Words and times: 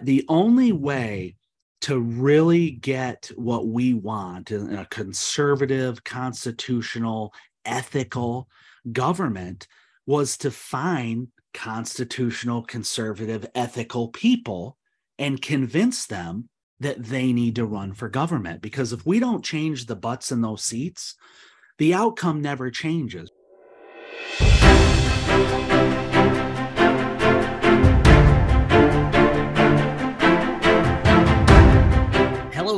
The 0.00 0.24
only 0.28 0.72
way 0.72 1.36
to 1.82 1.98
really 1.98 2.70
get 2.70 3.30
what 3.34 3.66
we 3.66 3.92
want 3.92 4.50
in 4.50 4.74
a 4.74 4.86
conservative, 4.86 6.02
constitutional, 6.04 7.34
ethical 7.64 8.48
government 8.92 9.66
was 10.06 10.36
to 10.38 10.50
find 10.50 11.28
constitutional, 11.54 12.62
conservative, 12.62 13.46
ethical 13.54 14.08
people 14.08 14.78
and 15.18 15.42
convince 15.42 16.06
them 16.06 16.48
that 16.80 17.04
they 17.04 17.32
need 17.32 17.56
to 17.56 17.66
run 17.66 17.92
for 17.92 18.08
government. 18.08 18.62
Because 18.62 18.92
if 18.92 19.04
we 19.06 19.20
don't 19.20 19.44
change 19.44 19.86
the 19.86 19.96
butts 19.96 20.32
in 20.32 20.40
those 20.40 20.64
seats, 20.64 21.14
the 21.78 21.94
outcome 21.94 22.40
never 22.40 22.70
changes. 22.70 23.30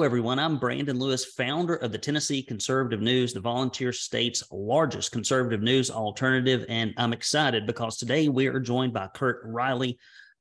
Everyone. 0.05 0.39
I'm 0.39 0.59
Brandon 0.59 0.99
Lewis, 0.99 1.25
founder 1.25 1.77
of 1.77 1.91
the 1.91 1.97
Tennessee 1.97 2.43
Conservative 2.43 3.01
News, 3.01 3.33
the 3.33 3.41
volunteer 3.41 3.91
state's 3.91 4.45
largest 4.53 5.13
conservative 5.13 5.63
news 5.63 5.91
alternative. 5.91 6.67
And 6.69 6.93
I'm 6.99 7.15
excited 7.15 7.67
because 7.67 7.97
today 7.97 8.29
we 8.29 8.47
are 8.49 8.61
joined 8.61 8.93
by 8.93 9.09
Kurt 9.15 9.41
Riley. 9.47 9.99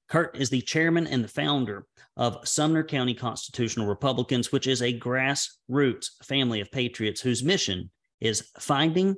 Kurt 0.10 0.36
is 0.36 0.50
the 0.50 0.60
chairman 0.60 1.08
and 1.08 1.24
the 1.24 1.30
founder 1.30 1.86
of 2.18 2.46
Sumner 2.46 2.84
County 2.84 3.14
Constitutional 3.14 3.88
Republicans, 3.88 4.52
which 4.52 4.68
is 4.68 4.82
a 4.82 5.00
grassroots 5.00 6.08
family 6.26 6.60
of 6.60 6.70
patriots 6.70 7.22
whose 7.22 7.42
mission 7.42 7.90
is 8.20 8.50
finding, 8.60 9.16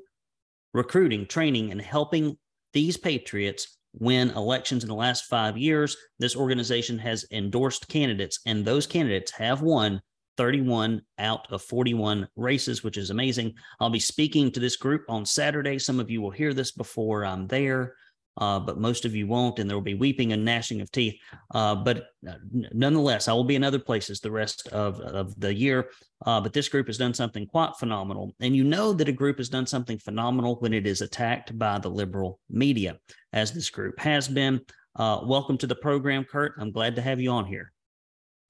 recruiting, 0.75 1.25
training, 1.25 1.71
and 1.71 1.81
helping 1.81 2.37
these 2.71 2.97
patriots 2.97 3.79
win 3.97 4.29
elections 4.29 4.83
in 4.83 4.89
the 4.89 4.95
last 4.95 5.25
five 5.25 5.57
years. 5.57 5.97
This 6.19 6.35
organization 6.35 6.99
has 6.99 7.25
endorsed 7.31 7.87
candidates, 7.87 8.41
and 8.45 8.63
those 8.63 8.85
candidates 8.85 9.31
have 9.31 9.63
won 9.63 10.01
31 10.37 11.01
out 11.19 11.51
of 11.51 11.61
41 11.61 12.27
races, 12.35 12.83
which 12.83 12.97
is 12.97 13.09
amazing. 13.09 13.53
I'll 13.79 13.89
be 13.89 13.99
speaking 13.99 14.51
to 14.51 14.59
this 14.59 14.75
group 14.75 15.05
on 15.09 15.25
Saturday. 15.25 15.79
Some 15.79 15.99
of 15.99 16.09
you 16.09 16.21
will 16.21 16.31
hear 16.31 16.53
this 16.53 16.71
before 16.71 17.25
I'm 17.25 17.47
there, 17.47 17.95
uh, 18.37 18.59
but 18.59 18.79
most 18.79 19.05
of 19.05 19.15
you 19.15 19.27
won't, 19.27 19.59
and 19.59 19.69
there 19.69 19.77
will 19.77 19.81
be 19.81 19.93
weeping 19.93 20.33
and 20.33 20.43
gnashing 20.43 20.81
of 20.81 20.91
teeth. 20.91 21.15
Uh, 21.53 21.75
but 21.75 22.07
uh, 22.27 22.33
nonetheless, 22.51 23.27
I 23.27 23.33
will 23.33 23.43
be 23.43 23.55
in 23.55 23.63
other 23.63 23.79
places 23.79 24.19
the 24.19 24.31
rest 24.31 24.67
of, 24.69 24.99
of 24.99 25.39
the 25.39 25.53
year. 25.53 25.89
Uh, 26.25 26.41
but 26.41 26.53
this 26.53 26.69
group 26.69 26.87
has 26.87 26.97
done 26.97 27.13
something 27.13 27.45
quite 27.45 27.75
phenomenal. 27.77 28.33
And 28.39 28.55
you 28.55 28.63
know 28.63 28.93
that 28.93 29.09
a 29.09 29.13
group 29.13 29.37
has 29.37 29.49
done 29.49 29.67
something 29.67 29.99
phenomenal 29.99 30.55
when 30.55 30.73
it 30.73 30.87
is 30.87 31.01
attacked 31.01 31.57
by 31.57 31.79
the 31.79 31.89
liberal 31.89 32.39
media, 32.49 32.97
as 33.33 33.51
this 33.51 33.69
group 33.69 33.99
has 33.99 34.27
been. 34.27 34.61
Uh, 34.97 35.19
welcome 35.23 35.57
to 35.57 35.67
the 35.67 35.75
program, 35.75 36.23
Kurt. 36.23 36.53
I'm 36.57 36.71
glad 36.71 36.95
to 36.95 37.01
have 37.01 37.19
you 37.19 37.29
on 37.31 37.45
here. 37.45 37.73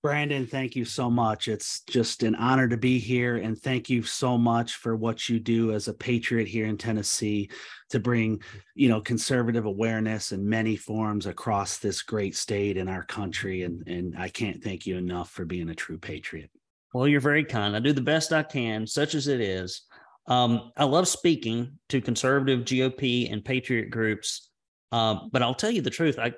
Brandon, 0.05 0.45
thank 0.45 0.75
you 0.75 0.85
so 0.85 1.09
much. 1.09 1.47
It's 1.47 1.79
just 1.81 2.21
an 2.21 2.35
honor 2.35 2.67
to 2.67 2.77
be 2.77 2.99
here. 2.99 3.37
And 3.37 3.59
thank 3.59 3.89
you 3.89 4.03
so 4.03 4.37
much 4.37 4.75
for 4.75 4.95
what 4.95 5.27
you 5.27 5.39
do 5.39 5.71
as 5.71 5.87
a 5.87 5.95
patriot 5.95 6.47
here 6.47 6.67
in 6.67 6.77
Tennessee 6.77 7.49
to 7.89 7.99
bring, 7.99 8.39
you 8.75 8.87
know, 8.87 9.01
conservative 9.01 9.65
awareness 9.65 10.31
in 10.31 10.47
many 10.47 10.75
forms 10.75 11.25
across 11.25 11.79
this 11.79 12.03
great 12.03 12.35
state 12.35 12.77
and 12.77 12.87
our 12.87 13.03
country. 13.03 13.63
And, 13.63 13.81
and 13.87 14.15
I 14.15 14.29
can't 14.29 14.63
thank 14.63 14.85
you 14.85 14.95
enough 14.95 15.31
for 15.31 15.43
being 15.43 15.69
a 15.69 15.73
true 15.73 15.97
patriot. 15.97 16.51
Well, 16.93 17.07
you're 17.07 17.19
very 17.19 17.43
kind. 17.43 17.75
I 17.75 17.79
do 17.79 17.91
the 17.91 17.99
best 17.99 18.31
I 18.31 18.43
can, 18.43 18.85
such 18.85 19.15
as 19.15 19.27
it 19.27 19.41
is. 19.41 19.87
Um, 20.27 20.71
I 20.77 20.83
love 20.83 21.07
speaking 21.07 21.79
to 21.89 21.99
conservative 21.99 22.59
GOP 22.59 23.33
and 23.33 23.43
patriot 23.43 23.89
groups. 23.89 24.51
Uh, 24.91 25.21
but 25.31 25.41
I'll 25.41 25.55
tell 25.55 25.71
you 25.71 25.81
the 25.81 25.89
truth. 25.89 26.19
I, 26.19 26.33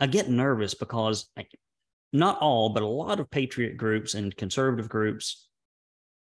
I, 0.00 0.08
get 0.08 0.28
nervous 0.28 0.74
because 0.74 1.30
I, 1.38 1.46
not 2.14 2.38
all, 2.38 2.70
but 2.70 2.82
a 2.82 2.86
lot 2.86 3.20
of 3.20 3.30
patriot 3.30 3.76
groups 3.76 4.14
and 4.14 4.34
conservative 4.36 4.88
groups 4.88 5.48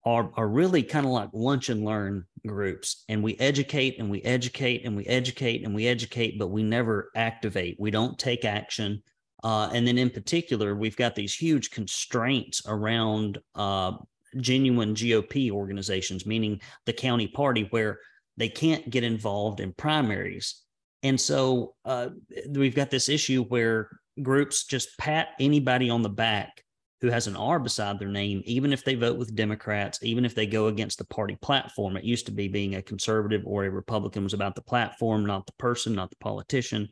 are, 0.06 0.32
are 0.36 0.48
really 0.48 0.82
kind 0.82 1.06
of 1.06 1.12
like 1.12 1.30
lunch 1.34 1.70
and 1.70 1.86
learn 1.86 2.26
groups. 2.48 3.04
And 3.10 3.22
we 3.22 3.38
educate 3.38 4.00
and 4.00 4.10
we 4.10 4.22
educate 4.24 4.86
and 4.86 4.96
we 4.96 5.06
educate 5.06 5.64
and 5.64 5.76
we 5.76 5.88
educate, 5.88 6.40
but 6.40 6.48
we 6.48 6.64
never 6.64 7.12
activate. 7.16 7.76
We 7.80 7.92
don't 7.92 8.18
take 8.18 8.46
action. 8.46 9.04
Uh, 9.44 9.70
and 9.74 9.86
then 9.86 9.98
in 9.98 10.10
particular, 10.10 10.76
we've 10.76 10.96
got 10.96 11.14
these 11.14 11.36
huge 11.36 11.72
constraints 11.72 12.62
around 12.68 13.40
uh, 13.56 13.94
genuine 14.38 14.96
GOP 14.96 15.52
organizations, 15.52 16.26
meaning 16.26 16.62
the 16.86 16.94
county 16.94 17.28
party, 17.28 17.68
where 17.72 18.00
they 18.38 18.50
can't 18.50 18.90
get 18.90 19.04
involved 19.04 19.60
in 19.60 19.74
primaries. 19.74 20.62
And 21.04 21.20
so 21.20 21.76
uh, 21.86 22.10
we've 22.50 22.76
got 22.76 22.92
this 22.92 23.10
issue 23.10 23.44
where 23.46 23.90
groups 24.22 24.66
just 24.66 24.98
pat 24.98 25.30
anybody 25.40 25.90
on 25.90 26.02
the 26.02 26.10
back 26.10 26.64
who 27.02 27.08
has 27.08 27.26
an 27.26 27.36
R 27.36 27.60
beside 27.60 27.98
their 27.98 28.08
name, 28.08 28.44
even 28.46 28.72
if 28.72 28.84
they 28.84 28.94
vote 28.94 29.18
with 29.18 29.36
Democrats, 29.36 30.00
even 30.04 30.24
if 30.24 30.36
they 30.36 30.46
go 30.46 30.68
against 30.68 31.00
the 31.00 31.06
party 31.06 31.36
platform. 31.42 31.98
It 31.98 32.04
used 32.04 32.28
to 32.28 32.32
be 32.32 32.48
being 32.48 32.76
a 32.76 32.82
conservative 32.82 33.42
or 33.46 33.66
a 33.66 33.72
Republican 33.72 34.24
was 34.24 34.36
about 34.36 34.56
the 34.56 34.62
platform, 34.62 35.26
not 35.26 35.48
the 35.48 35.54
person, 35.54 35.96
not 35.96 36.12
the 36.12 36.18
politician. 36.18 36.88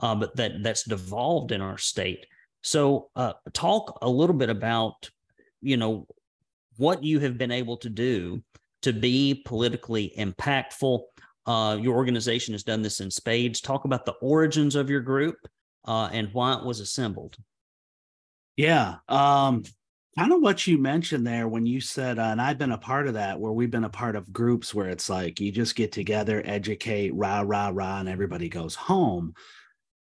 Uh, 0.00 0.14
but 0.14 0.36
that 0.36 0.62
that's 0.62 0.84
devolved 0.84 1.50
in 1.50 1.60
our 1.60 1.76
state. 1.76 2.24
So, 2.62 3.10
uh, 3.16 3.32
talk 3.52 3.98
a 4.00 4.08
little 4.08 4.36
bit 4.36 4.48
about, 4.48 5.10
you 5.60 5.76
know, 5.76 6.06
what 6.76 7.02
you 7.02 7.18
have 7.18 7.36
been 7.36 7.50
able 7.50 7.78
to 7.78 7.88
do 7.88 8.40
to 8.82 8.92
be 8.92 9.42
politically 9.44 10.14
impactful. 10.16 11.00
Uh, 11.46 11.78
your 11.80 11.96
organization 11.96 12.54
has 12.54 12.62
done 12.62 12.80
this 12.80 13.00
in 13.00 13.10
spades. 13.10 13.60
Talk 13.60 13.86
about 13.86 14.06
the 14.06 14.14
origins 14.22 14.76
of 14.76 14.88
your 14.88 15.00
group 15.00 15.36
uh, 15.88 16.10
and 16.12 16.28
why 16.34 16.52
it 16.52 16.64
was 16.64 16.80
assembled. 16.80 17.36
Yeah. 18.56 18.96
Um, 19.08 19.62
kind 20.18 20.32
of 20.32 20.42
what 20.42 20.66
you 20.66 20.76
mentioned 20.76 21.26
there 21.26 21.48
when 21.48 21.64
you 21.64 21.80
said, 21.80 22.18
uh, 22.18 22.24
and 22.24 22.42
I've 22.42 22.58
been 22.58 22.72
a 22.72 22.78
part 22.78 23.08
of 23.08 23.14
that, 23.14 23.40
where 23.40 23.52
we've 23.52 23.70
been 23.70 23.84
a 23.84 23.88
part 23.88 24.14
of 24.14 24.30
groups 24.30 24.74
where 24.74 24.90
it's 24.90 25.08
like 25.08 25.40
you 25.40 25.50
just 25.50 25.76
get 25.76 25.90
together, 25.90 26.42
educate, 26.44 27.14
rah, 27.14 27.42
rah, 27.44 27.70
rah, 27.72 28.00
and 28.00 28.08
everybody 28.08 28.50
goes 28.50 28.74
home. 28.74 29.32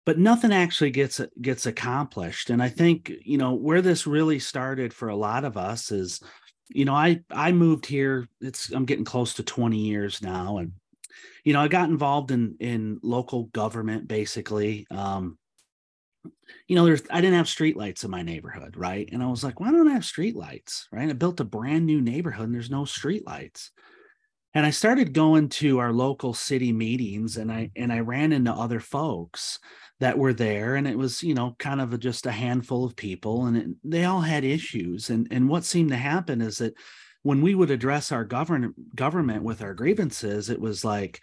But 0.06 0.20
nothing 0.20 0.54
actually 0.54 0.92
gets 0.92 1.20
gets 1.42 1.66
accomplished. 1.66 2.52
And 2.52 2.62
I 2.62 2.70
think, 2.70 3.12
you 3.24 3.40
know, 3.40 3.54
where 3.54 3.82
this 3.82 4.06
really 4.06 4.38
started 4.38 4.94
for 4.94 5.10
a 5.10 5.16
lot 5.16 5.44
of 5.44 5.58
us 5.58 5.92
is, 5.92 6.22
you 6.70 6.86
know, 6.86 6.94
I 6.94 7.22
I 7.32 7.52
moved 7.52 7.88
here, 7.88 8.28
it's 8.42 8.72
I'm 8.72 8.86
getting 8.86 9.06
close 9.06 9.34
to 9.36 9.44
20 9.44 9.78
years 9.78 10.22
now. 10.22 10.58
And, 10.60 10.74
you 11.44 11.54
know, 11.54 11.62
I 11.62 11.68
got 11.68 11.90
involved 11.90 12.30
in 12.30 12.58
in 12.60 13.00
local 13.02 13.46
government 13.46 14.08
basically. 14.08 14.86
Um, 14.92 15.40
you 16.68 16.76
know, 16.76 16.86
there's 16.86 17.04
I 17.10 17.22
didn't 17.22 17.38
have 17.38 17.50
street 17.50 17.78
lights 17.78 18.04
in 18.04 18.12
my 18.12 18.22
neighborhood, 18.22 18.76
right? 18.78 19.10
And 19.12 19.22
I 19.22 19.28
was 19.28 19.44
like, 19.44 19.60
why 19.60 19.72
don't 19.72 19.88
I 19.88 19.94
have 19.94 20.06
street 20.06 20.36
lights? 20.36 20.88
Right. 20.92 21.10
I 21.10 21.14
built 21.14 21.40
a 21.40 21.46
brand 21.46 21.86
new 21.86 22.02
neighborhood 22.02 22.46
and 22.46 22.56
there's 22.56 22.70
no 22.70 22.86
street 22.86 23.26
lights. 23.26 23.72
And 24.56 24.66
I 24.66 24.70
started 24.70 25.14
going 25.14 25.50
to 25.50 25.80
our 25.80 25.92
local 25.92 26.34
city 26.34 26.72
meetings 26.72 27.38
and 27.38 27.52
I 27.52 27.72
and 27.76 27.92
I 27.92 28.00
ran 28.00 28.32
into 28.32 28.52
other 28.52 28.80
folks 28.80 29.60
that 30.00 30.18
were 30.18 30.34
there 30.34 30.76
and 30.76 30.88
it 30.88 30.98
was, 30.98 31.24
you 31.24 31.34
know, 31.34 31.56
kind 31.60 31.82
of 31.82 31.94
a, 31.94 31.98
just 31.98 32.26
a 32.26 32.32
handful 32.32 32.86
of 32.86 32.96
people 32.96 33.46
and 33.46 33.58
it, 33.58 33.68
they 33.84 34.06
all 34.06 34.22
had 34.22 34.44
issues. 34.44 35.10
And 35.10 35.28
and 35.32 35.50
what 35.50 35.66
seemed 35.66 35.90
to 35.90 35.98
happen 35.98 36.42
is 36.42 36.60
that 36.60 36.76
when 37.24 37.42
we 37.42 37.56
would 37.56 37.72
address 37.72 38.12
our 38.12 38.24
government 38.26 38.96
government 38.96 39.44
with 39.44 39.62
our 39.62 39.74
grievances, 39.74 40.50
it 40.50 40.60
was 40.60 40.86
like, 40.86 41.20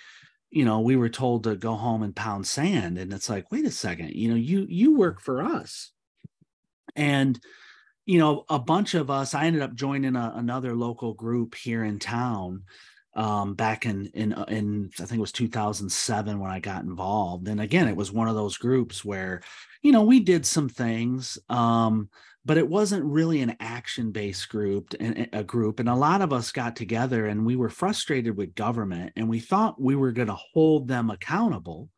you 0.50 0.64
know 0.64 0.80
we 0.80 0.96
were 0.96 1.08
told 1.08 1.44
to 1.44 1.56
go 1.56 1.74
home 1.74 2.02
and 2.02 2.14
pound 2.16 2.46
sand 2.46 2.98
and 2.98 3.12
it's 3.12 3.28
like 3.28 3.50
wait 3.52 3.64
a 3.64 3.70
second 3.70 4.10
you 4.10 4.28
know 4.28 4.36
you 4.36 4.66
you 4.68 4.96
work 4.96 5.20
for 5.20 5.42
us. 5.42 5.92
And 6.96 7.38
you 8.06 8.18
know 8.18 8.44
a 8.48 8.58
bunch 8.58 8.94
of 8.94 9.10
us 9.10 9.34
i 9.34 9.44
ended 9.44 9.62
up 9.62 9.74
joining 9.74 10.16
a, 10.16 10.32
another 10.34 10.74
local 10.74 11.14
group 11.14 11.54
here 11.54 11.84
in 11.84 11.98
town 11.98 12.64
um, 13.14 13.54
back 13.54 13.86
in 13.86 14.06
in 14.14 14.32
uh, 14.32 14.44
in 14.48 14.90
i 14.98 15.04
think 15.04 15.18
it 15.18 15.20
was 15.20 15.32
2007 15.32 16.38
when 16.38 16.50
i 16.50 16.58
got 16.58 16.82
involved. 16.82 17.46
And 17.48 17.60
again 17.60 17.88
it 17.88 17.96
was 17.96 18.10
one 18.10 18.28
of 18.28 18.34
those 18.34 18.56
groups 18.56 19.04
where 19.04 19.42
you 19.82 19.92
know 19.92 20.02
we 20.02 20.20
did 20.20 20.44
some 20.46 20.68
things 20.68 21.38
um, 21.48 22.08
but 22.44 22.56
it 22.56 22.68
wasn't 22.68 23.04
really 23.04 23.42
an 23.42 23.56
action 23.60 24.12
based 24.12 24.48
group 24.48 24.94
and 24.98 25.28
a 25.32 25.44
group 25.44 25.80
and 25.80 25.88
a 25.88 25.94
lot 25.94 26.22
of 26.22 26.32
us 26.32 26.52
got 26.52 26.76
together 26.76 27.26
and 27.26 27.44
we 27.44 27.56
were 27.56 27.68
frustrated 27.68 28.36
with 28.36 28.54
government 28.54 29.12
and 29.16 29.28
we 29.28 29.40
thought 29.40 29.80
we 29.80 29.94
were 29.94 30.12
going 30.12 30.28
to 30.28 30.38
hold 30.54 30.88
them 30.88 31.10
accountable 31.10 31.88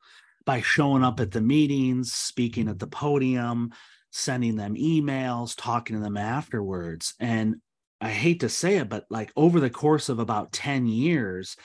by 0.44 0.60
showing 0.60 1.04
up 1.04 1.20
at 1.20 1.30
the 1.30 1.40
meetings 1.40 2.12
speaking 2.12 2.68
at 2.68 2.78
the 2.78 2.86
podium 2.86 3.70
sending 4.10 4.56
them 4.56 4.74
emails 4.74 5.54
talking 5.56 5.96
to 5.96 6.02
them 6.02 6.16
afterwards 6.16 7.14
and 7.20 7.56
i 8.00 8.10
hate 8.10 8.40
to 8.40 8.48
say 8.48 8.76
it 8.76 8.88
but 8.88 9.04
like 9.10 9.32
over 9.36 9.60
the 9.60 9.70
course 9.70 10.08
of 10.08 10.18
about 10.18 10.52
10 10.52 10.86
years 10.86 11.56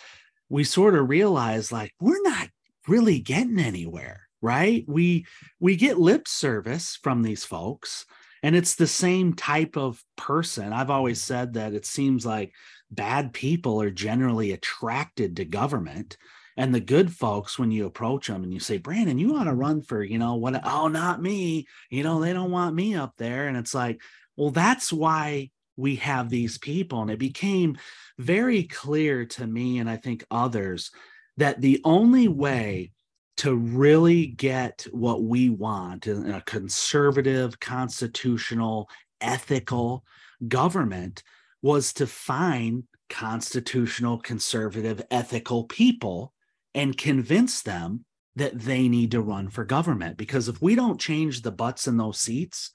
we 0.49 0.63
sort 0.63 0.95
of 0.95 1.09
realized 1.09 1.71
like 1.71 1.91
we're 1.99 2.21
not 2.21 2.47
really 2.87 3.19
getting 3.19 3.59
anywhere 3.59 4.27
right? 4.41 4.85
We 4.87 5.25
we 5.59 5.75
get 5.75 5.99
lip 5.99 6.27
service 6.27 6.97
from 7.01 7.23
these 7.23 7.43
folks 7.43 8.05
and 8.43 8.55
it's 8.55 8.75
the 8.75 8.87
same 8.87 9.33
type 9.33 9.77
of 9.77 10.03
person 10.15 10.73
i've 10.73 10.89
always 10.89 11.21
said 11.21 11.53
that 11.53 11.73
it 11.73 11.85
seems 11.85 12.25
like 12.25 12.53
bad 12.91 13.33
people 13.33 13.81
are 13.81 13.91
generally 13.91 14.51
attracted 14.51 15.35
to 15.35 15.45
government 15.45 16.17
And 16.59 16.73
the 16.73 16.79
good 16.79 17.13
folks, 17.13 17.59
when 17.59 17.69
you 17.71 17.85
approach 17.85 18.27
them 18.27 18.43
and 18.43 18.51
you 18.51 18.59
say, 18.59 18.79
Brandon, 18.79 19.19
you 19.19 19.31
want 19.31 19.47
to 19.47 19.53
run 19.53 19.81
for, 19.83 20.03
you 20.03 20.17
know, 20.17 20.35
what? 20.35 20.59
Oh, 20.65 20.87
not 20.87 21.21
me. 21.21 21.67
You 21.91 22.01
know, 22.03 22.19
they 22.19 22.33
don't 22.33 22.49
want 22.49 22.73
me 22.73 22.95
up 22.95 23.13
there. 23.17 23.47
And 23.47 23.55
it's 23.55 23.75
like, 23.75 24.01
well, 24.35 24.49
that's 24.49 24.91
why 24.91 25.51
we 25.75 25.97
have 25.97 26.29
these 26.29 26.57
people. 26.57 27.01
And 27.03 27.11
it 27.11 27.19
became 27.19 27.77
very 28.17 28.63
clear 28.63 29.25
to 29.25 29.45
me, 29.45 29.77
and 29.77 29.87
I 29.87 29.97
think 29.97 30.25
others, 30.31 30.89
that 31.37 31.61
the 31.61 31.79
only 31.83 32.27
way 32.27 32.91
to 33.37 33.55
really 33.55 34.27
get 34.27 34.87
what 34.91 35.23
we 35.23 35.49
want 35.49 36.07
in 36.07 36.31
a 36.31 36.41
conservative, 36.41 37.59
constitutional, 37.59 38.89
ethical 39.21 40.03
government 40.47 41.23
was 41.61 41.93
to 41.93 42.07
find 42.07 42.83
constitutional, 43.09 44.17
conservative, 44.19 45.01
ethical 45.11 45.63
people 45.65 46.33
and 46.73 46.97
convince 46.97 47.61
them 47.61 48.05
that 48.35 48.59
they 48.59 48.87
need 48.87 49.11
to 49.11 49.21
run 49.21 49.49
for 49.49 49.65
government. 49.65 50.17
Because 50.17 50.47
if 50.47 50.61
we 50.61 50.75
don't 50.75 50.99
change 50.99 51.41
the 51.41 51.51
butts 51.51 51.87
in 51.87 51.97
those 51.97 52.19
seats, 52.19 52.71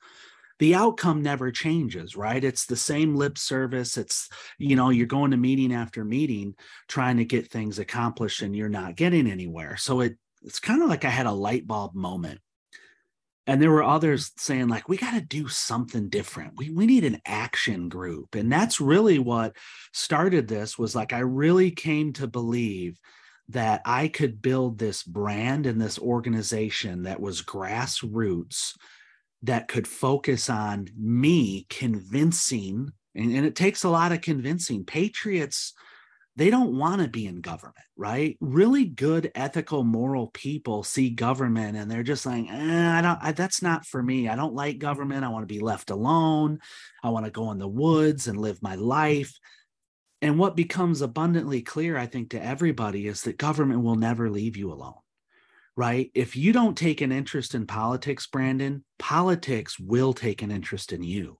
the 0.58 0.74
outcome 0.74 1.22
never 1.22 1.50
changes, 1.50 2.16
right? 2.16 2.42
It's 2.42 2.66
the 2.66 2.76
same 2.76 3.14
lip 3.14 3.38
service. 3.38 3.96
It's, 3.96 4.28
you 4.58 4.76
know, 4.76 4.90
you're 4.90 5.06
going 5.06 5.30
to 5.32 5.36
meeting 5.36 5.72
after 5.72 6.04
meeting 6.04 6.54
trying 6.88 7.16
to 7.16 7.24
get 7.24 7.50
things 7.50 7.78
accomplished 7.78 8.42
and 8.42 8.54
you're 8.54 8.68
not 8.68 8.96
getting 8.96 9.30
anywhere. 9.30 9.76
So 9.76 10.00
it 10.00 10.16
it's 10.44 10.60
kind 10.60 10.82
of 10.82 10.88
like 10.88 11.04
I 11.04 11.10
had 11.10 11.26
a 11.26 11.32
light 11.32 11.66
bulb 11.66 11.94
moment. 11.94 12.40
And 13.46 13.60
there 13.60 13.70
were 13.70 13.82
others 13.82 14.30
saying, 14.36 14.68
like, 14.68 14.88
we 14.88 14.96
got 14.96 15.14
to 15.14 15.20
do 15.20 15.48
something 15.48 16.08
different. 16.08 16.52
We, 16.56 16.70
we 16.70 16.86
need 16.86 17.04
an 17.04 17.20
action 17.26 17.88
group. 17.88 18.36
And 18.36 18.52
that's 18.52 18.80
really 18.80 19.18
what 19.18 19.56
started 19.92 20.46
this 20.46 20.78
was 20.78 20.94
like, 20.94 21.12
I 21.12 21.20
really 21.20 21.72
came 21.72 22.12
to 22.14 22.28
believe 22.28 23.00
that 23.48 23.82
I 23.84 24.06
could 24.08 24.40
build 24.40 24.78
this 24.78 25.02
brand 25.02 25.66
and 25.66 25.80
this 25.80 25.98
organization 25.98 27.02
that 27.02 27.20
was 27.20 27.42
grassroots 27.42 28.74
that 29.42 29.66
could 29.66 29.88
focus 29.88 30.48
on 30.48 30.86
me 30.96 31.66
convincing, 31.68 32.92
and, 33.14 33.34
and 33.34 33.44
it 33.44 33.56
takes 33.56 33.82
a 33.82 33.90
lot 33.90 34.12
of 34.12 34.20
convincing. 34.20 34.84
Patriots 34.84 35.74
they 36.36 36.48
don't 36.48 36.78
want 36.78 37.02
to 37.02 37.08
be 37.08 37.26
in 37.26 37.40
government, 37.42 37.84
right? 37.96 38.38
Really 38.40 38.86
good, 38.86 39.30
ethical, 39.34 39.84
moral 39.84 40.28
people 40.28 40.82
see 40.82 41.10
government 41.10 41.76
and 41.76 41.90
they're 41.90 42.02
just 42.02 42.24
like, 42.24 42.46
eh, 42.50 42.90
I 42.90 43.02
don't, 43.02 43.18
I, 43.20 43.32
that's 43.32 43.60
not 43.60 43.84
for 43.84 44.02
me. 44.02 44.28
I 44.28 44.36
don't 44.36 44.54
like 44.54 44.78
government. 44.78 45.24
I 45.24 45.28
want 45.28 45.46
to 45.46 45.54
be 45.54 45.60
left 45.60 45.90
alone. 45.90 46.60
I 47.02 47.10
want 47.10 47.26
to 47.26 47.30
go 47.30 47.50
in 47.50 47.58
the 47.58 47.68
woods 47.68 48.28
and 48.28 48.38
live 48.38 48.62
my 48.62 48.76
life. 48.76 49.38
And 50.22 50.38
what 50.38 50.56
becomes 50.56 51.02
abundantly 51.02 51.60
clear, 51.62 51.98
I 51.98 52.06
think, 52.06 52.30
to 52.30 52.42
everybody 52.42 53.06
is 53.08 53.22
that 53.22 53.36
government 53.36 53.82
will 53.82 53.96
never 53.96 54.30
leave 54.30 54.56
you 54.56 54.72
alone, 54.72 55.00
right? 55.76 56.10
If 56.14 56.34
you 56.34 56.52
don't 56.52 56.78
take 56.78 57.02
an 57.02 57.12
interest 57.12 57.54
in 57.54 57.66
politics, 57.66 58.26
Brandon, 58.26 58.84
politics 58.98 59.78
will 59.78 60.14
take 60.14 60.40
an 60.40 60.50
interest 60.50 60.92
in 60.92 61.02
you 61.02 61.38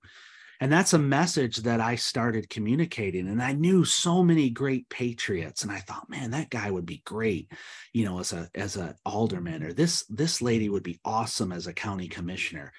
and 0.60 0.70
that's 0.70 0.92
a 0.92 0.98
message 0.98 1.58
that 1.58 1.80
i 1.80 1.94
started 1.94 2.48
communicating 2.48 3.28
and 3.28 3.42
i 3.42 3.52
knew 3.52 3.84
so 3.84 4.22
many 4.22 4.50
great 4.50 4.88
patriots 4.88 5.62
and 5.62 5.72
i 5.72 5.78
thought 5.78 6.08
man 6.08 6.30
that 6.30 6.50
guy 6.50 6.70
would 6.70 6.86
be 6.86 7.02
great 7.04 7.50
you 7.92 8.04
know 8.04 8.18
as 8.18 8.32
a 8.32 8.48
as 8.54 8.76
a 8.76 8.94
alderman 9.04 9.62
or 9.62 9.72
this 9.72 10.04
this 10.08 10.40
lady 10.42 10.68
would 10.68 10.82
be 10.82 11.00
awesome 11.04 11.52
as 11.52 11.66
a 11.66 11.72
county 11.72 12.08
commissioner. 12.08 12.72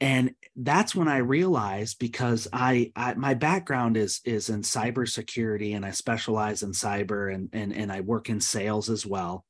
And 0.00 0.34
that's 0.54 0.94
when 0.94 1.08
i 1.08 1.16
realized 1.18 1.98
because 1.98 2.46
I, 2.52 2.92
I 2.94 3.14
my 3.14 3.34
background 3.34 3.96
is 3.96 4.20
is 4.24 4.48
in 4.48 4.62
cybersecurity 4.62 5.74
and 5.74 5.84
i 5.84 5.90
specialize 5.90 6.62
in 6.62 6.70
cyber 6.70 7.34
and 7.34 7.48
and 7.52 7.72
and 7.72 7.90
i 7.90 8.00
work 8.00 8.28
in 8.28 8.40
sales 8.40 8.90
as 8.90 9.04
well. 9.04 9.44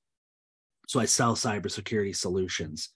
So 0.87 1.01
i 1.01 1.05
sell 1.05 1.35
cybersecurity 1.35 2.17
solutions. 2.17 2.91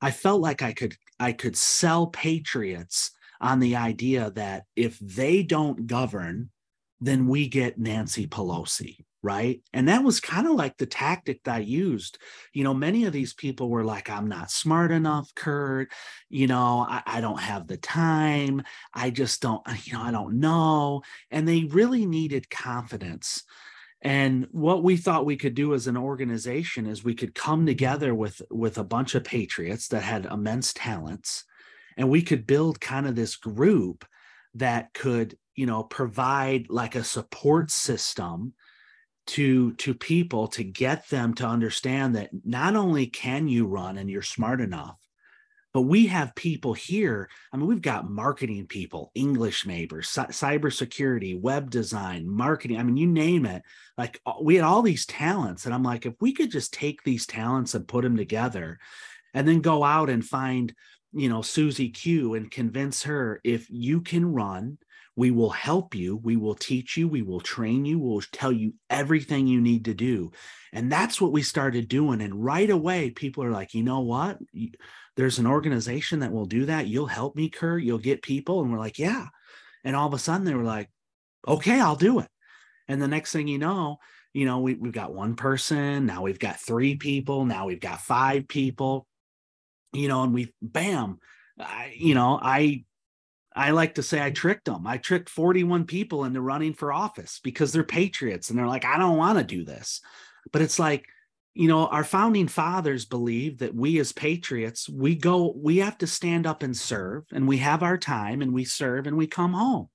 I 0.00 0.12
felt 0.12 0.40
like 0.40 0.62
i 0.62 0.72
could 0.72 0.96
i 1.18 1.32
could 1.32 1.56
sell 1.56 2.06
patriots 2.06 3.10
on 3.40 3.60
the 3.60 3.76
idea 3.76 4.30
that 4.32 4.64
if 4.74 4.98
they 4.98 5.42
don't 5.42 5.86
govern, 5.86 6.50
then 7.00 7.26
we 7.26 7.48
get 7.48 7.78
Nancy 7.78 8.26
Pelosi, 8.26 9.04
right? 9.22 9.60
And 9.72 9.88
that 9.88 10.02
was 10.02 10.20
kind 10.20 10.46
of 10.46 10.54
like 10.54 10.76
the 10.76 10.86
tactic 10.86 11.42
that 11.44 11.56
I 11.56 11.58
used. 11.58 12.18
You 12.54 12.64
know, 12.64 12.74
many 12.74 13.04
of 13.04 13.12
these 13.12 13.34
people 13.34 13.68
were 13.68 13.84
like, 13.84 14.08
I'm 14.08 14.28
not 14.28 14.50
smart 14.50 14.90
enough, 14.90 15.34
Kurt. 15.34 15.90
You 16.30 16.46
know, 16.46 16.86
I, 16.88 17.02
I 17.06 17.20
don't 17.20 17.40
have 17.40 17.66
the 17.66 17.76
time. 17.76 18.62
I 18.94 19.10
just 19.10 19.42
don't, 19.42 19.62
uh, 19.66 19.74
you 19.84 19.92
know, 19.92 20.02
I 20.02 20.10
don't 20.10 20.40
know. 20.40 21.02
And 21.30 21.46
they 21.46 21.64
really 21.64 22.06
needed 22.06 22.48
confidence. 22.48 23.42
And 24.02 24.46
what 24.52 24.82
we 24.82 24.96
thought 24.96 25.26
we 25.26 25.36
could 25.36 25.54
do 25.54 25.74
as 25.74 25.86
an 25.86 25.96
organization 25.96 26.86
is 26.86 27.02
we 27.02 27.14
could 27.14 27.34
come 27.34 27.66
together 27.66 28.14
with 28.14 28.40
with 28.50 28.78
a 28.78 28.84
bunch 28.84 29.14
of 29.14 29.24
patriots 29.24 29.88
that 29.88 30.02
had 30.02 30.26
immense 30.26 30.72
talents 30.72 31.44
and 31.96 32.10
we 32.10 32.22
could 32.22 32.46
build 32.46 32.80
kind 32.80 33.06
of 33.06 33.14
this 33.16 33.36
group 33.36 34.04
that 34.54 34.92
could 34.94 35.36
you 35.54 35.66
know 35.66 35.82
provide 35.82 36.66
like 36.68 36.94
a 36.94 37.04
support 37.04 37.70
system 37.70 38.54
to 39.26 39.72
to 39.74 39.94
people 39.94 40.46
to 40.48 40.62
get 40.62 41.08
them 41.08 41.34
to 41.34 41.46
understand 41.46 42.14
that 42.14 42.30
not 42.44 42.76
only 42.76 43.06
can 43.06 43.48
you 43.48 43.66
run 43.66 43.98
and 43.98 44.10
you're 44.10 44.22
smart 44.22 44.60
enough 44.60 44.96
but 45.76 45.82
we 45.82 46.06
have 46.06 46.34
people 46.34 46.72
here. 46.72 47.28
I 47.52 47.58
mean 47.58 47.66
we've 47.66 47.82
got 47.82 48.08
marketing 48.08 48.66
people 48.66 49.10
english 49.14 49.66
majors 49.66 50.08
cybersecurity 50.08 51.38
web 51.38 51.68
design 51.68 52.26
marketing 52.26 52.78
i 52.78 52.82
mean 52.82 52.96
you 52.96 53.06
name 53.06 53.44
it. 53.44 53.62
Like 53.98 54.20
we 54.40 54.54
had 54.54 54.64
all 54.64 54.82
these 54.82 55.04
talents 55.04 55.66
and 55.66 55.74
i'm 55.74 55.82
like 55.82 56.06
if 56.06 56.14
we 56.20 56.32
could 56.32 56.50
just 56.50 56.72
take 56.72 57.02
these 57.02 57.26
talents 57.26 57.74
and 57.74 57.88
put 57.88 58.04
them 58.04 58.16
together 58.16 58.78
and 59.34 59.46
then 59.46 59.60
go 59.60 59.84
out 59.84 60.08
and 60.08 60.24
find 60.24 60.72
you 61.16 61.28
know 61.28 61.42
Susie 61.42 61.88
Q 61.88 62.34
and 62.34 62.50
convince 62.50 63.02
her 63.04 63.40
if 63.42 63.66
you 63.70 64.00
can 64.02 64.32
run, 64.32 64.78
we 65.16 65.30
will 65.30 65.50
help 65.50 65.94
you, 65.94 66.16
we 66.16 66.36
will 66.36 66.54
teach 66.54 66.96
you, 66.96 67.08
we 67.08 67.22
will 67.22 67.40
train 67.40 67.86
you, 67.86 67.98
we'll 67.98 68.20
tell 68.20 68.52
you 68.52 68.74
everything 68.90 69.46
you 69.46 69.60
need 69.60 69.86
to 69.86 69.94
do. 69.94 70.30
And 70.74 70.92
that's 70.92 71.20
what 71.20 71.32
we 71.32 71.42
started 71.42 71.88
doing. 71.88 72.20
And 72.20 72.44
right 72.44 72.68
away, 72.68 73.10
people 73.10 73.42
are 73.42 73.50
like, 73.50 73.72
you 73.72 73.82
know 73.82 74.00
what? 74.00 74.38
There's 75.16 75.38
an 75.38 75.46
organization 75.46 76.20
that 76.20 76.32
will 76.32 76.44
do 76.44 76.66
that. 76.66 76.86
You'll 76.86 77.06
help 77.06 77.34
me, 77.34 77.48
Kurt. 77.48 77.82
You'll 77.82 77.96
get 77.96 78.20
people. 78.20 78.60
And 78.60 78.70
we're 78.70 78.78
like, 78.78 78.98
yeah. 78.98 79.28
And 79.84 79.96
all 79.96 80.06
of 80.06 80.12
a 80.12 80.18
sudden 80.18 80.44
they 80.44 80.54
were 80.54 80.64
like, 80.64 80.90
okay, 81.48 81.80
I'll 81.80 81.96
do 81.96 82.18
it. 82.18 82.28
And 82.86 83.00
the 83.00 83.08
next 83.08 83.32
thing 83.32 83.48
you 83.48 83.58
know, 83.58 83.96
you 84.34 84.44
know, 84.44 84.58
we, 84.58 84.74
we've 84.74 84.92
got 84.92 85.14
one 85.14 85.34
person, 85.34 86.04
now 86.04 86.20
we've 86.20 86.38
got 86.38 86.60
three 86.60 86.96
people, 86.96 87.46
now 87.46 87.64
we've 87.66 87.80
got 87.80 88.02
five 88.02 88.46
people 88.48 89.06
you 89.96 90.08
know, 90.08 90.22
and 90.22 90.32
we 90.34 90.52
bam, 90.60 91.18
I, 91.58 91.92
you 91.96 92.14
know, 92.14 92.38
I 92.40 92.84
I 93.54 93.70
like 93.70 93.94
to 93.94 94.02
say 94.02 94.22
I 94.22 94.30
tricked 94.30 94.66
them. 94.66 94.86
I 94.86 94.98
tricked 94.98 95.30
41 95.30 95.86
people 95.86 96.24
into 96.24 96.42
running 96.42 96.74
for 96.74 96.92
office 96.92 97.40
because 97.42 97.72
they're 97.72 97.82
patriots 97.84 98.50
and 98.50 98.58
they're 98.58 98.66
like, 98.66 98.84
I 98.84 98.98
don't 98.98 99.16
want 99.16 99.38
to 99.38 99.44
do 99.44 99.64
this. 99.64 100.02
But 100.52 100.60
it's 100.60 100.78
like, 100.78 101.06
you 101.54 101.68
know, 101.68 101.86
our 101.86 102.04
founding 102.04 102.48
fathers 102.48 103.06
believe 103.06 103.58
that 103.58 103.74
we 103.74 103.98
as 103.98 104.12
patriots, 104.12 104.90
we 104.90 105.14
go, 105.14 105.54
we 105.56 105.78
have 105.78 105.96
to 105.98 106.06
stand 106.06 106.46
up 106.46 106.62
and 106.62 106.76
serve, 106.76 107.24
and 107.32 107.48
we 107.48 107.56
have 107.56 107.82
our 107.82 107.96
time 107.96 108.42
and 108.42 108.52
we 108.52 108.66
serve 108.66 109.06
and 109.06 109.16
we 109.16 109.26
come 109.26 109.54
home. 109.54 109.88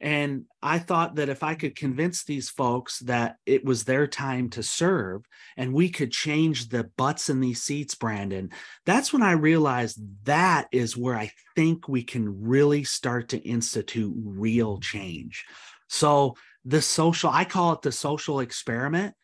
And 0.00 0.44
I 0.62 0.78
thought 0.78 1.16
that 1.16 1.28
if 1.28 1.42
I 1.42 1.54
could 1.54 1.74
convince 1.74 2.22
these 2.22 2.48
folks 2.48 3.00
that 3.00 3.36
it 3.46 3.64
was 3.64 3.84
their 3.84 4.06
time 4.06 4.48
to 4.50 4.62
serve 4.62 5.24
and 5.56 5.72
we 5.72 5.88
could 5.90 6.12
change 6.12 6.68
the 6.68 6.84
butts 6.96 7.28
in 7.28 7.40
these 7.40 7.62
seats, 7.62 7.96
Brandon, 7.96 8.50
that's 8.86 9.12
when 9.12 9.22
I 9.22 9.32
realized 9.32 10.00
that 10.24 10.68
is 10.70 10.96
where 10.96 11.16
I 11.16 11.32
think 11.56 11.88
we 11.88 12.04
can 12.04 12.42
really 12.42 12.84
start 12.84 13.30
to 13.30 13.38
institute 13.38 14.14
real 14.16 14.78
change. 14.78 15.44
So 15.88 16.36
the 16.64 16.82
social, 16.82 17.30
I 17.30 17.44
call 17.44 17.72
it 17.72 17.82
the 17.82 17.92
social 17.92 18.38
experiment, 18.38 19.14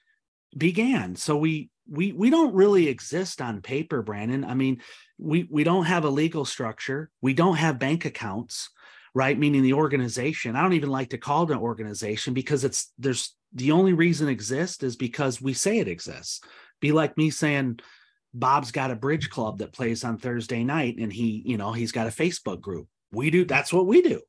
began. 0.56 1.14
So 1.14 1.36
we 1.36 1.70
we 1.88 2.12
we 2.12 2.30
don't 2.30 2.54
really 2.54 2.88
exist 2.88 3.40
on 3.42 3.60
paper, 3.60 4.02
Brandon. 4.02 4.44
I 4.44 4.54
mean, 4.54 4.80
we 5.18 5.46
we 5.50 5.62
don't 5.62 5.84
have 5.84 6.04
a 6.04 6.10
legal 6.10 6.44
structure, 6.44 7.10
we 7.20 7.34
don't 7.34 7.56
have 7.56 7.78
bank 7.78 8.04
accounts 8.04 8.70
right? 9.14 9.38
Meaning 9.38 9.62
the 9.62 9.74
organization. 9.74 10.56
I 10.56 10.62
don't 10.62 10.72
even 10.72 10.90
like 10.90 11.10
to 11.10 11.18
call 11.18 11.44
it 11.44 11.52
an 11.52 11.58
organization 11.58 12.34
because 12.34 12.64
it's 12.64 12.92
there's 12.98 13.34
the 13.52 13.72
only 13.72 13.92
reason 13.92 14.28
exists 14.28 14.82
is 14.82 14.96
because 14.96 15.40
we 15.40 15.54
say 15.54 15.78
it 15.78 15.88
exists. 15.88 16.40
Be 16.80 16.92
like 16.92 17.16
me 17.16 17.30
saying 17.30 17.78
Bob's 18.34 18.72
got 18.72 18.90
a 18.90 18.96
bridge 18.96 19.30
club 19.30 19.58
that 19.58 19.72
plays 19.72 20.02
on 20.02 20.18
Thursday 20.18 20.64
night 20.64 20.96
and 20.98 21.12
he, 21.12 21.42
you 21.46 21.56
know, 21.56 21.72
he's 21.72 21.92
got 21.92 22.08
a 22.08 22.10
Facebook 22.10 22.60
group. 22.60 22.88
We 23.12 23.30
do 23.30 23.44
that's 23.44 23.72
what 23.72 23.86
we 23.86 24.02
do. 24.02 24.20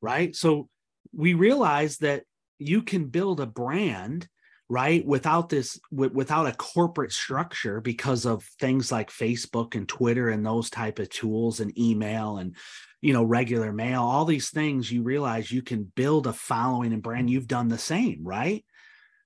Right? 0.00 0.34
So 0.34 0.68
we 1.12 1.34
realize 1.34 1.98
that 1.98 2.24
you 2.58 2.82
can 2.82 3.06
build 3.06 3.40
a 3.40 3.46
brand 3.46 4.26
right? 4.68 5.04
Without 5.06 5.48
this 5.48 5.78
without 5.90 6.46
a 6.46 6.52
corporate 6.52 7.12
structure 7.12 7.80
because 7.80 8.24
of 8.24 8.44
things 8.58 8.90
like 8.90 9.10
facebook 9.10 9.74
and 9.74 9.88
twitter 9.88 10.30
and 10.30 10.44
those 10.44 10.70
type 10.70 10.98
of 10.98 11.08
tools 11.10 11.60
and 11.60 11.78
email 11.78 12.38
and 12.38 12.56
you 13.02 13.12
know 13.12 13.22
regular 13.22 13.72
mail 13.72 14.02
all 14.02 14.24
these 14.24 14.50
things 14.50 14.90
you 14.90 15.02
realize 15.02 15.52
you 15.52 15.62
can 15.62 15.84
build 15.94 16.26
a 16.26 16.32
following 16.32 16.92
and 16.92 17.02
brand. 17.02 17.28
You've 17.28 17.46
done 17.46 17.68
the 17.68 17.78
same 17.78 18.20
right 18.22 18.64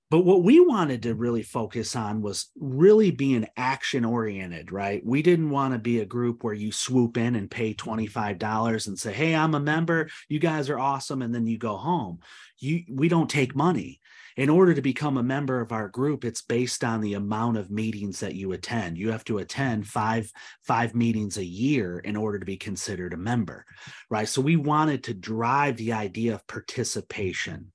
but 0.09 0.21
what 0.21 0.41
we 0.41 0.59
wanted 0.59 1.03
to 1.03 1.13
really 1.13 1.43
focus 1.43 1.95
on 1.95 2.21
was 2.21 2.49
really 2.59 3.11
being 3.11 3.47
action 3.55 4.03
oriented, 4.03 4.71
right? 4.71 5.05
We 5.05 5.21
didn't 5.21 5.51
want 5.51 5.73
to 5.73 5.79
be 5.79 5.99
a 5.99 6.05
group 6.05 6.43
where 6.43 6.53
you 6.53 6.71
swoop 6.71 7.15
in 7.15 7.35
and 7.35 7.49
pay 7.49 7.75
$25 7.75 8.87
and 8.87 8.97
say, 8.97 9.13
Hey, 9.13 9.35
I'm 9.35 9.53
a 9.53 9.59
member. 9.59 10.09
You 10.27 10.39
guys 10.39 10.69
are 10.69 10.79
awesome. 10.79 11.21
And 11.21 11.33
then 11.33 11.45
you 11.45 11.59
go 11.59 11.77
home. 11.77 12.19
You, 12.57 12.83
we 12.89 13.07
don't 13.07 13.29
take 13.29 13.55
money. 13.55 14.01
In 14.35 14.49
order 14.49 14.73
to 14.73 14.81
become 14.81 15.17
a 15.17 15.23
member 15.23 15.59
of 15.59 15.73
our 15.73 15.89
group, 15.89 16.23
it's 16.23 16.41
based 16.41 16.83
on 16.83 17.01
the 17.01 17.15
amount 17.15 17.57
of 17.57 17.69
meetings 17.69 18.21
that 18.21 18.35
you 18.35 18.53
attend. 18.53 18.97
You 18.97 19.11
have 19.11 19.25
to 19.25 19.39
attend 19.39 19.85
five, 19.85 20.31
five 20.63 20.95
meetings 20.95 21.37
a 21.37 21.45
year 21.45 21.99
in 21.99 22.15
order 22.15 22.39
to 22.39 22.45
be 22.45 22.55
considered 22.55 23.13
a 23.13 23.17
member, 23.17 23.65
right? 24.09 24.29
So 24.29 24.41
we 24.41 24.55
wanted 24.55 25.03
to 25.03 25.13
drive 25.13 25.75
the 25.75 25.93
idea 25.93 26.35
of 26.35 26.47
participation. 26.47 27.73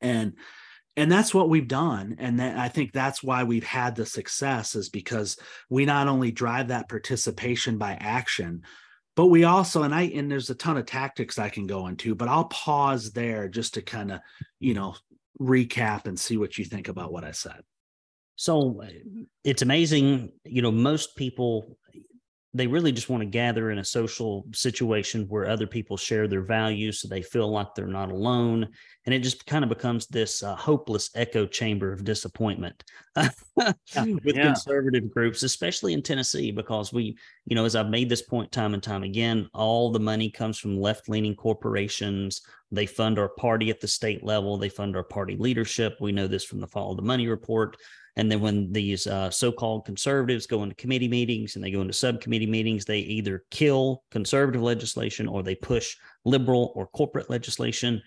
And 0.00 0.34
and 0.96 1.12
that's 1.12 1.34
what 1.34 1.48
we've 1.48 1.68
done 1.68 2.16
and 2.18 2.40
that, 2.40 2.58
i 2.58 2.68
think 2.68 2.92
that's 2.92 3.22
why 3.22 3.44
we've 3.44 3.64
had 3.64 3.94
the 3.94 4.06
success 4.06 4.74
is 4.74 4.88
because 4.88 5.36
we 5.68 5.84
not 5.84 6.08
only 6.08 6.30
drive 6.30 6.68
that 6.68 6.88
participation 6.88 7.78
by 7.78 7.92
action 8.00 8.62
but 9.14 9.26
we 9.26 9.44
also 9.44 9.82
and 9.82 9.94
i 9.94 10.02
and 10.02 10.30
there's 10.30 10.50
a 10.50 10.54
ton 10.54 10.76
of 10.76 10.86
tactics 10.86 11.38
i 11.38 11.48
can 11.48 11.66
go 11.66 11.86
into 11.86 12.14
but 12.14 12.28
i'll 12.28 12.46
pause 12.46 13.12
there 13.12 13.48
just 13.48 13.74
to 13.74 13.82
kind 13.82 14.10
of 14.10 14.20
you 14.58 14.74
know 14.74 14.94
recap 15.40 16.06
and 16.06 16.18
see 16.18 16.36
what 16.36 16.56
you 16.56 16.64
think 16.64 16.88
about 16.88 17.12
what 17.12 17.24
i 17.24 17.30
said. 17.30 17.60
So 18.36 18.82
uh, 18.82 18.88
it's 19.44 19.62
amazing 19.62 20.32
you 20.44 20.62
know 20.62 20.72
most 20.72 21.16
people 21.16 21.78
they 22.56 22.66
really 22.66 22.92
just 22.92 23.08
want 23.08 23.20
to 23.20 23.26
gather 23.28 23.70
in 23.70 23.78
a 23.78 23.84
social 23.84 24.46
situation 24.52 25.26
where 25.28 25.48
other 25.48 25.66
people 25.66 25.96
share 25.96 26.28
their 26.28 26.42
values 26.42 27.00
so 27.00 27.08
they 27.08 27.22
feel 27.22 27.50
like 27.50 27.74
they're 27.74 27.86
not 27.86 28.10
alone 28.10 28.68
and 29.04 29.14
it 29.14 29.20
just 29.20 29.46
kind 29.46 29.62
of 29.62 29.68
becomes 29.68 30.06
this 30.06 30.42
uh, 30.42 30.54
hopeless 30.56 31.10
echo 31.14 31.46
chamber 31.46 31.92
of 31.92 32.04
disappointment 32.04 32.84
with 33.16 33.76
yeah. 34.24 34.42
conservative 34.42 35.12
groups 35.12 35.42
especially 35.42 35.92
in 35.92 36.02
tennessee 36.02 36.50
because 36.50 36.92
we 36.92 37.16
you 37.46 37.54
know 37.54 37.64
as 37.64 37.76
i've 37.76 37.88
made 37.88 38.08
this 38.08 38.22
point 38.22 38.50
time 38.52 38.74
and 38.74 38.82
time 38.82 39.02
again 39.02 39.48
all 39.52 39.90
the 39.90 40.00
money 40.00 40.30
comes 40.30 40.58
from 40.58 40.80
left-leaning 40.80 41.34
corporations. 41.34 42.42
They 42.70 42.86
fund 42.86 43.18
our 43.18 43.28
party 43.28 43.70
at 43.70 43.80
the 43.80 43.88
state 43.88 44.24
level. 44.24 44.56
They 44.56 44.68
fund 44.68 44.96
our 44.96 45.04
party 45.04 45.36
leadership. 45.36 45.96
We 46.00 46.12
know 46.12 46.26
this 46.26 46.44
from 46.44 46.60
the 46.60 46.66
follow 46.66 46.94
the 46.94 47.02
money 47.02 47.28
report 47.28 47.76
and 48.16 48.32
then 48.32 48.40
when 48.40 48.72
these 48.72 49.06
uh, 49.06 49.30
so-called 49.30 49.84
conservatives 49.84 50.46
go 50.46 50.62
into 50.62 50.74
committee 50.76 51.08
meetings 51.08 51.54
and 51.54 51.64
they 51.64 51.70
go 51.70 51.82
into 51.82 51.92
subcommittee 51.92 52.46
meetings, 52.46 52.84
they 52.84 53.00
either 53.00 53.44
kill 53.50 54.04
conservative 54.10 54.62
legislation 54.62 55.28
or 55.28 55.42
they 55.42 55.54
push 55.54 55.96
liberal 56.24 56.72
or 56.74 56.86
corporate 56.86 57.28
legislation. 57.28 58.02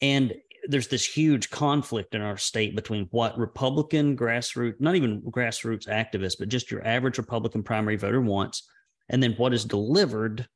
And 0.00 0.32
there's 0.68 0.86
this 0.86 1.04
huge 1.04 1.50
conflict 1.50 2.14
in 2.14 2.22
our 2.22 2.36
state 2.36 2.76
between 2.76 3.08
what 3.10 3.36
Republican 3.36 4.16
grassroots, 4.16 4.80
not 4.80 4.94
even 4.94 5.20
grassroots 5.22 5.88
activists, 5.88 6.36
but 6.38 6.48
just 6.48 6.70
your 6.70 6.86
average 6.86 7.18
Republican 7.18 7.64
primary 7.64 7.96
voter 7.96 8.20
wants, 8.20 8.68
and 9.08 9.20
then 9.20 9.32
what 9.32 9.52
is 9.52 9.64
delivered 9.64 10.46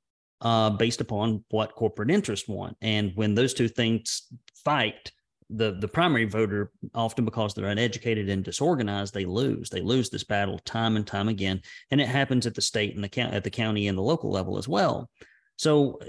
uh, 0.43 0.71
based 0.71 1.01
upon 1.01 1.45
what 1.51 1.75
corporate 1.75 2.11
interests 2.11 2.49
want. 2.49 2.77
And 2.83 3.11
when 3.17 3.35
those 3.35 3.53
two 3.53 3.69
things 3.69 4.29
fight, 4.65 5.11
the 5.51 5.73
the 5.73 5.89
primary 5.89 6.25
voter 6.25 6.73
often 6.95 7.25
because 7.25 7.55
they're 7.55 7.69
uneducated 7.69 8.29
and 8.29 8.45
disorganized 8.45 9.15
they 9.15 9.25
lose. 9.25 9.71
They 9.71 9.81
lose 9.81 10.11
this 10.11 10.25
battle 10.25 10.59
time 10.61 10.97
and 10.97 11.07
time 11.07 11.29
again. 11.29 11.63
And 11.91 12.01
it 12.01 12.09
happens 12.09 12.47
at 12.47 12.55
the 12.55 12.63
state 12.63 12.95
and 12.95 13.05
the 13.05 13.09
county 13.09 13.37
at 13.37 13.45
the 13.45 13.51
county 13.51 13.89
and 13.89 13.97
the 13.97 14.03
local 14.03 14.31
level 14.31 14.59
as 14.59 14.69
well. 14.69 15.09
So 15.57 16.01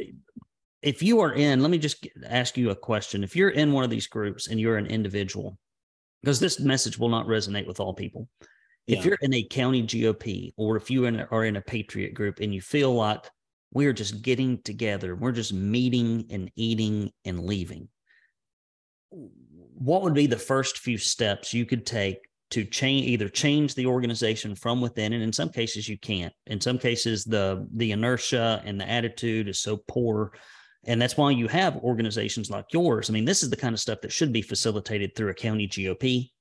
if 0.81 1.03
you 1.03 1.19
are 1.19 1.33
in 1.33 1.61
let 1.61 1.71
me 1.71 1.77
just 1.77 2.07
ask 2.27 2.57
you 2.57 2.71
a 2.71 2.75
question. 2.75 3.23
If 3.23 3.35
you're 3.35 3.49
in 3.49 3.73
one 3.73 3.83
of 3.83 3.89
these 3.89 4.07
groups 4.07 4.47
and 4.47 4.59
you're 4.59 4.77
an 4.77 4.87
individual 4.87 5.57
because 6.23 6.39
this 6.39 6.59
message 6.59 6.97
will 6.97 7.09
not 7.09 7.27
resonate 7.27 7.67
with 7.67 7.79
all 7.79 7.93
people. 7.93 8.27
If 8.87 9.03
you're 9.03 9.17
in 9.21 9.33
a 9.33 9.43
county 9.43 9.83
gop 9.83 10.53
or 10.55 10.77
if 10.77 10.89
you 10.89 11.05
are 11.05 11.43
in 11.43 11.57
a 11.57 11.61
patriot 11.61 12.13
group 12.13 12.39
and 12.39 12.53
you 12.55 12.61
feel 12.61 12.93
like 12.95 13.29
we're 13.73 13.93
just 13.93 14.21
getting 14.21 14.61
together 14.61 15.15
we're 15.15 15.31
just 15.31 15.53
meeting 15.53 16.25
and 16.29 16.49
eating 16.55 17.11
and 17.25 17.43
leaving 17.45 17.89
what 19.09 20.01
would 20.01 20.13
be 20.13 20.27
the 20.27 20.37
first 20.37 20.79
few 20.79 20.97
steps 20.97 21.53
you 21.53 21.65
could 21.65 21.85
take 21.85 22.17
to 22.49 22.63
change 22.63 23.05
either 23.05 23.29
change 23.29 23.75
the 23.75 23.85
organization 23.85 24.55
from 24.55 24.81
within? 24.81 25.13
And 25.13 25.23
in 25.23 25.33
some 25.33 25.49
cases 25.49 25.87
you 25.87 25.97
can't. 25.97 26.33
In 26.47 26.59
some 26.59 26.77
cases 26.77 27.23
the 27.23 27.67
the 27.73 27.91
inertia 27.91 28.61
and 28.65 28.79
the 28.79 28.89
attitude 28.89 29.47
is 29.47 29.59
so 29.59 29.77
poor. 29.87 30.33
And 30.85 31.01
that's 31.01 31.17
why 31.17 31.31
you 31.31 31.47
have 31.47 31.75
organizations 31.77 32.49
like 32.49 32.65
yours. 32.71 33.09
I 33.09 33.13
mean 33.13 33.25
this 33.25 33.43
is 33.43 33.49
the 33.49 33.57
kind 33.57 33.73
of 33.73 33.79
stuff 33.79 34.01
that 34.01 34.11
should 34.11 34.33
be 34.33 34.41
facilitated 34.41 35.15
through 35.15 35.29
a 35.29 35.35
county 35.35 35.67
gop 35.67 36.31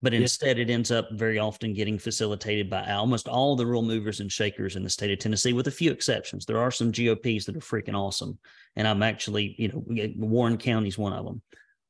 but 0.00 0.14
instead 0.14 0.60
it 0.60 0.70
ends 0.70 0.92
up 0.92 1.08
very 1.12 1.38
often 1.38 1.74
getting 1.74 1.98
facilitated 1.98 2.70
by 2.70 2.88
almost 2.92 3.26
all 3.26 3.56
the 3.56 3.66
real 3.66 3.82
movers 3.82 4.20
and 4.20 4.30
shakers 4.30 4.76
in 4.76 4.84
the 4.84 4.90
state 4.90 5.10
of 5.10 5.18
tennessee 5.18 5.52
with 5.52 5.66
a 5.66 5.72
few 5.72 5.90
exceptions. 5.90 6.46
There 6.46 6.60
are 6.60 6.70
some 6.70 6.92
gops 6.92 7.44
that 7.46 7.56
are 7.56 7.60
freaking 7.60 7.94
awesome 7.94 8.38
and 8.76 8.86
i'm 8.86 9.02
actually 9.02 9.54
you 9.58 9.68
know 9.68 9.82
warren 10.16 10.56
county 10.56 10.88
is 10.88 10.98
one 10.98 11.12
of 11.12 11.24
them 11.24 11.42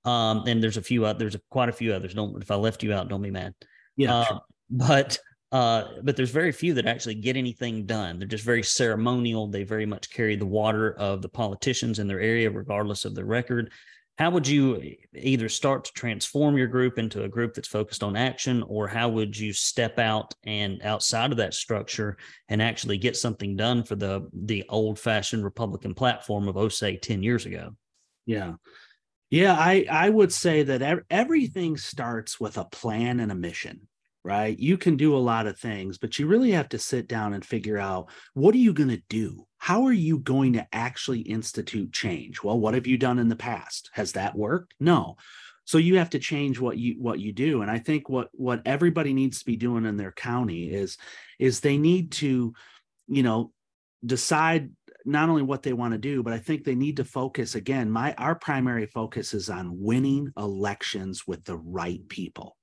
um, 0.08 0.44
and 0.46 0.62
there's 0.62 0.78
a 0.78 0.82
few, 0.82 1.04
uh, 1.04 1.12
there's 1.12 1.34
a, 1.34 1.40
quite 1.50 1.68
a 1.68 1.72
few 1.72 1.92
others. 1.92 2.14
Don't, 2.14 2.40
if 2.42 2.50
I 2.50 2.54
left 2.54 2.82
you 2.82 2.94
out, 2.94 3.08
don't 3.08 3.22
be 3.22 3.30
mad. 3.30 3.54
Yeah. 3.96 4.14
Uh, 4.14 4.24
sure. 4.24 4.40
But, 4.70 5.18
uh, 5.52 5.84
but 6.02 6.16
there's 6.16 6.30
very 6.30 6.52
few 6.52 6.74
that 6.74 6.86
actually 6.86 7.16
get 7.16 7.36
anything 7.36 7.84
done. 7.84 8.18
They're 8.18 8.28
just 8.28 8.44
very 8.44 8.62
ceremonial. 8.62 9.48
They 9.48 9.64
very 9.64 9.84
much 9.84 10.10
carry 10.10 10.36
the 10.36 10.46
water 10.46 10.94
of 10.94 11.20
the 11.20 11.28
politicians 11.28 11.98
in 11.98 12.06
their 12.06 12.20
area, 12.20 12.50
regardless 12.50 13.04
of 13.04 13.14
their 13.14 13.26
record. 13.26 13.70
How 14.16 14.30
would 14.30 14.48
you 14.48 14.96
either 15.14 15.48
start 15.48 15.84
to 15.84 15.92
transform 15.92 16.56
your 16.56 16.66
group 16.66 16.98
into 16.98 17.22
a 17.22 17.28
group 17.28 17.54
that's 17.54 17.68
focused 17.68 18.02
on 18.02 18.16
action, 18.16 18.64
or 18.64 18.88
how 18.88 19.08
would 19.10 19.38
you 19.38 19.52
step 19.52 19.98
out 19.98 20.34
and 20.44 20.82
outside 20.82 21.30
of 21.30 21.36
that 21.36 21.54
structure 21.54 22.16
and 22.48 22.60
actually 22.60 22.98
get 22.98 23.16
something 23.16 23.56
done 23.56 23.84
for 23.84 23.94
the 23.94 24.28
the 24.32 24.64
old 24.70 24.98
fashioned 24.98 25.44
Republican 25.44 25.94
platform 25.94 26.48
of, 26.48 26.56
oh, 26.56 26.68
say, 26.68 26.96
10 26.96 27.22
years 27.22 27.46
ago? 27.46 27.76
Yeah. 28.26 28.54
Yeah, 29.30 29.54
I 29.54 29.84
I 29.90 30.08
would 30.08 30.32
say 30.32 30.62
that 30.62 31.02
everything 31.10 31.76
starts 31.76 32.40
with 32.40 32.56
a 32.56 32.64
plan 32.64 33.20
and 33.20 33.30
a 33.30 33.34
mission, 33.34 33.88
right? 34.24 34.58
You 34.58 34.78
can 34.78 34.96
do 34.96 35.14
a 35.14 35.18
lot 35.18 35.46
of 35.46 35.58
things, 35.58 35.98
but 35.98 36.18
you 36.18 36.26
really 36.26 36.52
have 36.52 36.70
to 36.70 36.78
sit 36.78 37.08
down 37.08 37.34
and 37.34 37.44
figure 37.44 37.78
out 37.78 38.10
what 38.32 38.54
are 38.54 38.58
you 38.58 38.72
going 38.72 38.88
to 38.88 39.02
do? 39.08 39.46
How 39.58 39.84
are 39.84 39.92
you 39.92 40.18
going 40.18 40.54
to 40.54 40.66
actually 40.72 41.20
institute 41.20 41.92
change? 41.92 42.42
Well, 42.42 42.58
what 42.58 42.74
have 42.74 42.86
you 42.86 42.96
done 42.96 43.18
in 43.18 43.28
the 43.28 43.36
past? 43.36 43.90
Has 43.92 44.12
that 44.12 44.34
worked? 44.36 44.74
No. 44.80 45.16
So 45.66 45.76
you 45.76 45.98
have 45.98 46.10
to 46.10 46.18
change 46.18 46.58
what 46.58 46.78
you 46.78 46.94
what 46.98 47.20
you 47.20 47.30
do 47.32 47.60
and 47.60 47.70
I 47.70 47.78
think 47.78 48.08
what 48.08 48.28
what 48.32 48.62
everybody 48.64 49.12
needs 49.12 49.40
to 49.40 49.44
be 49.44 49.56
doing 49.56 49.84
in 49.84 49.98
their 49.98 50.12
county 50.12 50.70
is 50.70 50.96
is 51.38 51.60
they 51.60 51.76
need 51.76 52.12
to 52.12 52.54
you 53.08 53.22
know 53.22 53.52
decide 54.04 54.70
not 55.08 55.28
only 55.28 55.42
what 55.42 55.62
they 55.62 55.72
want 55.72 55.92
to 55.92 55.98
do, 55.98 56.22
but 56.22 56.32
I 56.32 56.38
think 56.38 56.64
they 56.64 56.74
need 56.74 56.98
to 56.98 57.04
focus 57.04 57.54
again. 57.54 57.90
My 57.90 58.14
our 58.18 58.34
primary 58.34 58.86
focus 58.86 59.34
is 59.34 59.48
on 59.48 59.80
winning 59.80 60.32
elections 60.36 61.26
with 61.26 61.44
the 61.44 61.56
right 61.56 62.06
people. 62.08 62.56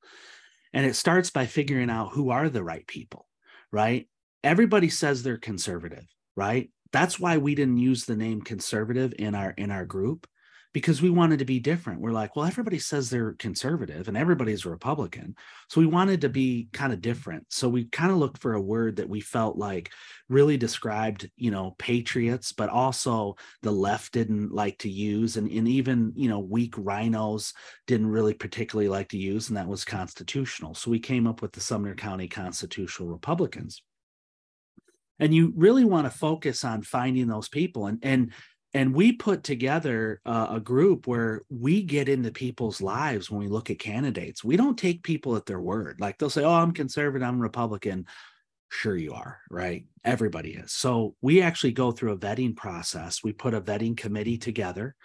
And 0.74 0.86
it 0.86 0.96
starts 0.96 1.30
by 1.30 1.46
figuring 1.46 1.90
out 1.90 2.12
who 2.12 2.30
are 2.30 2.50
the 2.50 2.64
right 2.64 2.86
people, 2.86 3.28
right? 3.72 4.08
Everybody 4.44 4.90
says 4.90 5.24
they're 5.24 5.38
conservative, 5.38 6.06
right? 6.36 6.70
That's 6.92 7.20
why 7.20 7.38
we 7.38 7.56
didn't 7.56 7.78
use 7.78 8.06
the 8.06 8.16
name 8.16 8.42
conservative 8.42 9.14
in 9.18 9.36
our 9.36 9.52
in 9.52 9.72
our 9.72 9.86
group 9.86 10.28
because 10.76 11.02
we 11.02 11.10
wanted 11.10 11.40
to 11.40 11.46
be 11.46 11.58
different. 11.58 12.02
We're 12.02 12.12
like, 12.12 12.36
well, 12.36 12.44
everybody 12.46 12.80
says 12.80 13.10
they're 13.10 13.32
conservative 13.40 14.10
and 14.10 14.18
everybody's 14.18 14.66
a 14.66 14.70
Republican. 14.70 15.38
So 15.70 15.80
we 15.80 15.88
wanted 15.88 16.20
to 16.20 16.30
be 16.30 16.68
kind 16.74 16.92
of 16.92 17.00
different. 17.00 17.46
So 17.50 17.70
we 17.70 17.86
kind 17.86 18.12
of 18.12 18.18
looked 18.18 18.42
for 18.42 18.56
a 18.56 18.62
word 18.62 18.98
that 18.98 19.08
we 19.08 19.22
felt 19.22 19.56
like 19.56 19.90
really 20.28 20.58
described, 20.58 21.32
you 21.38 21.50
know, 21.50 21.76
patriots, 21.78 22.52
but 22.52 22.68
also 22.68 23.38
the 23.62 23.72
left 23.72 24.12
didn't 24.12 24.52
like 24.52 24.78
to 24.80 24.90
use. 24.90 25.38
And, 25.38 25.50
and 25.50 25.66
even, 25.66 26.12
you 26.14 26.28
know, 26.28 26.40
weak 26.40 26.74
rhinos 26.78 27.54
didn't 27.88 28.08
really 28.08 28.34
particularly 28.34 28.90
like 28.90 29.08
to 29.10 29.18
use, 29.18 29.48
and 29.48 29.56
that 29.56 29.70
was 29.70 29.86
constitutional. 29.86 30.76
So 30.76 30.92
we 30.92 31.00
came 31.00 31.26
up 31.26 31.42
with 31.42 31.54
the 31.54 31.62
Sumner 31.62 31.96
County 31.96 32.28
Constitutional 32.28 33.08
Republicans 33.08 33.82
and 35.18 35.34
you 35.34 35.54
really 35.56 35.86
want 35.86 36.06
to 36.06 36.18
focus 36.18 36.66
on 36.66 36.82
finding 36.82 37.28
those 37.28 37.48
people 37.48 37.88
and 37.88 38.00
and 38.04 38.34
and 38.76 38.94
we 38.94 39.14
put 39.14 39.44
together 39.44 40.22
uh, 40.26 40.48
a 40.52 40.60
group 40.60 41.08
where 41.08 41.42
we 41.50 41.82
get 41.82 42.10
into 42.10 42.30
people's 42.30 42.82
lives 42.82 43.32
when 43.32 43.40
we 43.40 43.48
look 43.48 43.70
at 43.70 43.80
candidates. 43.80 44.44
We 44.44 44.58
don't 44.58 44.78
take 44.78 45.02
people 45.02 45.38
at 45.38 45.46
their 45.46 45.62
word. 45.62 46.02
Like 46.02 46.18
they'll 46.18 46.30
say 46.30 46.44
oh 46.44 46.52
i'm 46.54 46.74
conservative 46.74 47.28
i'm 47.28 47.40
republican. 47.40 48.06
Sure 48.70 48.98
you 48.98 49.14
are 49.14 49.40
right? 49.50 49.86
Everybody 50.04 50.52
is. 50.56 50.74
So 50.74 51.16
we 51.22 51.42
actually 51.42 51.72
go 51.72 51.92
through 51.92 52.12
a 52.12 52.18
vetting 52.18 52.56
process. 52.56 53.24
We 53.24 53.32
put 53.32 53.54
a 53.54 53.62
vetting 53.62 53.96
committee 53.96 54.38
together 54.38 54.96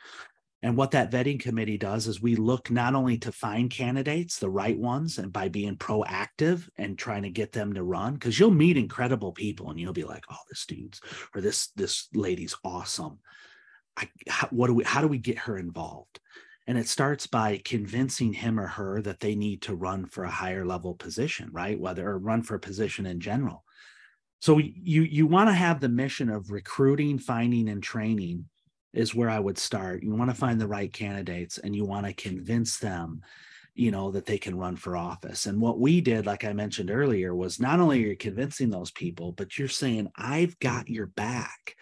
and 0.63 0.77
what 0.77 0.91
that 0.91 1.11
vetting 1.11 1.41
committee 1.41 1.79
does 1.79 2.07
is 2.07 2.21
we 2.21 2.37
look 2.37 2.71
not 2.71 2.95
only 2.95 3.17
to 3.19 3.33
find 3.33 3.71
candidates, 3.71 4.39
the 4.39 4.51
right 4.51 4.79
ones, 4.79 5.17
and 5.17 5.33
by 5.33 5.49
being 5.49 5.77
proactive 5.77 6.69
and 6.77 6.99
trying 6.99 7.23
to 7.23 7.31
get 7.31 7.53
them 7.53 7.73
to 7.75 7.83
run, 7.83 8.15
because 8.15 8.39
you'll 8.39 8.51
meet 8.51 8.77
incredible 8.77 9.33
people 9.33 9.71
and 9.71 9.81
you'll 9.81 9.95
be 9.95 10.05
like, 10.05 10.25
oh, 10.31 10.37
this 10.51 10.67
dude's 10.67 11.01
or 11.35 11.41
this 11.41 11.69
this 11.77 12.09
lady's 12.13 12.55
awesome. 12.63 13.21
I, 13.97 14.09
how, 14.29 14.49
what 14.49 14.69
do 14.69 14.75
we 14.75 14.85
how 14.85 15.01
do 15.01 15.09
we 15.09 15.19
get 15.19 15.39
her 15.39 15.57
involved? 15.57 16.21
And 16.67 16.79
it 16.79 16.89
starts 16.89 17.27
by 17.27 17.61
convincing 17.65 18.33
him 18.33 18.61
or 18.61 18.67
her 18.67 19.03
that 19.03 19.21
they 19.21 19.35
need 19.35 19.63
to 19.63 19.75
run 19.75 20.07
for 20.07 20.25
a 20.25 20.31
higher 20.31 20.65
level 20.65 20.95
position 20.95 21.49
right? 21.53 21.79
Whether 21.79 22.09
or 22.09 22.19
run 22.19 22.43
for 22.43 22.55
a 22.55 22.61
position 22.61 23.07
in 23.07 23.21
general. 23.21 23.65
So 24.41 24.59
you 24.59 25.03
you 25.03 25.27
want 25.27 25.49
to 25.49 25.55
have 25.55 25.81
the 25.81 25.89
mission 25.89 26.31
of 26.31 26.51
recruiting 26.51 27.19
finding 27.19 27.69
and 27.69 27.83
training 27.83 28.47
is 28.93 29.15
where 29.15 29.31
i 29.31 29.39
would 29.39 29.59
start. 29.59 30.03
You 30.03 30.15
want 30.15 30.31
to 30.31 30.37
find 30.37 30.61
the 30.61 30.67
right 30.67 30.93
candidates 30.93 31.59
and 31.59 31.75
you 31.77 31.85
want 31.85 32.07
to 32.07 32.13
convince 32.13 32.79
them 32.79 33.23
you 33.75 33.91
know 33.91 34.11
that 34.11 34.27
they 34.27 34.39
can 34.39 34.59
run 34.59 34.77
for 34.77 34.97
office. 34.97 35.47
And 35.47 35.61
what 35.61 35.79
we 35.79 36.01
did 36.01 36.27
like 36.27 36.45
i 36.45 36.53
mentioned 36.53 36.91
earlier 36.91 37.35
was 37.35 37.61
not 37.61 37.81
only 37.81 38.03
are 38.03 38.07
you're 38.09 38.17
convincing 38.17 38.71
those 38.71 38.91
people 38.91 39.33
but 39.33 39.59
you're 39.59 39.69
saying 39.69 40.11
i've 40.17 40.59
got 40.59 40.89
your 40.89 41.07
back 41.07 41.77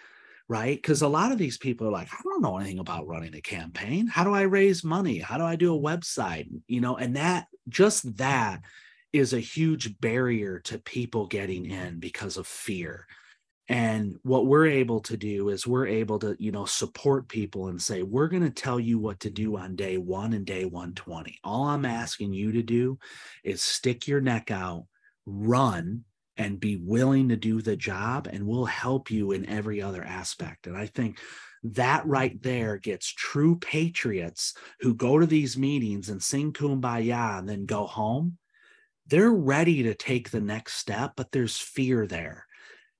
right? 0.48 0.76
Because 0.76 1.02
a 1.02 1.08
lot 1.08 1.32
of 1.32 1.38
these 1.38 1.58
people 1.58 1.86
are 1.86 1.92
like 1.92 2.08
i 2.12 2.18
don't 2.24 2.42
know 2.42 2.58
anything 2.58 2.78
about 2.78 3.06
running 3.06 3.34
a 3.34 3.40
campaign. 3.40 4.06
How 4.06 4.24
do 4.24 4.34
i 4.34 4.42
raise 4.42 4.82
money? 4.82 5.18
How 5.18 5.38
do 5.38 5.44
i 5.44 5.56
do 5.56 5.74
a 5.74 5.80
website? 5.80 6.48
You 6.66 6.80
know 6.80 6.96
and 6.96 7.16
that 7.16 7.46
just 7.68 8.16
that 8.16 8.62
is 9.12 9.32
a 9.32 9.40
huge 9.40 9.98
barrier 10.00 10.60
to 10.60 10.78
people 10.78 11.26
getting 11.26 11.66
in 11.66 11.98
because 11.98 12.36
of 12.36 12.46
fear. 12.46 13.06
And 13.70 14.16
what 14.22 14.46
we're 14.46 14.66
able 14.66 15.00
to 15.00 15.16
do 15.16 15.50
is 15.50 15.66
we're 15.66 15.86
able 15.86 16.18
to 16.20 16.36
you 16.38 16.50
know 16.50 16.64
support 16.64 17.28
people 17.28 17.68
and 17.68 17.80
say 17.80 18.02
we're 18.02 18.28
going 18.28 18.42
to 18.42 18.50
tell 18.50 18.80
you 18.80 18.98
what 18.98 19.20
to 19.20 19.30
do 19.30 19.56
on 19.58 19.76
day 19.76 19.98
1 19.98 20.32
and 20.32 20.46
day 20.46 20.64
120 20.64 21.38
all 21.44 21.64
i'm 21.64 21.84
asking 21.84 22.32
you 22.32 22.52
to 22.52 22.62
do 22.62 22.98
is 23.44 23.60
stick 23.60 24.08
your 24.08 24.22
neck 24.22 24.50
out 24.50 24.86
run 25.26 26.04
and 26.38 26.60
be 26.60 26.76
willing 26.76 27.28
to 27.28 27.36
do 27.36 27.60
the 27.60 27.76
job 27.76 28.28
and 28.30 28.46
we'll 28.46 28.64
help 28.64 29.10
you 29.10 29.32
in 29.32 29.46
every 29.48 29.82
other 29.82 30.02
aspect. 30.04 30.66
And 30.66 30.76
i 30.76 30.86
think 30.86 31.18
that 31.64 32.06
right 32.06 32.40
there 32.40 32.78
gets 32.78 33.12
true 33.12 33.56
patriots 33.56 34.54
who 34.80 34.94
go 34.94 35.18
to 35.18 35.26
these 35.26 35.58
meetings 35.58 36.08
and 36.08 36.22
sing 36.22 36.52
kumbaya 36.52 37.36
and 37.38 37.48
then 37.48 37.66
go 37.66 37.84
home. 37.84 38.38
They're 39.08 39.32
ready 39.32 39.82
to 39.82 39.94
take 39.94 40.30
the 40.30 40.40
next 40.40 40.74
step 40.74 41.14
but 41.16 41.32
there's 41.32 41.58
fear 41.58 42.06
there. 42.06 42.46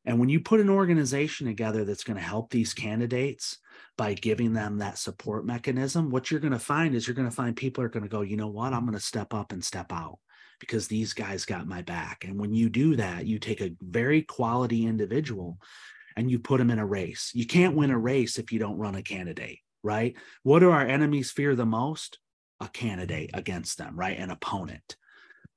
And 0.05 0.19
when 0.19 0.29
you 0.29 0.41
put 0.41 0.61
an 0.61 0.71
organization 0.71 1.47
together 1.47 1.85
that's 1.85 2.05
going 2.05 2.17
to 2.17 2.23
help 2.23 2.51
these 2.51 2.75
candidates 2.75 3.59
by 3.97 4.15
giving 4.15 4.55
them 4.55 4.79
that 4.79 4.99
support 4.99 5.45
mechanism, 5.45 6.11
what 6.11 6.31
you're 6.31 6.41
going 6.41 6.53
to 6.53 6.59
find 6.59 6.95
is 6.95 7.07
you're 7.07 7.15
going 7.15 7.29
to 7.29 7.35
find 7.35 7.55
people 7.55 7.85
are 7.85 7.89
going 7.89 8.05
to 8.05 8.09
go, 8.09 8.23
you 8.23 8.37
know 8.37 8.49
what, 8.49 8.73
I'm 8.73 8.87
going 8.87 8.95
to 8.95 9.01
step 9.01 9.35
up 9.35 9.53
and 9.53 9.63
step 9.63 9.93
out 9.93 10.19
because 10.59 10.89
these 10.89 11.13
guys 11.13 11.45
got 11.45 11.67
my 11.67 11.83
back. 11.83 12.25
And 12.25 12.39
when 12.39 12.53
you 12.53 12.69
do 12.69 12.97
that, 12.97 13.27
you 13.27 13.39
take 13.39 13.61
a 13.61 13.75
very 13.81 14.23
quality 14.23 14.87
individual 14.87 15.59
and 16.17 16.31
you 16.31 16.39
put 16.39 16.59
them 16.59 16.71
in 16.71 16.79
a 16.79 16.87
race. 16.87 17.31
You 17.35 17.47
can't 17.47 17.77
win 17.77 17.91
a 17.91 17.99
race 17.99 18.39
if 18.39 18.51
you 18.51 18.59
don't 18.59 18.79
run 18.79 18.97
a 18.97 19.03
candidate, 19.03 19.59
right? 19.83 20.17
What 20.43 20.61
do 20.61 20.71
our 20.71 20.87
enemies 20.87 21.31
fear 21.31 21.55
the 21.55 21.67
most? 21.67 22.19
A 22.61 22.69
candidate 22.69 23.31
against 23.35 23.79
them, 23.79 23.97
right? 23.97 24.19
An 24.19 24.31
opponent. 24.31 24.97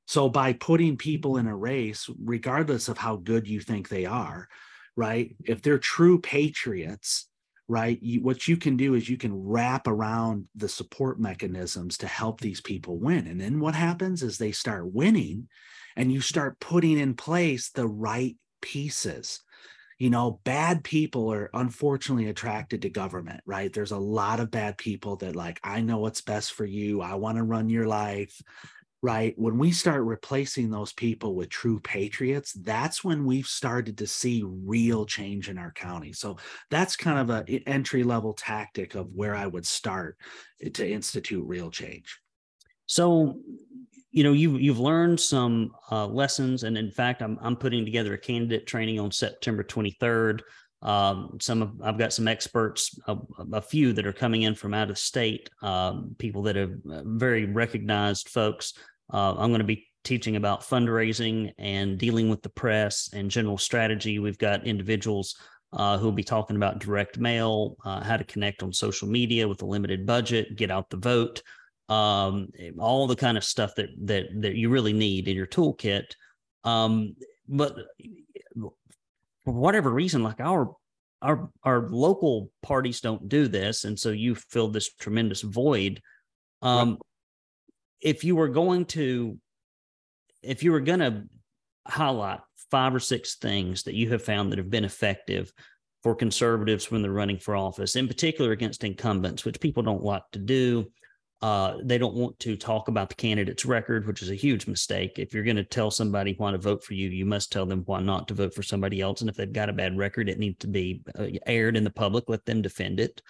So 0.06 0.30
by 0.30 0.54
putting 0.54 0.98
people 0.98 1.38
in 1.38 1.48
a 1.48 1.56
race, 1.56 2.10
regardless 2.24 2.90
of 2.90 2.98
how 2.98 3.16
good 3.16 3.48
you 3.48 3.60
think 3.60 3.90
they 3.90 4.06
are, 4.06 4.48
right? 4.96 5.36
If 5.46 5.62
they're 5.62 5.80
true 5.80 6.20
patriots, 6.20 7.28
right? 7.72 8.00
You, 8.02 8.22
what 8.22 8.50
you 8.50 8.58
can 8.58 8.76
do 8.76 8.96
is 8.96 9.08
you 9.08 9.16
can 9.16 9.34
wrap 9.34 9.88
around 9.88 10.50
the 10.56 10.68
support 10.68 11.22
mechanisms 11.22 11.98
to 12.00 12.08
help 12.08 12.42
these 12.42 12.60
people 12.60 13.00
win. 13.00 13.28
And 13.28 13.40
then 13.40 13.62
what 13.62 13.76
happens 13.76 14.24
is 14.24 14.38
they 14.38 14.52
start 14.52 14.94
winning 14.94 15.48
and 15.96 16.12
you 16.12 16.20
start 16.20 16.60
putting 16.60 17.00
in 17.00 17.14
place 17.14 17.70
the 17.70 17.88
right 17.88 18.36
pieces. 18.62 19.40
You 20.00 20.10
know, 20.10 20.42
bad 20.44 20.84
people 20.84 21.32
are 21.32 21.50
unfortunately 21.54 22.28
attracted 22.28 22.82
to 22.82 22.90
government, 22.90 23.40
right? 23.46 23.72
There's 23.72 23.92
a 23.92 23.98
lot 23.98 24.42
of 24.42 24.52
bad 24.52 24.78
people 24.78 25.16
that, 25.18 25.38
like, 25.38 25.62
I 25.64 25.80
know 25.80 26.00
what's 26.00 26.22
best 26.22 26.52
for 26.52 26.66
you. 26.66 27.02
I 27.02 27.16
want 27.16 27.38
to 27.38 27.44
run 27.44 27.70
your 27.70 27.88
life 27.88 28.42
right? 29.02 29.34
When 29.38 29.58
we 29.58 29.72
start 29.72 30.04
replacing 30.04 30.70
those 30.70 30.94
people 30.94 31.34
with 31.34 31.50
true 31.50 31.80
patriots, 31.80 32.54
that's 32.54 33.04
when 33.04 33.26
we've 33.26 33.48
started 33.48 33.98
to 33.98 34.08
see 34.08 34.44
real 34.46 35.06
change 35.06 35.50
in 35.50 35.58
our 35.58 35.72
county. 35.72 36.14
So 36.14 36.38
that's 36.70 36.96
kind 36.96 37.18
of 37.18 37.30
an 37.30 37.64
entry 37.66 38.04
level 38.04 38.34
tactic 38.34 38.94
of 38.94 39.12
where 39.14 39.36
I 39.36 39.48
would 39.48 39.66
start 39.66 40.18
eh, 40.62 40.70
to 40.74 40.88
institute 40.88 41.44
real 41.48 41.72
change. 41.72 42.20
So, 42.86 43.40
you 44.12 44.24
know, 44.24 44.34
you've 44.34 44.62
you've 44.62 44.80
learned 44.80 45.20
some 45.20 45.72
uh, 45.90 46.06
lessons, 46.06 46.64
and 46.64 46.78
in 46.78 46.92
fact, 46.92 47.22
I'm 47.22 47.40
I'm 47.42 47.56
putting 47.56 47.86
together 47.86 48.14
a 48.14 48.18
candidate 48.18 48.68
training 48.68 49.00
on 49.00 49.12
September 49.12 49.64
23rd. 49.64 50.42
Um, 50.82 51.38
some 51.40 51.62
of 51.62 51.82
I've 51.82 51.98
got 51.98 52.12
some 52.12 52.28
experts, 52.28 53.00
a, 53.08 53.16
a, 53.54 53.62
few 53.62 53.94
that 53.94 54.08
are 54.08 54.14
coming 54.14 54.42
in 54.42 54.56
from 54.56 54.74
out 54.74 54.90
of 54.90 54.98
state, 54.98 55.48
um, 55.62 56.16
people 56.18 56.42
that 56.44 56.56
have 56.56 56.74
uh, 56.92 57.04
very 57.06 57.46
recognized 57.46 58.30
folks 58.30 58.74
uh, 59.12 59.36
I'm 59.38 59.50
going 59.50 59.60
to 59.60 59.66
be 59.66 59.88
teaching 60.04 60.36
about 60.36 60.62
fundraising 60.62 61.52
and 61.58 61.98
dealing 61.98 62.30
with 62.30 62.42
the 62.42 62.50
press 62.50 63.10
and 63.14 63.30
general 63.30 63.58
strategy. 63.58 64.20
We've 64.20 64.38
got 64.38 64.66
individuals 64.66 65.36
uh, 65.74 65.98
who 65.98 66.06
will 66.06 66.12
be 66.12 66.24
talking 66.24 66.56
about 66.56 66.80
direct 66.80 67.18
mail, 67.18 67.78
uh, 67.86 68.04
how 68.04 68.18
to 68.18 68.24
connect 68.24 68.64
on 68.64 68.74
social 68.74 69.08
media 69.08 69.48
with 69.48 69.62
a 69.62 69.66
limited 69.66 70.06
budget, 70.06 70.56
get 70.56 70.72
out 70.72 70.90
the 70.90 70.98
vote, 70.98 71.42
um, 71.90 72.50
all 72.80 73.08
the 73.08 73.16
kind 73.16 73.38
of 73.38 73.44
stuff 73.44 73.76
that 73.76 73.90
that 74.06 74.26
that 74.42 74.56
you 74.56 74.70
really 74.70 74.94
need 74.94 75.28
in 75.28 75.36
your 75.36 75.48
toolkit. 75.48 76.04
Um, 76.64 77.16
but 77.48 77.76
for 79.44 79.54
whatever 79.54 79.92
reason, 79.92 80.24
like 80.24 80.40
our 80.40 80.74
our 81.22 81.50
our 81.64 81.88
local 81.90 82.52
parties 82.62 83.02
don't 83.02 83.30
do 83.30 83.48
this, 83.48 83.84
and 83.84 84.00
so 84.00 84.10
you 84.10 84.36
fill 84.36 84.70
this 84.70 84.94
tremendous 84.94 85.42
void. 85.42 86.02
Um, 86.62 86.98
if 88.02 88.24
you 88.24 88.36
were 88.36 88.50
going 88.50 88.86
to 88.86 89.38
if 90.44 90.64
you 90.64 90.72
were 90.72 90.80
going 90.80 91.00
to 91.00 91.24
highlight 91.88 92.40
five 92.72 92.96
or 92.96 93.00
six 93.00 93.36
things 93.36 93.84
that 93.84 93.94
you 93.94 94.10
have 94.10 94.24
found 94.24 94.52
that 94.52 94.58
have 94.58 94.70
been 94.70 94.86
effective 94.86 95.52
for 96.04 96.16
conservatives 96.16 96.90
when 96.90 97.02
they're 97.02 97.12
running 97.12 97.38
for 97.38 97.56
office, 97.56 97.96
in 97.96 98.08
particular 98.08 98.52
against 98.52 98.84
incumbents, 98.84 99.46
which 99.46 99.60
people 99.60 99.84
don't 99.84 100.04
like 100.04 100.24
to 100.32 100.40
do. 100.40 100.86
Uh, 101.44 101.78
they 101.84 101.98
don't 101.98 102.16
want 102.16 102.38
to 102.40 102.56
talk 102.56 102.88
about 102.88 103.10
the 103.10 103.16
candidate's 103.16 103.66
record, 103.66 104.06
which 104.06 104.22
is 104.22 104.30
a 104.30 104.36
huge 104.36 104.68
mistake. 104.68 105.18
If 105.18 105.34
you're 105.34 105.44
going 105.44 105.56
to 105.56 105.64
tell 105.64 105.90
somebody 105.90 106.36
why 106.38 106.52
to 106.52 106.58
vote 106.58 106.84
for 106.84 106.94
you, 106.94 107.10
you 107.10 107.26
must 107.26 107.52
tell 107.52 107.66
them 107.66 107.84
why 107.86 108.00
not 108.02 108.28
to 108.28 108.36
vote 108.36 108.54
for 108.54 108.64
somebody 108.64 109.02
else. 109.02 109.22
And 109.22 109.30
if 109.30 109.36
they've 109.36 109.52
got 109.52 109.70
a 109.70 109.74
bad 109.74 109.98
record, 109.98 110.30
it 110.30 110.40
needs 110.40 110.60
to 110.60 110.68
be 110.68 111.02
uh, 111.18 111.28
aired 111.48 111.78
in 111.78 111.84
the 111.84 111.90
public. 111.90 112.26
Let 112.28 112.46
them 112.46 112.62
defend 112.62 113.00
it. 113.00 113.22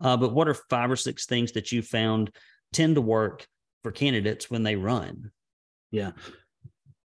Uh, 0.00 0.16
but 0.16 0.32
what 0.32 0.48
are 0.48 0.54
five 0.54 0.90
or 0.90 0.96
six 0.96 1.26
things 1.26 1.52
that 1.52 1.70
you 1.70 1.82
found 1.82 2.30
tend 2.72 2.94
to 2.94 3.02
work 3.02 3.46
for 3.88 3.92
candidates 3.92 4.50
when 4.50 4.64
they 4.64 4.76
run. 4.76 5.30
Yeah. 5.90 6.10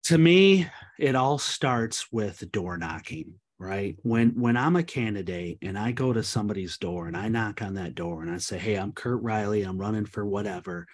To 0.06 0.18
me, 0.18 0.66
it 0.98 1.14
all 1.14 1.38
starts 1.38 2.10
with 2.10 2.50
door 2.50 2.76
knocking, 2.76 3.34
right? 3.56 3.94
When 4.02 4.30
when 4.30 4.56
I'm 4.56 4.74
a 4.74 4.82
candidate 4.82 5.58
and 5.62 5.78
I 5.78 5.92
go 5.92 6.12
to 6.12 6.24
somebody's 6.24 6.78
door 6.78 7.06
and 7.06 7.16
I 7.16 7.28
knock 7.28 7.62
on 7.62 7.74
that 7.74 7.94
door 7.94 8.22
and 8.22 8.32
I 8.32 8.38
say, 8.38 8.58
"Hey, 8.58 8.74
I'm 8.74 8.90
Kurt 8.90 9.22
Riley, 9.22 9.62
I'm 9.62 9.78
running 9.78 10.06
for 10.06 10.26
whatever, 10.26 10.88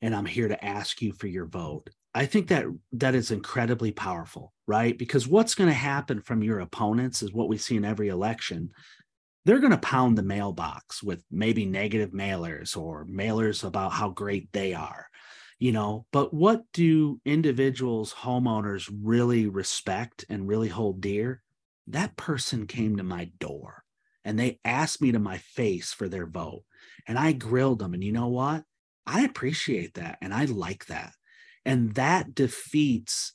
and 0.00 0.14
I'm 0.14 0.24
here 0.24 0.48
to 0.48 0.64
ask 0.64 1.02
you 1.02 1.12
for 1.12 1.26
your 1.26 1.44
vote." 1.44 1.90
I 2.14 2.24
think 2.24 2.48
that 2.48 2.64
that 2.92 3.14
is 3.14 3.30
incredibly 3.30 3.92
powerful, 3.92 4.54
right? 4.66 4.96
Because 4.96 5.28
what's 5.28 5.54
going 5.54 5.68
to 5.68 5.74
happen 5.74 6.22
from 6.22 6.42
your 6.42 6.60
opponents 6.60 7.22
is 7.22 7.34
what 7.34 7.50
we 7.50 7.58
see 7.58 7.76
in 7.76 7.84
every 7.84 8.08
election 8.08 8.70
they're 9.44 9.60
going 9.60 9.72
to 9.72 9.78
pound 9.78 10.18
the 10.18 10.22
mailbox 10.22 11.02
with 11.02 11.24
maybe 11.30 11.64
negative 11.64 12.10
mailers 12.10 12.76
or 12.76 13.06
mailers 13.06 13.64
about 13.64 13.92
how 13.92 14.10
great 14.10 14.52
they 14.52 14.74
are 14.74 15.07
you 15.58 15.72
know 15.72 16.06
but 16.12 16.32
what 16.32 16.62
do 16.72 17.20
individuals 17.24 18.14
homeowners 18.14 18.90
really 19.02 19.46
respect 19.46 20.24
and 20.28 20.48
really 20.48 20.68
hold 20.68 21.00
dear? 21.00 21.42
That 21.88 22.16
person 22.16 22.66
came 22.66 22.96
to 22.96 23.02
my 23.02 23.30
door 23.38 23.82
and 24.24 24.38
they 24.38 24.60
asked 24.64 25.00
me 25.00 25.12
to 25.12 25.18
my 25.18 25.38
face 25.38 25.92
for 25.92 26.08
their 26.08 26.26
vote 26.26 26.64
and 27.06 27.18
i 27.18 27.32
grilled 27.32 27.78
them 27.78 27.94
and 27.94 28.04
you 28.04 28.12
know 28.12 28.28
what? 28.28 28.64
I 29.06 29.22
appreciate 29.22 29.94
that 29.94 30.18
and 30.20 30.34
i 30.34 30.44
like 30.44 30.86
that 30.86 31.12
and 31.64 31.94
that 31.94 32.34
defeats 32.34 33.32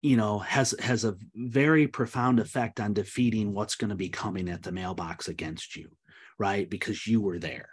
you 0.00 0.16
know 0.16 0.38
has 0.38 0.74
has 0.80 1.04
a 1.04 1.16
very 1.34 1.86
profound 1.88 2.40
effect 2.40 2.80
on 2.80 2.94
defeating 2.94 3.52
what's 3.52 3.74
going 3.74 3.90
to 3.90 3.96
be 3.96 4.08
coming 4.08 4.48
at 4.48 4.62
the 4.62 4.72
mailbox 4.72 5.28
against 5.28 5.76
you 5.76 5.90
right? 6.38 6.68
Because 6.70 7.06
you 7.06 7.20
were 7.20 7.38
there. 7.38 7.70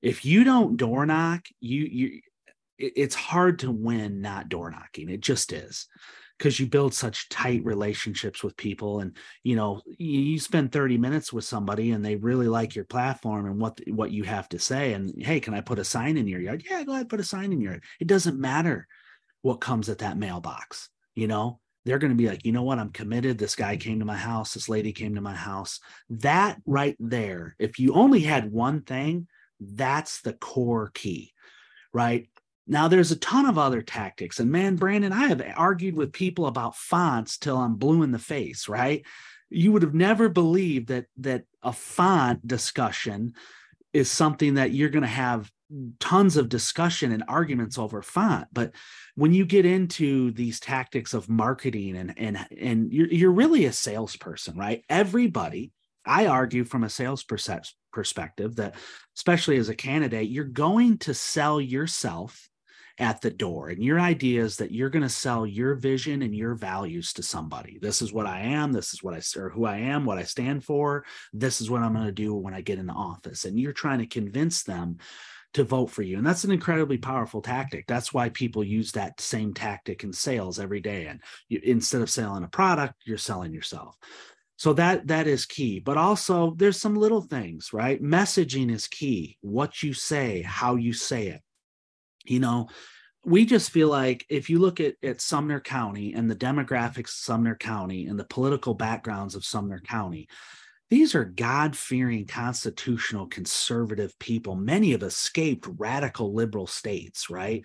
If 0.00 0.24
you 0.24 0.44
don't 0.44 0.76
door 0.76 1.06
knock 1.06 1.46
you 1.60 1.80
you 1.84 2.20
it's 2.78 3.14
hard 3.14 3.58
to 3.60 3.70
win 3.70 4.20
not 4.20 4.48
door 4.48 4.70
knocking 4.70 5.08
it 5.08 5.20
just 5.20 5.52
is 5.52 5.86
because 6.38 6.58
you 6.58 6.66
build 6.66 6.92
such 6.92 7.28
tight 7.28 7.64
relationships 7.64 8.42
with 8.42 8.56
people 8.56 9.00
and 9.00 9.16
you 9.42 9.56
know 9.56 9.80
you 9.86 10.38
spend 10.38 10.72
30 10.72 10.98
minutes 10.98 11.32
with 11.32 11.44
somebody 11.44 11.92
and 11.92 12.04
they 12.04 12.16
really 12.16 12.48
like 12.48 12.74
your 12.74 12.84
platform 12.84 13.46
and 13.46 13.60
what 13.60 13.80
what 13.88 14.10
you 14.10 14.24
have 14.24 14.48
to 14.48 14.58
say 14.58 14.92
and 14.92 15.14
hey 15.22 15.40
can 15.40 15.54
i 15.54 15.60
put 15.60 15.78
a 15.78 15.84
sign 15.84 16.16
in 16.16 16.26
your 16.26 16.40
yard 16.40 16.64
yeah 16.68 16.82
go 16.82 16.92
ahead 16.92 17.08
put 17.08 17.20
a 17.20 17.24
sign 17.24 17.52
in 17.52 17.60
your 17.60 17.72
yard 17.72 17.84
it 18.00 18.06
doesn't 18.06 18.38
matter 18.38 18.86
what 19.42 19.60
comes 19.60 19.88
at 19.88 19.98
that 19.98 20.18
mailbox 20.18 20.90
you 21.14 21.26
know 21.26 21.60
they're 21.84 21.98
going 21.98 22.12
to 22.12 22.16
be 22.16 22.28
like, 22.28 22.46
you 22.46 22.52
know 22.52 22.62
what? 22.62 22.78
I'm 22.78 22.90
committed. 22.90 23.38
This 23.38 23.54
guy 23.54 23.76
came 23.76 23.98
to 23.98 24.06
my 24.06 24.16
house. 24.16 24.54
This 24.54 24.68
lady 24.68 24.92
came 24.92 25.16
to 25.16 25.20
my 25.20 25.34
house. 25.34 25.80
That 26.08 26.58
right 26.64 26.96
there, 26.98 27.54
if 27.58 27.78
you 27.78 27.92
only 27.94 28.20
had 28.20 28.50
one 28.50 28.82
thing, 28.82 29.28
that's 29.60 30.22
the 30.22 30.32
core 30.32 30.90
key. 30.94 31.32
right? 31.92 32.28
Now 32.66 32.88
there's 32.88 33.12
a 33.12 33.16
ton 33.16 33.46
of 33.46 33.58
other 33.58 33.82
tactics. 33.82 34.40
And 34.40 34.50
man, 34.50 34.76
Brandon, 34.76 35.12
I 35.12 35.28
have 35.28 35.42
argued 35.56 35.96
with 35.96 36.12
people 36.12 36.46
about 36.46 36.76
fonts 36.76 37.36
till 37.36 37.58
I'm 37.58 37.76
blue 37.76 38.02
in 38.02 38.10
the 38.10 38.18
face, 38.18 38.68
right? 38.68 39.04
You 39.50 39.72
would 39.72 39.82
have 39.82 39.94
never 39.94 40.28
believed 40.28 40.88
that 40.88 41.06
that 41.18 41.44
a 41.62 41.72
font 41.72 42.46
discussion 42.46 43.34
is 43.92 44.10
something 44.10 44.54
that 44.54 44.72
you're 44.72 44.88
going 44.88 45.02
to 45.02 45.08
have 45.08 45.50
tons 45.98 46.36
of 46.36 46.48
discussion 46.48 47.10
and 47.10 47.24
arguments 47.26 47.78
over 47.78 48.02
font 48.02 48.46
but 48.52 48.72
when 49.14 49.32
you 49.32 49.46
get 49.46 49.64
into 49.64 50.30
these 50.32 50.60
tactics 50.60 51.14
of 51.14 51.28
marketing 51.28 51.96
and 51.96 52.12
and 52.18 52.38
and 52.60 52.92
you're, 52.92 53.08
you're 53.08 53.32
really 53.32 53.64
a 53.64 53.72
salesperson 53.72 54.56
right 54.56 54.84
everybody 54.88 55.72
i 56.04 56.26
argue 56.26 56.64
from 56.64 56.84
a 56.84 56.90
sales 56.90 57.24
perspective 57.92 58.56
that 58.56 58.74
especially 59.16 59.56
as 59.56 59.70
a 59.70 59.74
candidate 59.74 60.28
you're 60.28 60.44
going 60.44 60.98
to 60.98 61.14
sell 61.14 61.60
yourself 61.60 62.50
at 62.98 63.20
the 63.20 63.30
door. 63.30 63.68
And 63.68 63.82
your 63.82 63.98
idea 63.98 64.42
is 64.42 64.56
that 64.56 64.70
you're 64.70 64.90
going 64.90 65.02
to 65.02 65.08
sell 65.08 65.46
your 65.46 65.74
vision 65.74 66.22
and 66.22 66.34
your 66.34 66.54
values 66.54 67.12
to 67.14 67.22
somebody. 67.22 67.78
This 67.82 68.00
is 68.00 68.12
what 68.12 68.26
I 68.26 68.40
am. 68.40 68.72
This 68.72 68.94
is 68.94 69.02
what 69.02 69.14
I 69.14 69.22
or 69.38 69.50
who 69.50 69.64
I 69.64 69.78
am, 69.78 70.04
what 70.04 70.18
I 70.18 70.22
stand 70.22 70.64
for. 70.64 71.04
This 71.32 71.60
is 71.60 71.68
what 71.68 71.82
I'm 71.82 71.92
going 71.92 72.06
to 72.06 72.12
do 72.12 72.34
when 72.34 72.54
I 72.54 72.60
get 72.60 72.78
in 72.78 72.86
the 72.86 72.92
office. 72.92 73.44
And 73.44 73.58
you're 73.58 73.72
trying 73.72 73.98
to 73.98 74.06
convince 74.06 74.62
them 74.62 74.98
to 75.54 75.64
vote 75.64 75.90
for 75.90 76.02
you. 76.02 76.18
And 76.18 76.26
that's 76.26 76.44
an 76.44 76.52
incredibly 76.52 76.98
powerful 76.98 77.40
tactic. 77.40 77.86
That's 77.86 78.12
why 78.12 78.28
people 78.28 78.62
use 78.62 78.92
that 78.92 79.20
same 79.20 79.54
tactic 79.54 80.04
in 80.04 80.12
sales 80.12 80.60
every 80.60 80.80
day. 80.80 81.06
And 81.06 81.20
you, 81.48 81.60
instead 81.62 82.02
of 82.02 82.10
selling 82.10 82.44
a 82.44 82.48
product, 82.48 82.94
you're 83.04 83.18
selling 83.18 83.52
yourself. 83.52 83.96
So 84.56 84.72
that 84.74 85.08
that 85.08 85.26
is 85.26 85.46
key. 85.46 85.80
But 85.80 85.96
also 85.96 86.54
there's 86.56 86.80
some 86.80 86.94
little 86.94 87.22
things, 87.22 87.72
right? 87.72 88.00
Messaging 88.00 88.70
is 88.70 88.86
key. 88.86 89.36
What 89.40 89.82
you 89.82 89.92
say, 89.94 90.42
how 90.42 90.76
you 90.76 90.92
say 90.92 91.28
it 91.28 91.40
you 92.24 92.40
know, 92.40 92.68
we 93.24 93.46
just 93.46 93.70
feel 93.70 93.88
like 93.88 94.26
if 94.28 94.50
you 94.50 94.58
look 94.58 94.80
at, 94.80 94.96
at 95.02 95.20
Sumner 95.20 95.60
County 95.60 96.12
and 96.12 96.30
the 96.30 96.36
demographics 96.36 96.98
of 96.98 97.10
Sumner 97.10 97.56
County 97.56 98.06
and 98.06 98.18
the 98.18 98.24
political 98.24 98.74
backgrounds 98.74 99.34
of 99.34 99.44
Sumner 99.44 99.80
County, 99.80 100.28
these 100.90 101.14
are 101.14 101.24
God 101.24 101.76
fearing, 101.76 102.26
constitutional, 102.26 103.26
conservative 103.26 104.18
people. 104.18 104.54
Many 104.54 104.92
have 104.92 105.02
escaped 105.02 105.66
radical 105.78 106.34
liberal 106.34 106.66
states, 106.66 107.30
right? 107.30 107.64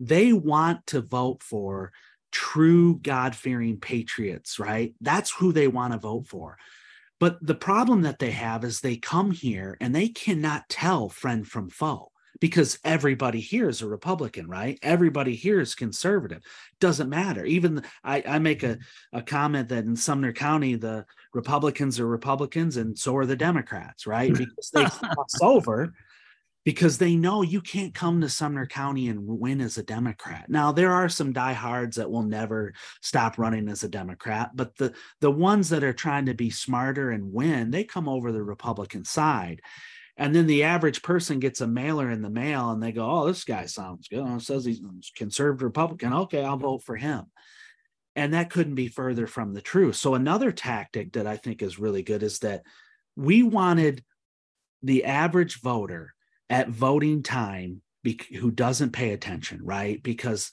They 0.00 0.32
want 0.32 0.86
to 0.88 1.00
vote 1.00 1.42
for 1.42 1.92
true 2.32 2.98
God 2.98 3.36
fearing 3.36 3.78
patriots, 3.78 4.58
right? 4.58 4.94
That's 5.00 5.30
who 5.30 5.52
they 5.52 5.68
want 5.68 5.92
to 5.92 5.98
vote 5.98 6.26
for. 6.26 6.58
But 7.18 7.38
the 7.40 7.54
problem 7.54 8.02
that 8.02 8.18
they 8.18 8.32
have 8.32 8.64
is 8.64 8.80
they 8.80 8.96
come 8.96 9.30
here 9.30 9.76
and 9.80 9.94
they 9.94 10.08
cannot 10.08 10.68
tell 10.68 11.08
friend 11.08 11.46
from 11.46 11.70
foe 11.70 12.10
because 12.40 12.78
everybody 12.84 13.40
here 13.40 13.68
is 13.68 13.82
a 13.82 13.86
Republican, 13.86 14.48
right? 14.48 14.78
Everybody 14.82 15.34
here 15.34 15.60
is 15.60 15.74
conservative. 15.74 16.42
Doesn't 16.80 17.08
matter. 17.08 17.44
Even 17.44 17.82
I, 18.04 18.22
I 18.26 18.38
make 18.38 18.62
a, 18.62 18.76
mm-hmm. 18.76 19.18
a 19.18 19.22
comment 19.22 19.68
that 19.70 19.84
in 19.84 19.96
Sumner 19.96 20.32
County, 20.32 20.74
the 20.74 21.06
Republicans 21.32 21.98
are 22.00 22.06
Republicans 22.06 22.76
and 22.76 22.98
so 22.98 23.16
are 23.16 23.26
the 23.26 23.36
Democrats, 23.36 24.06
right? 24.06 24.32
Because 24.46 24.70
they 24.70 24.84
cross 24.84 25.40
over 25.40 25.92
because 26.66 26.98
they 26.98 27.14
know 27.14 27.42
you 27.42 27.60
can't 27.60 27.94
come 27.94 28.20
to 28.20 28.28
Sumner 28.28 28.66
County 28.66 29.08
and 29.08 29.24
win 29.24 29.60
as 29.60 29.78
a 29.78 29.84
Democrat. 29.84 30.46
Now 30.48 30.72
there 30.72 30.92
are 30.92 31.08
some 31.08 31.32
diehards 31.32 31.96
that 31.96 32.10
will 32.10 32.24
never 32.24 32.74
stop 33.00 33.38
running 33.38 33.68
as 33.68 33.84
a 33.84 33.88
Democrat, 33.88 34.50
but 34.52 34.76
the 34.76 34.92
the 35.20 35.30
ones 35.30 35.68
that 35.68 35.84
are 35.84 35.92
trying 35.92 36.26
to 36.26 36.34
be 36.34 36.50
smarter 36.50 37.12
and 37.12 37.32
win, 37.32 37.70
they 37.70 37.84
come 37.84 38.08
over 38.08 38.32
the 38.32 38.42
Republican 38.42 39.04
side. 39.04 39.62
And 40.16 40.34
then 40.34 40.46
the 40.46 40.64
average 40.64 41.02
person 41.02 41.40
gets 41.40 41.60
a 41.60 41.66
mailer 41.66 42.10
in 42.10 42.22
the 42.22 42.30
mail 42.30 42.70
and 42.70 42.82
they 42.82 42.92
go, 42.92 43.08
Oh, 43.10 43.26
this 43.26 43.44
guy 43.44 43.66
sounds 43.66 44.08
good. 44.08 44.20
Oh, 44.20 44.38
says 44.38 44.64
he's 44.64 44.80
a 44.80 44.88
conservative 45.16 45.62
Republican. 45.62 46.12
Okay, 46.12 46.42
I'll 46.44 46.56
vote 46.56 46.82
for 46.84 46.96
him. 46.96 47.24
And 48.14 48.32
that 48.32 48.48
couldn't 48.48 48.76
be 48.76 48.88
further 48.88 49.26
from 49.26 49.52
the 49.52 49.60
truth. 49.60 49.96
So, 49.96 50.14
another 50.14 50.52
tactic 50.52 51.12
that 51.12 51.26
I 51.26 51.36
think 51.36 51.60
is 51.60 51.78
really 51.78 52.02
good 52.02 52.22
is 52.22 52.38
that 52.38 52.62
we 53.14 53.42
wanted 53.42 54.02
the 54.82 55.04
average 55.04 55.60
voter 55.60 56.14
at 56.48 56.68
voting 56.68 57.22
time 57.22 57.82
who 58.38 58.50
doesn't 58.50 58.92
pay 58.92 59.12
attention, 59.12 59.60
right? 59.64 60.02
Because 60.02 60.52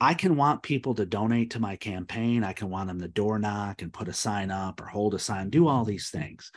I 0.00 0.14
can 0.14 0.36
want 0.36 0.62
people 0.62 0.94
to 0.94 1.06
donate 1.06 1.50
to 1.50 1.60
my 1.60 1.76
campaign. 1.76 2.42
I 2.42 2.54
can 2.54 2.70
want 2.70 2.88
them 2.88 3.00
to 3.00 3.08
door 3.08 3.38
knock 3.38 3.82
and 3.82 3.92
put 3.92 4.08
a 4.08 4.12
sign 4.12 4.50
up 4.50 4.80
or 4.80 4.86
hold 4.86 5.14
a 5.14 5.18
sign, 5.18 5.50
do 5.50 5.68
all 5.68 5.84
these 5.84 6.08
things. 6.08 6.50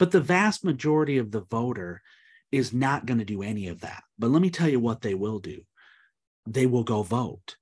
But 0.00 0.12
the 0.12 0.20
vast 0.20 0.64
majority 0.64 1.18
of 1.18 1.30
the 1.30 1.42
voter 1.42 2.00
is 2.50 2.72
not 2.72 3.04
going 3.04 3.18
to 3.18 3.24
do 3.26 3.42
any 3.42 3.68
of 3.68 3.82
that. 3.82 4.02
But 4.18 4.30
let 4.30 4.40
me 4.40 4.48
tell 4.48 4.68
you 4.68 4.80
what 4.80 5.02
they 5.02 5.14
will 5.14 5.38
do 5.38 5.60
they 6.46 6.64
will 6.64 6.84
go 6.84 7.02
vote. 7.02 7.56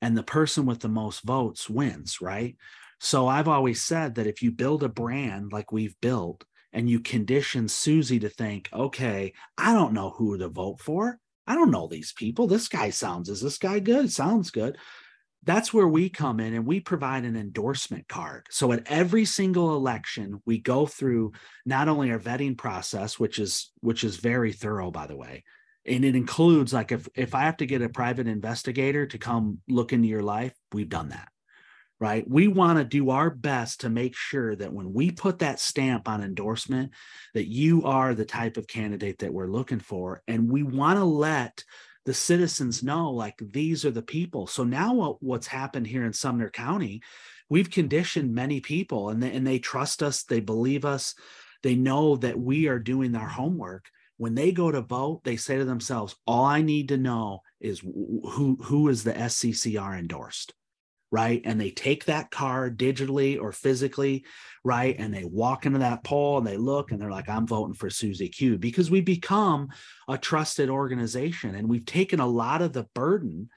And 0.00 0.16
the 0.16 0.22
person 0.22 0.64
with 0.64 0.80
the 0.80 0.88
most 0.88 1.20
votes 1.24 1.68
wins, 1.68 2.22
right? 2.22 2.56
So 3.00 3.28
I've 3.28 3.48
always 3.48 3.82
said 3.82 4.14
that 4.14 4.26
if 4.26 4.42
you 4.42 4.50
build 4.50 4.82
a 4.82 4.88
brand 4.88 5.52
like 5.52 5.72
we've 5.72 5.94
built 6.00 6.42
and 6.72 6.88
you 6.88 7.00
condition 7.00 7.68
Susie 7.68 8.18
to 8.20 8.30
think, 8.30 8.70
okay, 8.72 9.34
I 9.58 9.74
don't 9.74 9.92
know 9.92 10.10
who 10.10 10.38
to 10.38 10.48
vote 10.48 10.80
for. 10.80 11.18
I 11.46 11.54
don't 11.54 11.70
know 11.70 11.86
these 11.86 12.14
people. 12.14 12.46
This 12.46 12.66
guy 12.66 12.90
sounds, 12.90 13.28
is 13.28 13.42
this 13.42 13.58
guy 13.58 13.78
good? 13.78 14.10
Sounds 14.10 14.50
good 14.50 14.78
that's 15.44 15.72
where 15.72 15.88
we 15.88 16.08
come 16.08 16.40
in 16.40 16.54
and 16.54 16.66
we 16.66 16.80
provide 16.80 17.24
an 17.24 17.36
endorsement 17.36 18.08
card. 18.08 18.46
So 18.50 18.72
at 18.72 18.86
every 18.86 19.24
single 19.24 19.76
election, 19.76 20.40
we 20.46 20.58
go 20.58 20.86
through 20.86 21.32
not 21.66 21.88
only 21.88 22.10
our 22.10 22.18
vetting 22.18 22.56
process, 22.56 23.18
which 23.18 23.38
is 23.38 23.70
which 23.80 24.04
is 24.04 24.16
very 24.16 24.52
thorough, 24.52 24.90
by 24.90 25.06
the 25.06 25.16
way, 25.16 25.44
and 25.86 26.04
it 26.04 26.16
includes 26.16 26.72
like 26.72 26.92
if 26.92 27.08
if 27.14 27.34
I 27.34 27.42
have 27.42 27.58
to 27.58 27.66
get 27.66 27.82
a 27.82 27.88
private 27.88 28.26
investigator 28.26 29.06
to 29.06 29.18
come 29.18 29.58
look 29.68 29.92
into 29.92 30.08
your 30.08 30.22
life, 30.22 30.54
we've 30.72 30.88
done 30.88 31.10
that. 31.10 31.28
Right. 32.00 32.28
We 32.28 32.48
want 32.48 32.78
to 32.78 32.84
do 32.84 33.10
our 33.10 33.30
best 33.30 33.80
to 33.80 33.88
make 33.88 34.16
sure 34.16 34.54
that 34.56 34.72
when 34.72 34.92
we 34.92 35.12
put 35.12 35.38
that 35.38 35.60
stamp 35.60 36.08
on 36.08 36.22
endorsement, 36.22 36.90
that 37.34 37.46
you 37.46 37.84
are 37.84 38.14
the 38.14 38.24
type 38.24 38.56
of 38.56 38.66
candidate 38.66 39.20
that 39.20 39.32
we're 39.32 39.46
looking 39.46 39.78
for. 39.78 40.20
And 40.26 40.50
we 40.50 40.64
want 40.64 40.98
to 40.98 41.04
let 41.04 41.64
the 42.04 42.14
citizens 42.14 42.82
know 42.82 43.10
like 43.10 43.36
these 43.40 43.84
are 43.84 43.90
the 43.90 44.02
people. 44.02 44.46
So 44.46 44.64
now 44.64 44.94
what, 44.94 45.22
what's 45.22 45.46
happened 45.46 45.86
here 45.86 46.04
in 46.04 46.12
Sumner 46.12 46.50
County, 46.50 47.02
we've 47.48 47.70
conditioned 47.70 48.34
many 48.34 48.60
people 48.60 49.10
and 49.10 49.22
they, 49.22 49.32
and 49.32 49.46
they 49.46 49.58
trust 49.58 50.02
us, 50.02 50.22
they 50.22 50.40
believe 50.40 50.84
us, 50.84 51.14
they 51.62 51.74
know 51.74 52.16
that 52.16 52.38
we 52.38 52.68
are 52.68 52.78
doing 52.78 53.14
our 53.14 53.28
homework. 53.28 53.86
When 54.16 54.34
they 54.34 54.52
go 54.52 54.70
to 54.70 54.80
vote, 54.80 55.22
they 55.24 55.36
say 55.36 55.56
to 55.56 55.64
themselves, 55.64 56.14
all 56.26 56.44
I 56.44 56.62
need 56.62 56.88
to 56.88 56.96
know 56.96 57.40
is 57.60 57.80
who 57.80 58.58
who 58.62 58.88
is 58.88 59.02
the 59.02 59.12
SCCR 59.12 59.98
endorsed 59.98 60.54
right? 61.14 61.42
And 61.44 61.60
they 61.60 61.70
take 61.70 62.06
that 62.06 62.32
card 62.32 62.76
digitally 62.76 63.40
or 63.40 63.52
physically, 63.52 64.24
right? 64.64 64.96
And 64.98 65.14
they 65.14 65.22
walk 65.22 65.64
into 65.64 65.78
that 65.78 66.02
poll 66.02 66.38
and 66.38 66.46
they 66.46 66.56
look 66.56 66.90
and 66.90 67.00
they're 67.00 67.08
like, 67.08 67.28
I'm 67.28 67.46
voting 67.46 67.74
for 67.74 67.88
Susie 67.88 68.28
Q 68.28 68.58
because 68.58 68.90
we 68.90 69.00
become 69.00 69.68
a 70.08 70.18
trusted 70.18 70.68
organization 70.68 71.54
and 71.54 71.68
we've 71.68 71.86
taken 71.86 72.18
a 72.18 72.26
lot 72.26 72.62
of 72.62 72.72
the 72.72 72.88
burden. 72.96 73.48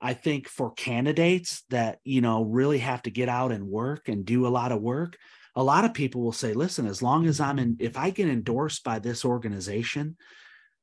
I 0.00 0.14
think 0.14 0.48
for 0.48 0.72
candidates 0.72 1.62
that, 1.70 2.00
you 2.02 2.22
know, 2.22 2.42
really 2.42 2.78
have 2.78 3.02
to 3.02 3.10
get 3.12 3.28
out 3.28 3.52
and 3.52 3.68
work 3.68 4.08
and 4.08 4.24
do 4.24 4.44
a 4.44 4.48
lot 4.48 4.72
of 4.72 4.82
work, 4.82 5.16
a 5.54 5.62
lot 5.62 5.84
of 5.84 5.94
people 5.94 6.22
will 6.22 6.32
say, 6.32 6.54
listen, 6.54 6.88
as 6.88 7.02
long 7.02 7.28
as 7.28 7.38
I'm 7.38 7.60
in, 7.60 7.76
if 7.78 7.96
I 7.96 8.10
get 8.10 8.28
endorsed 8.28 8.82
by 8.82 8.98
this 8.98 9.24
organization, 9.24 10.16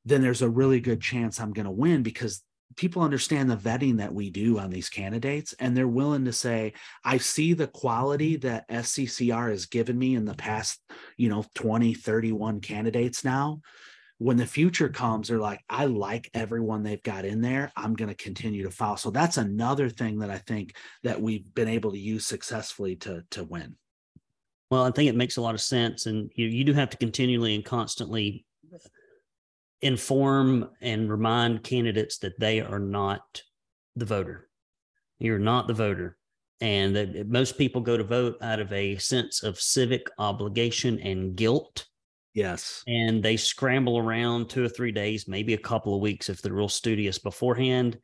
then 0.06 0.22
there's 0.22 0.40
a 0.40 0.48
really 0.48 0.80
good 0.80 1.02
chance 1.02 1.38
I'm 1.38 1.52
going 1.52 1.66
to 1.66 1.70
win 1.70 2.02
because 2.02 2.42
people 2.76 3.02
understand 3.02 3.50
the 3.50 3.56
vetting 3.56 3.98
that 3.98 4.12
we 4.12 4.30
do 4.30 4.58
on 4.58 4.70
these 4.70 4.88
candidates 4.88 5.54
and 5.60 5.76
they're 5.76 5.86
willing 5.86 6.24
to 6.24 6.32
say 6.32 6.72
i 7.04 7.16
see 7.16 7.52
the 7.52 7.66
quality 7.68 8.36
mm-hmm. 8.36 8.48
that 8.48 8.68
sccr 8.68 9.50
has 9.50 9.66
given 9.66 9.98
me 9.98 10.14
in 10.14 10.24
the 10.24 10.34
past 10.34 10.80
you 11.16 11.28
know 11.28 11.44
20 11.54 11.94
31 11.94 12.60
candidates 12.60 13.24
now. 13.24 13.60
When 14.18 14.36
the 14.36 14.46
future 14.46 14.88
comes 14.88 15.28
they're 15.28 15.38
like 15.38 15.60
i 15.68 15.86
like 15.86 16.30
everyone 16.34 16.82
they've 16.82 17.02
got 17.02 17.24
in 17.24 17.40
there. 17.40 17.72
I'm 17.76 17.94
going 17.94 18.08
to 18.08 18.14
continue 18.14 18.62
to 18.64 18.70
follow 18.70 18.96
so 18.96 19.10
that's 19.10 19.36
another 19.36 19.88
thing 19.88 20.20
that 20.20 20.30
i 20.30 20.38
think 20.38 20.74
that 21.02 21.20
we've 21.20 21.52
been 21.54 21.68
able 21.68 21.92
to 21.92 21.98
use 21.98 22.26
successfully 22.26 22.96
to 22.96 23.24
to 23.32 23.44
win. 23.44 23.76
Well 24.70 24.84
i 24.84 24.90
think 24.90 25.08
it 25.08 25.16
makes 25.16 25.36
a 25.36 25.42
lot 25.42 25.54
of 25.54 25.60
sense 25.60 26.06
and 26.06 26.30
you, 26.34 26.46
you 26.46 26.64
do 26.64 26.72
have 26.72 26.90
to 26.90 26.96
continually 26.96 27.54
and 27.54 27.64
constantly 27.64 28.44
inform 29.82 30.70
and 30.80 31.10
remind 31.10 31.62
candidates 31.62 32.18
that 32.18 32.38
they 32.38 32.60
are 32.60 32.78
not 32.78 33.42
the 33.96 34.04
voter. 34.04 34.48
You're 35.18 35.38
not 35.38 35.68
the 35.68 35.74
voter. 35.74 36.16
And 36.60 36.96
that 36.96 37.28
most 37.28 37.58
people 37.58 37.80
go 37.80 37.96
to 37.96 38.04
vote 38.04 38.38
out 38.40 38.60
of 38.60 38.72
a 38.72 38.96
sense 38.96 39.42
of 39.42 39.60
civic 39.60 40.08
obligation 40.18 40.98
and 41.00 41.36
guilt. 41.36 41.86
Yes. 42.32 42.82
And 42.86 43.22
they 43.22 43.36
scramble 43.36 43.98
around 43.98 44.48
two 44.48 44.64
or 44.64 44.68
three 44.68 44.92
days, 44.92 45.28
maybe 45.28 45.54
a 45.54 45.58
couple 45.58 45.94
of 45.94 46.00
weeks 46.00 46.28
if 46.28 46.40
they're 46.40 46.52
real 46.52 46.68
studious 46.68 47.18
beforehand 47.18 47.98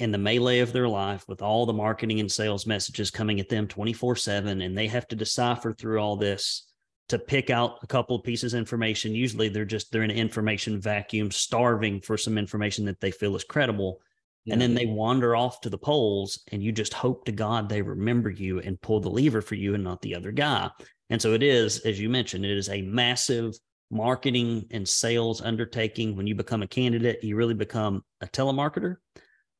in 0.00 0.10
the 0.10 0.18
melee 0.18 0.58
of 0.58 0.72
their 0.72 0.88
life 0.88 1.24
with 1.28 1.40
all 1.40 1.66
the 1.66 1.72
marketing 1.72 2.20
and 2.20 2.30
sales 2.30 2.66
messages 2.66 3.10
coming 3.10 3.38
at 3.38 3.48
them 3.48 3.68
24 3.68 4.16
7. 4.16 4.62
And 4.62 4.76
they 4.76 4.88
have 4.88 5.06
to 5.08 5.16
decipher 5.16 5.72
through 5.72 6.00
all 6.00 6.16
this 6.16 6.72
to 7.08 7.18
pick 7.18 7.50
out 7.50 7.78
a 7.82 7.86
couple 7.86 8.16
of 8.16 8.24
pieces 8.24 8.54
of 8.54 8.58
information. 8.58 9.14
Usually 9.14 9.48
they're 9.48 9.64
just 9.64 9.92
they're 9.92 10.02
in 10.02 10.10
an 10.10 10.16
information 10.16 10.80
vacuum, 10.80 11.30
starving 11.30 12.00
for 12.00 12.16
some 12.16 12.38
information 12.38 12.84
that 12.86 13.00
they 13.00 13.10
feel 13.10 13.36
is 13.36 13.44
credible. 13.44 14.00
Yeah. 14.44 14.54
And 14.54 14.62
then 14.62 14.74
they 14.74 14.86
wander 14.86 15.34
off 15.34 15.62
to 15.62 15.70
the 15.70 15.78
polls, 15.78 16.40
and 16.52 16.62
you 16.62 16.70
just 16.70 16.92
hope 16.92 17.24
to 17.24 17.32
God 17.32 17.68
they 17.68 17.80
remember 17.80 18.28
you 18.30 18.60
and 18.60 18.80
pull 18.80 19.00
the 19.00 19.08
lever 19.08 19.40
for 19.40 19.54
you 19.54 19.74
and 19.74 19.82
not 19.82 20.02
the 20.02 20.14
other 20.14 20.32
guy. 20.32 20.70
And 21.08 21.20
so 21.20 21.32
it 21.32 21.42
is, 21.42 21.80
as 21.80 21.98
you 21.98 22.10
mentioned, 22.10 22.44
it 22.44 22.56
is 22.56 22.68
a 22.68 22.82
massive 22.82 23.54
marketing 23.90 24.66
and 24.70 24.86
sales 24.86 25.40
undertaking. 25.40 26.16
When 26.16 26.26
you 26.26 26.34
become 26.34 26.62
a 26.62 26.66
candidate, 26.66 27.22
you 27.22 27.36
really 27.36 27.54
become 27.54 28.02
a 28.20 28.26
telemarketer, 28.26 28.96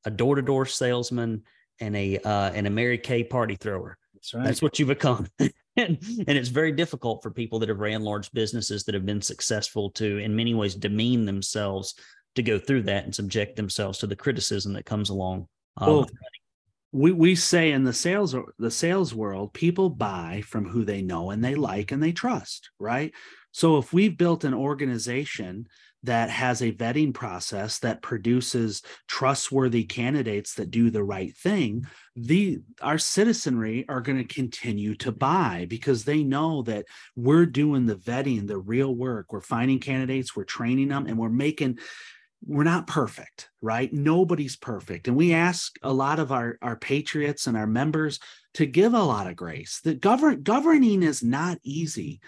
a 0.04 0.10
door 0.10 0.34
to 0.36 0.42
door 0.42 0.66
salesman, 0.66 1.42
and 1.80 1.96
a 1.96 2.18
uh, 2.18 2.50
and 2.52 2.66
a 2.66 2.70
Mary 2.70 2.98
Kay 2.98 3.24
party 3.24 3.56
thrower. 3.56 3.96
That's 4.12 4.34
right. 4.34 4.44
That's 4.44 4.62
what 4.62 4.78
you 4.78 4.86
become. 4.86 5.28
and, 5.76 5.98
and 6.26 6.38
it's 6.38 6.48
very 6.48 6.72
difficult 6.72 7.22
for 7.22 7.30
people 7.30 7.58
that 7.58 7.68
have 7.68 7.80
ran 7.80 8.02
large 8.02 8.30
businesses 8.32 8.84
that 8.84 8.94
have 8.94 9.06
been 9.06 9.22
successful 9.22 9.90
to, 9.92 10.18
in 10.18 10.34
many 10.34 10.54
ways, 10.54 10.74
demean 10.74 11.24
themselves 11.24 11.94
to 12.34 12.42
go 12.42 12.58
through 12.58 12.82
that 12.82 13.04
and 13.04 13.14
subject 13.14 13.56
themselves 13.56 13.98
to 13.98 14.06
the 14.06 14.16
criticism 14.16 14.72
that 14.72 14.86
comes 14.86 15.10
along. 15.10 15.48
Um, 15.76 15.88
well, 15.88 16.06
we 16.92 17.10
we 17.12 17.34
say 17.34 17.72
in 17.72 17.82
the 17.82 17.92
sales 17.92 18.36
the 18.58 18.70
sales 18.70 19.14
world, 19.14 19.52
people 19.52 19.90
buy 19.90 20.42
from 20.46 20.68
who 20.68 20.84
they 20.84 21.02
know 21.02 21.30
and 21.30 21.44
they 21.44 21.54
like 21.56 21.90
and 21.90 22.02
they 22.02 22.12
trust, 22.12 22.70
right? 22.78 23.12
So 23.50 23.78
if 23.78 23.92
we've 23.92 24.16
built 24.16 24.44
an 24.44 24.54
organization 24.54 25.66
that 26.04 26.30
has 26.30 26.62
a 26.62 26.72
vetting 26.72 27.12
process 27.12 27.78
that 27.80 28.02
produces 28.02 28.82
trustworthy 29.08 29.84
candidates 29.84 30.54
that 30.54 30.70
do 30.70 30.90
the 30.90 31.02
right 31.02 31.34
thing, 31.36 31.80
mm-hmm. 31.80 32.22
the 32.22 32.60
our 32.80 32.98
citizenry 32.98 33.84
are 33.88 34.00
going 34.00 34.18
to 34.18 34.34
continue 34.34 34.94
to 34.96 35.12
buy 35.12 35.66
because 35.68 36.04
they 36.04 36.22
know 36.22 36.62
that 36.62 36.86
we're 37.16 37.46
doing 37.46 37.86
the 37.86 37.96
vetting, 37.96 38.46
the 38.46 38.58
real 38.58 38.94
work. 38.94 39.32
We're 39.32 39.40
finding 39.40 39.80
candidates, 39.80 40.36
we're 40.36 40.44
training 40.44 40.88
them, 40.88 41.06
and 41.06 41.18
we're 41.18 41.28
making 41.28 41.78
we're 42.46 42.64
not 42.64 42.86
perfect, 42.86 43.48
right? 43.62 43.90
Nobody's 43.90 44.56
perfect. 44.56 45.08
And 45.08 45.16
we 45.16 45.32
ask 45.32 45.74
a 45.82 45.92
lot 45.92 46.18
of 46.18 46.30
our, 46.30 46.58
our 46.60 46.76
patriots 46.76 47.46
and 47.46 47.56
our 47.56 47.66
members 47.66 48.20
to 48.54 48.66
give 48.66 48.92
a 48.92 49.02
lot 49.02 49.26
of 49.26 49.36
grace. 49.36 49.80
that 49.84 50.00
govern 50.00 50.42
governing 50.42 51.02
is 51.02 51.22
not 51.22 51.58
easy 51.62 52.20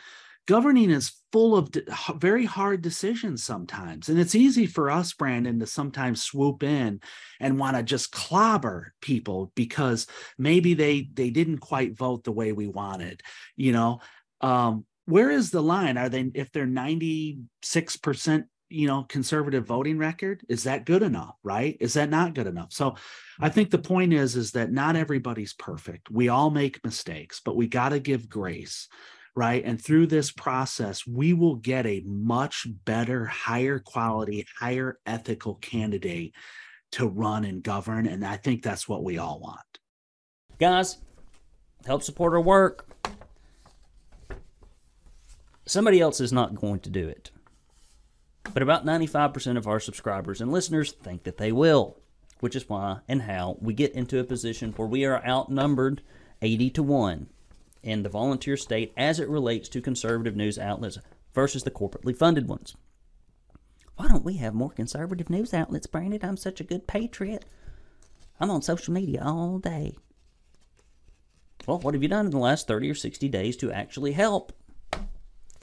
governing 0.46 0.90
is 0.90 1.12
full 1.32 1.56
of 1.56 1.70
very 2.16 2.44
hard 2.44 2.80
decisions 2.80 3.42
sometimes. 3.42 4.08
And 4.08 4.18
it's 4.18 4.34
easy 4.34 4.66
for 4.66 4.90
us 4.90 5.12
brandon 5.12 5.58
to 5.60 5.66
sometimes 5.66 6.22
swoop 6.22 6.62
in 6.62 7.00
and 7.40 7.58
want 7.58 7.76
to 7.76 7.82
just 7.82 8.12
clobber 8.12 8.94
people 9.00 9.52
because 9.54 10.06
maybe 10.38 10.74
they 10.74 11.08
they 11.12 11.30
didn't 11.30 11.58
quite 11.58 11.96
vote 11.96 12.24
the 12.24 12.32
way 12.32 12.52
we 12.52 12.66
wanted 12.66 13.22
you 13.56 13.72
know? 13.72 14.00
Um 14.40 14.86
where 15.04 15.30
is 15.30 15.50
the 15.50 15.62
line? 15.62 15.98
Are 15.98 16.08
they 16.08 16.30
if 16.34 16.50
they're 16.52 16.66
96% 16.66 18.44
you 18.68 18.88
know 18.88 19.04
conservative 19.04 19.64
voting 19.64 19.96
record 19.96 20.42
is 20.48 20.64
that 20.64 20.86
good 20.86 21.02
enough 21.02 21.34
right? 21.42 21.76
Is 21.80 21.94
that 21.94 22.10
not 22.10 22.34
good 22.34 22.46
enough? 22.46 22.72
So 22.72 22.94
i 23.40 23.48
think 23.48 23.70
the 23.70 23.78
point 23.78 24.12
is 24.12 24.36
is 24.36 24.52
that 24.52 24.72
not 24.72 24.96
everybody's 24.96 25.54
perfect. 25.54 26.10
We 26.10 26.28
all 26.28 26.50
make 26.50 26.84
mistakes 26.84 27.40
but 27.44 27.56
we 27.56 27.66
got 27.66 27.90
to 27.90 28.00
give 28.00 28.28
grace 28.28 28.88
right? 29.36 29.62
And 29.64 29.80
through 29.80 30.06
this 30.06 30.32
process, 30.32 31.06
we 31.06 31.34
will 31.34 31.56
get 31.56 31.86
a 31.86 32.02
much 32.06 32.66
better, 32.86 33.26
higher 33.26 33.78
quality, 33.78 34.46
higher 34.58 34.98
ethical 35.04 35.56
candidate 35.56 36.34
to 36.92 37.06
run 37.06 37.44
and 37.44 37.62
govern. 37.62 38.06
And 38.06 38.24
I 38.24 38.38
think 38.38 38.62
that's 38.62 38.88
what 38.88 39.04
we 39.04 39.18
all 39.18 39.38
want. 39.38 39.60
Guys, 40.58 40.96
help 41.84 42.02
support 42.02 42.32
our 42.32 42.40
work. 42.40 42.88
Somebody 45.66 46.00
else 46.00 46.20
is 46.20 46.32
not 46.32 46.54
going 46.54 46.80
to 46.80 46.90
do 46.90 47.06
it. 47.06 47.30
But 48.54 48.62
about 48.62 48.86
95% 48.86 49.58
of 49.58 49.66
our 49.66 49.80
subscribers 49.80 50.40
and 50.40 50.50
listeners 50.50 50.92
think 50.92 51.24
that 51.24 51.36
they 51.36 51.52
will, 51.52 51.98
which 52.40 52.56
is 52.56 52.68
why 52.68 53.00
and 53.06 53.22
how 53.22 53.58
we 53.60 53.74
get 53.74 53.92
into 53.92 54.18
a 54.18 54.24
position 54.24 54.72
where 54.72 54.88
we 54.88 55.04
are 55.04 55.22
outnumbered 55.26 56.00
80 56.40 56.70
to 56.70 56.82
1 56.82 57.26
in 57.86 58.02
the 58.02 58.08
volunteer 58.08 58.56
state 58.56 58.92
as 58.96 59.20
it 59.20 59.28
relates 59.28 59.68
to 59.68 59.80
conservative 59.80 60.34
news 60.34 60.58
outlets 60.58 60.98
versus 61.32 61.62
the 61.62 61.70
corporately 61.70 62.14
funded 62.14 62.48
ones. 62.48 62.74
Why 63.96 64.08
don't 64.08 64.24
we 64.24 64.34
have 64.38 64.54
more 64.54 64.70
conservative 64.70 65.30
news 65.30 65.54
outlets, 65.54 65.86
Brandon? 65.86 66.20
I'm 66.22 66.36
such 66.36 66.60
a 66.60 66.64
good 66.64 66.86
patriot. 66.86 67.44
I'm 68.40 68.50
on 68.50 68.60
social 68.60 68.92
media 68.92 69.22
all 69.24 69.58
day. 69.58 69.96
Well, 71.66 71.78
what 71.78 71.94
have 71.94 72.02
you 72.02 72.08
done 72.08 72.26
in 72.26 72.32
the 72.32 72.38
last 72.38 72.66
30 72.66 72.90
or 72.90 72.94
60 72.94 73.28
days 73.28 73.56
to 73.58 73.72
actually 73.72 74.12
help? 74.12 74.52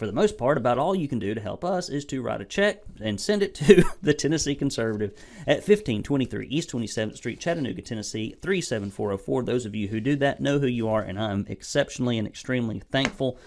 For 0.04 0.08
the 0.08 0.12
most 0.12 0.38
part, 0.38 0.58
about 0.58 0.78
all 0.78 0.94
you 0.94 1.08
can 1.08 1.18
do 1.18 1.34
to 1.34 1.39
help 1.39 1.63
us 1.63 1.88
is 1.88 2.04
to 2.04 2.22
write 2.22 2.42
a 2.42 2.46
check 2.46 2.84
and 3.00 3.22
send 3.22 3.42
it 3.42 3.56
to 3.56 3.86
the 4.02 4.13
Tennessee 4.13 4.54
Conservative 4.54 5.12
at 5.48 5.60
1523 5.60 6.46
East 6.48 6.72
27th 6.72 7.16
Street, 7.16 7.39
Chattanooga, 7.39 7.82
Tennessee 7.82 8.36
37404. 8.42 9.44
Those 9.44 9.66
of 9.66 9.76
you 9.76 9.88
who 9.88 10.02
do 10.02 10.18
that 10.18 10.42
know 10.42 10.60
who 10.60 10.68
you 10.68 10.89
are, 10.89 11.02
and 11.02 11.18
I'm 11.18 11.46
exceptionally 11.48 12.18
and 12.18 12.28
extremely 12.28 12.82
thankful. 12.92 13.39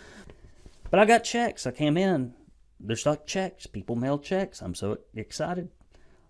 But 0.91 0.99
I 0.99 1.05
got 1.05 1.25
checks. 1.25 1.67
I 1.67 1.73
came 1.73 1.99
in. 1.99 2.33
There's 2.81 3.05
like 3.05 3.27
checks. 3.27 3.67
People 3.67 3.95
mail 3.95 4.19
checks. 4.19 4.63
I'm 4.63 4.75
so 4.75 4.97
excited. 5.15 5.69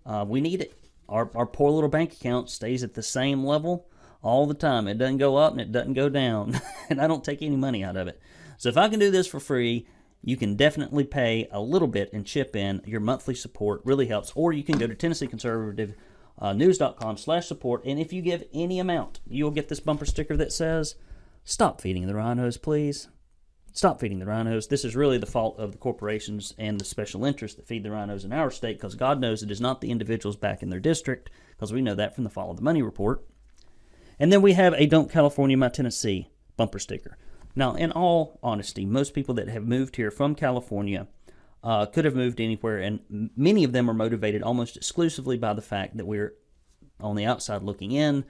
Uh, 0.05 0.25
we 0.27 0.41
need 0.41 0.59
it. 0.59 0.77
Our, 1.07 1.31
our 1.35 1.45
poor 1.45 1.71
little 1.71 1.89
bank 1.89 2.11
account 2.11 2.49
stays 2.49 2.83
at 2.83 2.95
the 2.95 3.01
same 3.01 3.45
level 3.45 3.87
all 4.21 4.45
the 4.45 4.53
time. 4.53 4.89
It 4.89 4.97
doesn't 4.97 5.19
go 5.19 5.37
up 5.37 5.53
and 5.53 5.61
it 5.61 5.71
doesn't 5.71 5.93
go 5.93 6.09
down. 6.09 6.59
and 6.89 6.99
I 6.99 7.07
don't 7.07 7.23
take 7.23 7.41
any 7.41 7.55
money 7.55 7.81
out 7.81 7.95
of 7.95 8.09
it. 8.09 8.19
So 8.57 8.67
if 8.67 8.75
I 8.75 8.89
can 8.89 8.99
do 8.99 9.09
this 9.09 9.27
for 9.27 9.39
free, 9.39 9.87
you 10.21 10.37
can 10.37 10.55
definitely 10.55 11.03
pay 11.03 11.47
a 11.51 11.61
little 11.61 11.87
bit 11.87 12.11
and 12.11 12.25
chip 12.25 12.55
in. 12.55 12.81
Your 12.85 12.99
monthly 12.99 13.35
support 13.35 13.81
really 13.85 14.07
helps. 14.07 14.31
Or 14.35 14.51
you 14.51 14.63
can 14.63 14.77
go 14.77 14.87
to 14.87 14.95
Tennessee 14.95 15.27
Conservative 15.27 15.95
uh, 16.39 16.55
slash 17.15 17.47
support. 17.47 17.85
And 17.85 17.99
if 17.99 18.11
you 18.11 18.21
give 18.21 18.43
any 18.53 18.79
amount, 18.79 19.19
you'll 19.27 19.51
get 19.51 19.69
this 19.69 19.79
bumper 19.79 20.05
sticker 20.05 20.35
that 20.37 20.51
says, 20.51 20.95
Stop 21.43 21.79
feeding 21.79 22.07
the 22.07 22.15
rhinos, 22.15 22.57
please. 22.57 23.07
Stop 23.71 23.99
feeding 23.99 24.19
the 24.19 24.25
rhinos. 24.25 24.67
This 24.67 24.83
is 24.83 24.95
really 24.95 25.17
the 25.17 25.25
fault 25.25 25.59
of 25.59 25.71
the 25.71 25.77
corporations 25.77 26.53
and 26.57 26.79
the 26.79 26.85
special 26.85 27.23
interests 27.23 27.55
that 27.55 27.67
feed 27.67 27.83
the 27.83 27.91
rhinos 27.91 28.25
in 28.25 28.33
our 28.33 28.49
state 28.49 28.77
because 28.77 28.95
God 28.95 29.21
knows 29.21 29.43
it 29.43 29.51
is 29.51 29.61
not 29.61 29.81
the 29.81 29.91
individuals 29.91 30.35
back 30.35 30.63
in 30.63 30.69
their 30.69 30.79
district 30.79 31.29
because 31.51 31.71
we 31.71 31.81
know 31.81 31.95
that 31.95 32.15
from 32.15 32.23
the 32.23 32.29
Follow 32.29 32.53
the 32.53 32.61
Money 32.61 32.81
report. 32.81 33.23
And 34.19 34.33
then 34.33 34.41
we 34.41 34.53
have 34.53 34.73
a 34.73 34.87
Don't 34.87 35.11
California 35.11 35.55
My 35.55 35.69
Tennessee 35.69 36.27
bumper 36.57 36.79
sticker. 36.79 37.17
Now, 37.57 37.73
in 37.73 37.91
all 37.91 38.39
honesty, 38.43 38.85
most 38.85 39.15
people 39.15 39.33
that 39.33 39.49
have 39.49 39.65
moved 39.65 39.95
here 39.95 40.11
from 40.11 40.35
California 40.35 41.07
uh, 41.63 41.87
could 41.87 42.05
have 42.05 42.13
moved 42.13 42.39
anywhere, 42.39 42.77
and 42.77 43.31
many 43.35 43.63
of 43.63 43.71
them 43.71 43.89
are 43.89 43.95
motivated 43.95 44.43
almost 44.43 44.77
exclusively 44.77 45.39
by 45.39 45.55
the 45.55 45.61
fact 45.63 45.97
that 45.97 46.05
we're 46.05 46.35
on 46.99 47.15
the 47.15 47.25
outside 47.25 47.63
looking 47.63 47.93
in, 47.93 48.25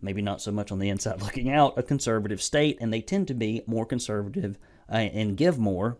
maybe 0.00 0.22
not 0.22 0.40
so 0.40 0.50
much 0.50 0.72
on 0.72 0.78
the 0.78 0.88
inside 0.94 1.20
looking 1.20 1.50
out, 1.50 1.76
a 1.76 1.82
conservative 1.82 2.40
state, 2.40 2.78
and 2.80 2.90
they 2.90 3.02
tend 3.02 3.28
to 3.28 3.34
be 3.34 3.62
more 3.66 3.84
conservative 3.84 4.58
uh, 4.90 4.94
and 4.94 5.36
give 5.36 5.58
more 5.58 5.98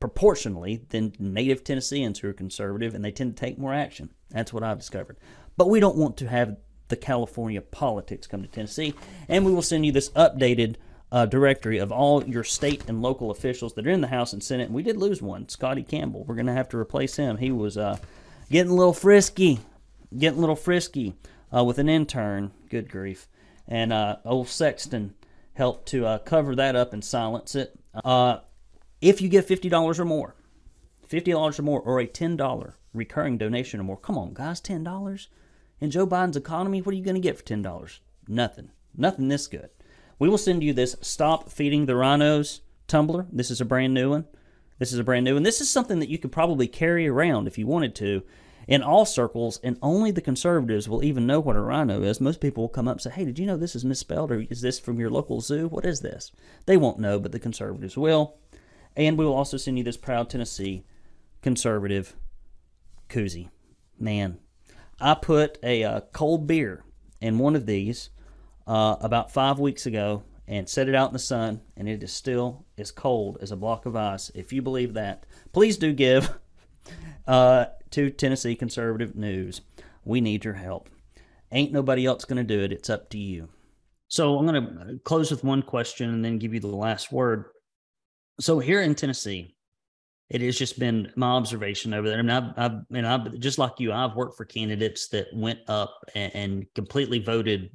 proportionally 0.00 0.86
than 0.88 1.12
native 1.18 1.62
Tennesseans 1.62 2.20
who 2.20 2.30
are 2.30 2.32
conservative, 2.32 2.94
and 2.94 3.04
they 3.04 3.12
tend 3.12 3.36
to 3.36 3.40
take 3.40 3.58
more 3.58 3.74
action. 3.74 4.08
That's 4.30 4.54
what 4.54 4.62
I've 4.62 4.78
discovered. 4.78 5.18
But 5.58 5.68
we 5.68 5.78
don't 5.78 5.98
want 5.98 6.16
to 6.16 6.28
have 6.28 6.56
the 6.88 6.96
California 6.96 7.60
politics 7.60 8.26
come 8.26 8.40
to 8.40 8.48
Tennessee, 8.48 8.94
and 9.28 9.44
we 9.44 9.52
will 9.52 9.60
send 9.60 9.84
you 9.84 9.92
this 9.92 10.08
updated 10.12 10.76
uh, 11.10 11.26
directory 11.26 11.78
of 11.78 11.90
all 11.90 12.24
your 12.24 12.44
state 12.44 12.84
and 12.88 13.02
local 13.02 13.30
officials 13.30 13.74
that 13.74 13.86
are 13.86 13.90
in 13.90 14.00
the 14.00 14.08
House 14.08 14.32
and 14.32 14.42
Senate. 14.42 14.66
And 14.66 14.74
we 14.74 14.82
did 14.82 14.96
lose 14.96 15.22
one, 15.22 15.48
Scotty 15.48 15.82
Campbell. 15.82 16.24
We're 16.24 16.34
going 16.34 16.46
to 16.46 16.52
have 16.52 16.68
to 16.70 16.78
replace 16.78 17.16
him. 17.16 17.38
He 17.38 17.50
was 17.50 17.78
uh, 17.78 17.98
getting 18.50 18.72
a 18.72 18.74
little 18.74 18.92
frisky, 18.92 19.60
getting 20.16 20.38
a 20.38 20.40
little 20.40 20.56
frisky 20.56 21.14
uh, 21.54 21.64
with 21.64 21.78
an 21.78 21.88
intern. 21.88 22.52
Good 22.68 22.90
grief. 22.90 23.26
And 23.66 23.92
uh, 23.92 24.16
old 24.24 24.48
Sexton 24.48 25.14
helped 25.54 25.88
to 25.88 26.06
uh, 26.06 26.18
cover 26.18 26.54
that 26.56 26.76
up 26.76 26.92
and 26.92 27.04
silence 27.04 27.54
it. 27.54 27.78
Uh, 28.04 28.38
if 29.00 29.20
you 29.20 29.28
give 29.28 29.46
$50 29.46 29.98
or 29.98 30.04
more, 30.04 30.34
$50 31.08 31.58
or 31.58 31.62
more, 31.62 31.80
or 31.80 32.00
a 32.00 32.06
$10 32.06 32.72
recurring 32.92 33.38
donation 33.38 33.80
or 33.80 33.84
more, 33.84 33.96
come 33.96 34.18
on, 34.18 34.34
guys, 34.34 34.60
$10? 34.60 35.26
In 35.80 35.90
Joe 35.90 36.06
Biden's 36.06 36.36
economy, 36.36 36.82
what 36.82 36.92
are 36.92 36.96
you 36.96 37.04
going 37.04 37.14
to 37.14 37.20
get 37.20 37.36
for 37.36 37.44
$10? 37.44 37.98
Nothing. 38.26 38.70
Nothing 38.96 39.28
this 39.28 39.46
good. 39.46 39.70
We 40.18 40.28
will 40.28 40.38
send 40.38 40.64
you 40.64 40.72
this 40.72 40.96
Stop 41.00 41.48
Feeding 41.48 41.86
the 41.86 41.94
Rhinos 41.94 42.62
tumbler. 42.88 43.26
This 43.30 43.52
is 43.52 43.60
a 43.60 43.64
brand 43.64 43.94
new 43.94 44.10
one. 44.10 44.26
This 44.80 44.92
is 44.92 44.98
a 44.98 45.04
brand 45.04 45.24
new 45.24 45.34
one. 45.34 45.44
This 45.44 45.60
is 45.60 45.70
something 45.70 46.00
that 46.00 46.08
you 46.08 46.18
could 46.18 46.32
probably 46.32 46.66
carry 46.66 47.06
around 47.06 47.46
if 47.46 47.56
you 47.56 47.68
wanted 47.68 47.94
to 47.96 48.22
in 48.66 48.82
all 48.82 49.06
circles, 49.06 49.60
and 49.62 49.78
only 49.80 50.10
the 50.10 50.20
conservatives 50.20 50.88
will 50.88 51.04
even 51.04 51.26
know 51.26 51.38
what 51.38 51.56
a 51.56 51.60
rhino 51.60 52.02
is. 52.02 52.20
Most 52.20 52.40
people 52.40 52.64
will 52.64 52.68
come 52.68 52.88
up 52.88 52.96
and 52.96 53.00
say, 53.00 53.10
Hey, 53.10 53.24
did 53.24 53.38
you 53.38 53.46
know 53.46 53.56
this 53.56 53.76
is 53.76 53.84
misspelled? 53.84 54.32
Or 54.32 54.40
is 54.50 54.60
this 54.60 54.80
from 54.80 54.98
your 54.98 55.08
local 55.08 55.40
zoo? 55.40 55.68
What 55.68 55.86
is 55.86 56.00
this? 56.00 56.32
They 56.66 56.76
won't 56.76 56.98
know, 56.98 57.20
but 57.20 57.30
the 57.30 57.38
conservatives 57.38 57.96
will. 57.96 58.36
And 58.96 59.16
we 59.16 59.24
will 59.24 59.34
also 59.34 59.56
send 59.56 59.78
you 59.78 59.84
this 59.84 59.96
Proud 59.96 60.28
Tennessee 60.28 60.84
conservative 61.42 62.16
koozie. 63.08 63.50
Man, 63.98 64.38
I 65.00 65.14
put 65.14 65.58
a 65.62 65.84
uh, 65.84 66.00
cold 66.12 66.48
beer 66.48 66.82
in 67.20 67.38
one 67.38 67.54
of 67.54 67.66
these 67.66 68.10
uh, 68.68 68.96
about 69.00 69.32
five 69.32 69.58
weeks 69.58 69.86
ago, 69.86 70.22
and 70.46 70.68
set 70.68 70.88
it 70.88 70.94
out 70.94 71.08
in 71.08 71.12
the 71.12 71.18
sun, 71.18 71.60
and 71.76 71.88
it 71.88 72.02
is 72.02 72.12
still 72.12 72.64
as 72.78 72.90
cold 72.90 73.38
as 73.40 73.50
a 73.50 73.56
block 73.56 73.86
of 73.86 73.96
ice. 73.96 74.30
If 74.34 74.52
you 74.52 74.62
believe 74.62 74.94
that, 74.94 75.26
please 75.52 75.76
do 75.76 75.92
give 75.92 76.38
uh, 77.26 77.66
to 77.90 78.10
Tennessee 78.10 78.54
Conservative 78.54 79.16
News. 79.16 79.62
We 80.04 80.20
need 80.20 80.44
your 80.44 80.54
help. 80.54 80.88
Ain't 81.50 81.72
nobody 81.72 82.06
else 82.06 82.24
going 82.24 82.38
to 82.38 82.56
do 82.56 82.62
it. 82.62 82.72
It's 82.72 82.90
up 82.90 83.10
to 83.10 83.18
you. 83.18 83.48
So 84.08 84.38
I'm 84.38 84.46
going 84.46 84.62
to 84.62 84.98
close 85.04 85.30
with 85.30 85.44
one 85.44 85.62
question 85.62 86.10
and 86.10 86.24
then 86.24 86.38
give 86.38 86.54
you 86.54 86.60
the 86.60 86.68
last 86.68 87.12
word. 87.12 87.46
So 88.40 88.58
here 88.58 88.80
in 88.80 88.94
Tennessee, 88.94 89.54
it 90.30 90.40
has 90.40 90.58
just 90.58 90.78
been 90.78 91.12
my 91.16 91.28
observation 91.28 91.92
over 91.92 92.08
there. 92.08 92.18
I 92.18 92.22
mean, 92.22 92.30
I've, 92.30 92.52
I've 92.56 92.80
and 92.92 93.06
I've 93.06 93.38
just 93.38 93.58
like 93.58 93.80
you, 93.80 93.92
I've 93.92 94.14
worked 94.14 94.36
for 94.36 94.44
candidates 94.44 95.08
that 95.08 95.28
went 95.34 95.60
up 95.68 95.94
and, 96.14 96.34
and 96.34 96.74
completely 96.74 97.18
voted 97.18 97.70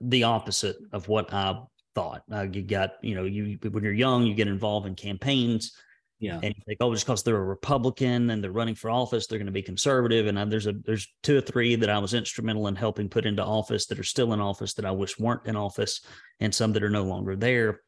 the 0.00 0.24
opposite 0.24 0.76
of 0.92 1.08
what 1.08 1.32
I 1.32 1.60
thought. 1.94 2.22
Uh, 2.32 2.46
you 2.50 2.62
got, 2.62 2.92
you 3.02 3.14
know, 3.14 3.24
you 3.24 3.58
when 3.70 3.84
you're 3.84 3.92
young, 3.92 4.26
you 4.26 4.34
get 4.34 4.48
involved 4.48 4.86
in 4.86 4.94
campaigns. 4.94 5.72
Yeah. 6.20 6.40
And 6.42 6.52
you 6.56 6.62
think, 6.66 6.78
oh, 6.80 6.92
just 6.92 7.06
because 7.06 7.22
they're 7.22 7.36
a 7.36 7.44
Republican 7.44 8.30
and 8.30 8.42
they're 8.42 8.50
running 8.50 8.74
for 8.74 8.90
office, 8.90 9.26
they're 9.26 9.38
going 9.38 9.46
to 9.46 9.52
be 9.52 9.62
conservative. 9.62 10.26
And 10.26 10.36
I, 10.36 10.44
there's 10.44 10.66
a 10.66 10.72
there's 10.72 11.06
two 11.22 11.38
or 11.38 11.40
three 11.40 11.76
that 11.76 11.90
I 11.90 11.98
was 11.98 12.12
instrumental 12.12 12.66
in 12.66 12.74
helping 12.74 13.08
put 13.08 13.24
into 13.24 13.44
office 13.44 13.86
that 13.86 14.00
are 14.00 14.04
still 14.04 14.32
in 14.32 14.40
office 14.40 14.74
that 14.74 14.84
I 14.84 14.90
wish 14.90 15.18
weren't 15.18 15.46
in 15.46 15.54
office, 15.54 16.00
and 16.40 16.52
some 16.52 16.72
that 16.72 16.82
are 16.82 16.90
no 16.90 17.04
longer 17.04 17.36
there. 17.36 17.82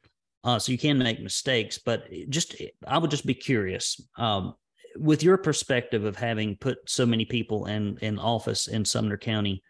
Uh, 0.44 0.58
so 0.58 0.70
you 0.70 0.78
can 0.78 0.96
make 0.96 1.20
mistakes, 1.20 1.78
but 1.78 2.04
just 2.28 2.54
I 2.86 2.98
would 2.98 3.10
just 3.10 3.26
be 3.26 3.34
curious 3.34 4.00
um, 4.16 4.54
with 4.96 5.22
your 5.24 5.36
perspective 5.36 6.04
of 6.04 6.16
having 6.16 6.56
put 6.56 6.78
so 6.86 7.04
many 7.04 7.24
people 7.24 7.66
in 7.66 7.98
in 8.00 8.18
office 8.18 8.68
in 8.68 8.84
Sumner 8.84 9.16
County, 9.16 9.60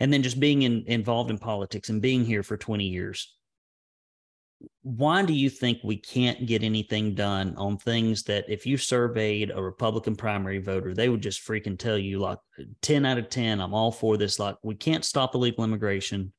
and 0.00 0.12
then 0.12 0.22
just 0.22 0.40
being 0.40 0.62
in, 0.62 0.84
involved 0.86 1.30
in 1.30 1.38
politics 1.38 1.88
and 1.88 2.02
being 2.02 2.24
here 2.24 2.42
for 2.42 2.56
twenty 2.56 2.86
years. 2.86 3.32
Why 4.82 5.22
do 5.22 5.34
you 5.34 5.50
think 5.50 5.78
we 5.84 5.98
can't 5.98 6.46
get 6.46 6.62
anything 6.62 7.14
done 7.14 7.54
on 7.56 7.76
things 7.76 8.22
that 8.22 8.46
if 8.48 8.64
you 8.64 8.78
surveyed 8.78 9.50
a 9.50 9.62
Republican 9.62 10.16
primary 10.16 10.58
voter, 10.58 10.94
they 10.94 11.10
would 11.10 11.20
just 11.20 11.46
freaking 11.46 11.78
tell 11.78 11.98
you 11.98 12.20
like 12.20 12.38
10 12.80 13.04
out 13.04 13.18
of 13.18 13.28
10, 13.28 13.60
I'm 13.60 13.74
all 13.74 13.92
for 13.92 14.16
this. 14.16 14.38
Like, 14.38 14.56
we 14.62 14.74
can't 14.74 15.04
stop 15.04 15.34
illegal 15.34 15.62
immigration 15.62 16.32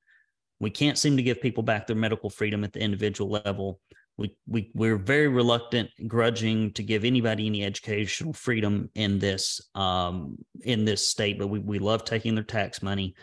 we 0.60 0.70
can't 0.70 0.98
seem 0.98 1.18
to 1.18 1.24
give 1.24 1.42
people 1.42 1.64
back 1.64 1.88
their 1.88 1.96
medical 1.96 2.30
freedom 2.30 2.64
at 2.64 2.74
the 2.74 2.80
individual 2.80 3.30
level. 3.30 3.80
We, 4.18 4.36
we 4.48 4.72
we're 4.74 4.98
very 4.98 5.28
reluctant, 5.28 5.90
grudging 6.08 6.74
to 6.74 6.84
give 6.84 7.06
anybody 7.06 7.46
any 7.46 7.64
educational 7.64 8.34
freedom 8.34 8.90
in 8.96 9.20
this 9.20 9.62
um, 9.76 10.38
in 10.64 10.86
this 10.86 11.08
state, 11.08 11.38
but 11.38 11.48
we, 11.48 11.60
we 11.60 11.78
love 11.78 12.04
taking 12.04 12.34
their 12.34 12.44
tax 12.44 12.82
money. 12.82 13.14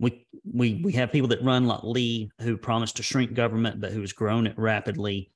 We 0.00 0.26
we 0.44 0.80
we 0.82 0.92
have 0.92 1.12
people 1.12 1.28
that 1.28 1.42
run 1.42 1.66
like 1.66 1.84
Lee, 1.84 2.30
who 2.40 2.56
promised 2.56 2.96
to 2.96 3.02
shrink 3.02 3.34
government, 3.34 3.80
but 3.80 3.92
who 3.92 4.00
has 4.00 4.12
grown 4.12 4.46
it 4.46 4.58
rapidly. 4.58 5.30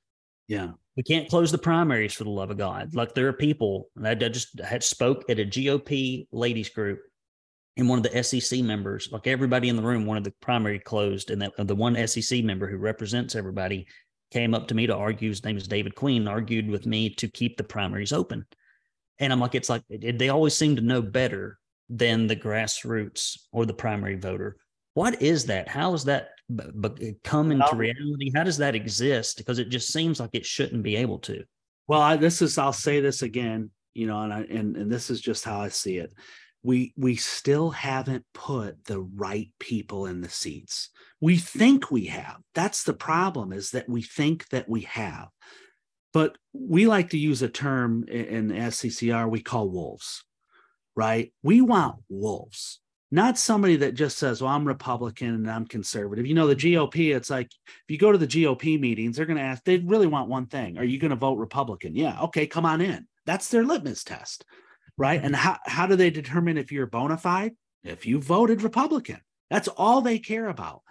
Yeah, 0.47 0.71
we 0.97 1.03
can't 1.03 1.29
close 1.29 1.51
the 1.51 1.57
primaries 1.57 2.13
for 2.13 2.23
the 2.23 2.31
love 2.31 2.49
of 2.51 2.57
God. 2.57 2.95
Like 2.95 3.13
there 3.13 3.27
are 3.27 3.33
people 3.33 3.89
I 4.03 4.15
just 4.15 4.59
had 4.59 4.83
spoke 4.83 5.29
at 5.29 5.39
a 5.39 5.45
GOP 5.45 6.27
ladies 6.31 6.69
group 6.69 6.99
and 7.77 7.89
one 7.89 7.99
of 7.99 8.03
the 8.03 8.23
SEC 8.23 8.61
members, 8.61 9.09
like 9.11 9.27
everybody 9.27 9.69
in 9.69 9.75
the 9.75 9.81
room, 9.81 10.05
wanted 10.05 10.23
the 10.23 10.33
primary 10.41 10.79
closed, 10.79 11.29
and 11.29 11.41
that 11.41 11.53
the 11.57 11.75
one 11.75 12.07
SEC 12.07 12.43
member 12.43 12.67
who 12.67 12.77
represents 12.77 13.35
everybody 13.35 13.85
came 14.31 14.53
up 14.53 14.67
to 14.67 14.75
me 14.75 14.87
to 14.87 14.95
argue. 14.95 15.29
His 15.29 15.43
name 15.43 15.57
is 15.57 15.67
David 15.67 15.95
Queen. 15.95 16.27
Argued 16.27 16.69
with 16.69 16.85
me 16.85 17.09
to 17.15 17.27
keep 17.27 17.57
the 17.57 17.63
primaries 17.63 18.13
open, 18.13 18.45
and 19.19 19.33
I'm 19.33 19.39
like, 19.39 19.55
it's 19.55 19.69
like 19.69 19.83
they 19.89 20.29
always 20.29 20.55
seem 20.55 20.75
to 20.77 20.81
know 20.81 21.01
better 21.01 21.59
than 21.89 22.27
the 22.27 22.35
grassroots 22.35 23.37
or 23.51 23.65
the 23.65 23.73
primary 23.73 24.15
voter. 24.15 24.57
What 24.93 25.21
is 25.21 25.45
that? 25.45 25.67
How 25.67 25.93
is 25.93 26.05
that 26.05 26.29
b- 26.53 27.15
come 27.23 27.51
into 27.51 27.75
reality? 27.75 28.31
How 28.33 28.43
does 28.43 28.57
that 28.57 28.75
exist? 28.75 29.37
Because 29.37 29.59
it 29.59 29.69
just 29.69 29.91
seems 29.91 30.19
like 30.19 30.31
it 30.33 30.45
shouldn't 30.45 30.83
be 30.83 30.95
able 30.95 31.19
to. 31.19 31.43
Well, 31.87 32.01
I, 32.01 32.15
this 32.15 32.41
is 32.41 32.57
I'll 32.57 32.73
say 32.73 33.01
this 33.01 33.21
again, 33.21 33.69
you 33.93 34.07
know, 34.07 34.21
and 34.21 34.33
I 34.33 34.41
and 34.41 34.75
and 34.77 34.91
this 34.91 35.09
is 35.09 35.21
just 35.21 35.43
how 35.43 35.59
I 35.59 35.67
see 35.67 35.97
it 35.97 36.13
we 36.65 36.93
we 36.97 37.15
still 37.15 37.69
haven't 37.69 38.25
put 38.33 38.85
the 38.85 38.99
right 38.99 39.51
people 39.59 40.07
in 40.07 40.21
the 40.21 40.29
seats 40.29 40.89
we 41.21 41.37
think 41.37 41.91
we 41.91 42.05
have 42.05 42.37
that's 42.55 42.83
the 42.83 42.93
problem 42.93 43.53
is 43.53 43.69
that 43.71 43.87
we 43.87 44.01
think 44.01 44.47
that 44.49 44.67
we 44.67 44.81
have 44.81 45.27
but 46.11 46.37
we 46.53 46.87
like 46.87 47.11
to 47.11 47.19
use 47.19 47.43
a 47.43 47.47
term 47.47 48.03
in 48.07 48.49
sccr 48.49 49.29
we 49.29 49.41
call 49.41 49.69
wolves 49.69 50.23
right 50.95 51.33
we 51.43 51.61
want 51.61 51.95
wolves 52.09 52.79
not 53.11 53.37
somebody 53.37 53.75
that 53.77 53.93
just 53.93 54.17
says 54.17 54.41
well 54.41 54.51
i'm 54.51 54.67
republican 54.67 55.29
and 55.29 55.49
i'm 55.49 55.65
conservative 55.65 56.25
you 56.25 56.33
know 56.33 56.47
the 56.47 56.55
gop 56.55 57.15
it's 57.15 57.29
like 57.29 57.47
if 57.47 57.83
you 57.89 57.97
go 57.97 58.11
to 58.11 58.17
the 58.17 58.27
gop 58.27 58.79
meetings 58.79 59.17
they're 59.17 59.25
going 59.25 59.37
to 59.37 59.43
ask 59.43 59.63
they 59.63 59.77
really 59.77 60.07
want 60.07 60.29
one 60.29 60.45
thing 60.45 60.77
are 60.77 60.83
you 60.83 60.99
going 60.99 61.09
to 61.09 61.15
vote 61.15 61.37
republican 61.37 61.95
yeah 61.95 62.21
okay 62.21 62.47
come 62.47 62.65
on 62.65 62.81
in 62.81 63.05
that's 63.25 63.49
their 63.49 63.63
litmus 63.63 64.03
test 64.03 64.45
right? 64.97 65.21
And 65.21 65.35
how, 65.35 65.57
how 65.65 65.87
do 65.87 65.95
they 65.95 66.09
determine 66.09 66.57
if 66.57 66.71
you're 66.71 66.85
bona 66.85 67.17
fide? 67.17 67.53
If 67.83 68.05
you 68.05 68.19
voted 68.19 68.61
Republican, 68.61 69.19
that's 69.49 69.67
all 69.67 70.01
they 70.01 70.19
care 70.19 70.47
about. 70.47 70.81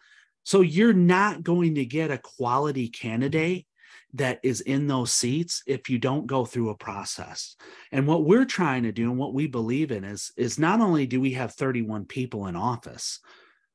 So 0.45 0.61
you're 0.61 0.93
not 0.93 1.43
going 1.43 1.77
to 1.77 1.85
get 1.85 2.11
a 2.11 2.19
quality 2.19 2.89
candidate 2.89 3.67
that 4.15 4.41
is 4.43 4.61
in 4.61 4.87
those 4.87 5.13
seats 5.13 5.63
if 5.67 5.91
you 5.91 5.99
don't 5.99 6.27
go 6.27 6.45
through 6.45 6.71
a 6.71 6.77
process. 6.77 7.57
And 7.93 8.07
what 8.07 8.25
we're 8.25 8.45
trying 8.45 8.85
to 8.85 8.93
do 8.93 9.11
and 9.11 9.19
what 9.19 9.35
we 9.35 9.47
believe 9.47 9.91
in 9.91 10.05
is, 10.05 10.33
is 10.37 10.59
not 10.59 10.81
only 10.81 11.07
do 11.07 11.21
we 11.21 11.33
have 11.33 11.55
31 11.55 12.07
people 12.07 12.47
in 12.47 12.57
office, 12.57 13.21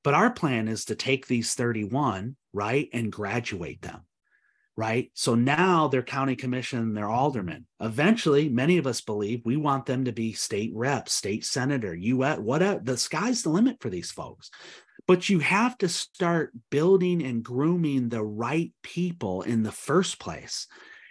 but 0.04 0.14
our 0.14 0.32
plan 0.32 0.68
is 0.68 0.86
to 0.86 0.96
take 0.96 1.28
these 1.28 1.54
31, 1.54 2.36
right, 2.54 2.90
and 2.94 3.12
graduate 3.12 3.82
them 3.82 4.02
right? 4.80 5.12
So 5.14 5.36
now 5.36 5.90
they're 5.90 6.02
county 6.02 6.38
commission, 6.38 6.94
they're 6.94 7.10
aldermen. 7.10 7.66
Eventually, 7.82 8.48
many 8.48 8.78
of 8.78 8.88
us 8.88 9.02
believe 9.02 9.42
we 9.44 9.58
want 9.58 9.86
them 9.86 10.06
to 10.06 10.14
be 10.14 10.32
state 10.32 10.72
rep, 10.74 11.10
state 11.10 11.44
senator, 11.44 11.94
U.S. 11.94 12.40
Whatever. 12.40 12.80
The 12.82 12.96
sky's 12.96 13.44
the 13.44 13.50
limit 13.50 13.82
for 13.82 13.90
these 13.90 14.10
folks. 14.10 14.50
But 15.10 15.28
you 15.28 15.40
have 15.40 15.76
to 15.80 15.90
start 15.90 16.54
building 16.70 17.24
and 17.24 17.44
grooming 17.44 18.10
the 18.10 18.24
right 18.24 18.72
people 18.84 19.42
in 19.42 19.64
the 19.64 19.72
first 19.72 20.20
place. 20.20 20.68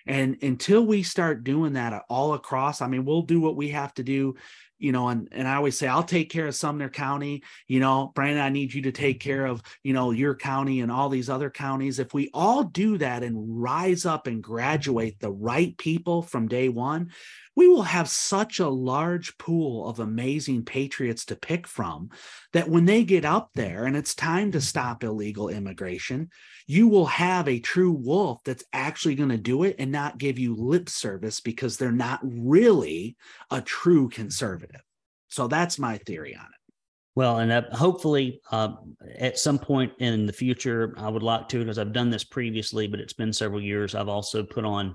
And 0.07 0.41
until 0.41 0.87
we 0.87 1.03
start 1.03 1.43
doing 1.43 1.73
that 1.73 2.05
all 2.09 2.35
across, 2.35 2.81
I 2.81 2.87
mean, 2.87 3.05
we'll 3.05 3.23
do 3.23 3.41
what 3.41 3.57
we 3.57 3.71
have 3.71 3.93
to 3.95 4.05
do 4.05 4.37
you 4.79 4.93
know, 4.93 5.09
and, 5.09 5.29
and 5.33 5.49
I 5.49 5.57
always 5.57 5.77
say, 5.77 5.89
I'll 5.89 6.05
take 6.05 6.31
care 6.31 6.47
of 6.47 6.55
Sumner 6.55 6.89
County, 6.89 7.43
you 7.67 7.81
know, 7.81 8.13
Brandon, 8.15 8.43
I 8.43 8.49
need 8.49 8.73
you 8.73 8.83
to 8.83 8.93
take 8.93 9.21
care 9.21 9.45
of, 9.45 9.61
you 9.83 9.93
know, 9.93 10.13
your 10.13 10.37
county 10.37 10.81
and 10.81 10.91
all 10.91 11.09
these 11.09 11.29
other 11.29 11.51
counties. 11.51 11.99
If 11.99 12.15
we 12.15 12.31
all 12.33 12.63
do 12.63 12.99
that 12.99 13.23
and 13.23 13.61
rise 13.61 14.07
up 14.07 14.27
and 14.27 14.43
graduate 14.43 15.19
the 15.19 15.33
right 15.33 15.77
people 15.77 16.23
from 16.23 16.47
day 16.47 16.69
one, 16.69 17.11
we 17.59 17.67
will 17.67 17.83
have 17.83 18.09
such 18.09 18.61
a 18.61 18.69
large 18.69 19.37
pool 19.37 19.89
of 19.89 19.99
amazing 19.99 20.65
patriots 20.65 21.25
to 21.25 21.35
pick 21.35 21.67
from 21.67 22.09
that 22.53 22.69
when 22.69 22.85
they 22.85 23.03
get 23.03 23.25
up 23.25 23.51
there 23.57 23.85
and 23.85 23.97
it's 23.97 24.15
time 24.15 24.53
to 24.53 24.61
stop 24.61 25.03
illegal 25.03 25.49
immigration, 25.49 26.31
you 26.69 26.87
will 26.87 27.07
have 27.07 27.49
a 27.49 27.59
true 27.59 27.91
wolf 27.91 28.39
that's 28.45 28.63
actually 28.73 29.17
going 29.17 29.31
to 29.31 29.37
do 29.37 29.65
it 29.65 29.75
and 29.81 29.91
not 29.91 30.19
give 30.19 30.39
you 30.39 30.55
lip 30.55 30.89
service 30.89 31.41
because 31.41 31.77
they're 31.77 31.91
not 31.91 32.21
really 32.23 33.17
a 33.51 33.61
true 33.61 34.09
conservative. 34.09 34.83
So 35.27 35.49
that's 35.49 35.81
my 35.81 35.99
theory 35.99 36.37
on 36.37 36.45
it. 36.45 36.73
Well, 37.17 37.41
and 37.41 37.51
uh, 37.51 37.63
hopefully, 37.73 38.41
uh, 38.53 38.75
at 39.19 39.37
some 39.37 39.59
point 39.59 39.93
in 39.99 40.27
the 40.27 40.33
future, 40.33 40.95
I 40.97 41.09
would 41.09 41.25
like 41.25 41.49
to, 41.49 41.59
because 41.59 41.81
I've 41.81 41.93
done 41.93 42.11
this 42.11 42.23
previously, 42.23 42.87
but 42.87 43.01
it's 43.01 43.15
been 43.15 43.33
several 43.33 43.61
years. 43.61 43.97
I've 43.97 44.07
also 44.07 44.45
put 44.45 44.65
on 44.65 44.95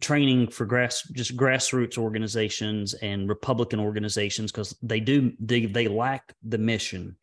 training 0.00 0.48
for 0.48 0.66
grass, 0.66 1.02
just 1.12 1.36
grassroots 1.36 1.98
organizations 1.98 2.94
and 2.94 3.28
Republican 3.28 3.80
organizations, 3.80 4.50
because 4.50 4.76
they 4.82 5.00
do 5.00 5.32
they 5.38 5.66
they 5.66 5.88
lack 5.88 6.34
the 6.42 6.58
mission 6.58 7.16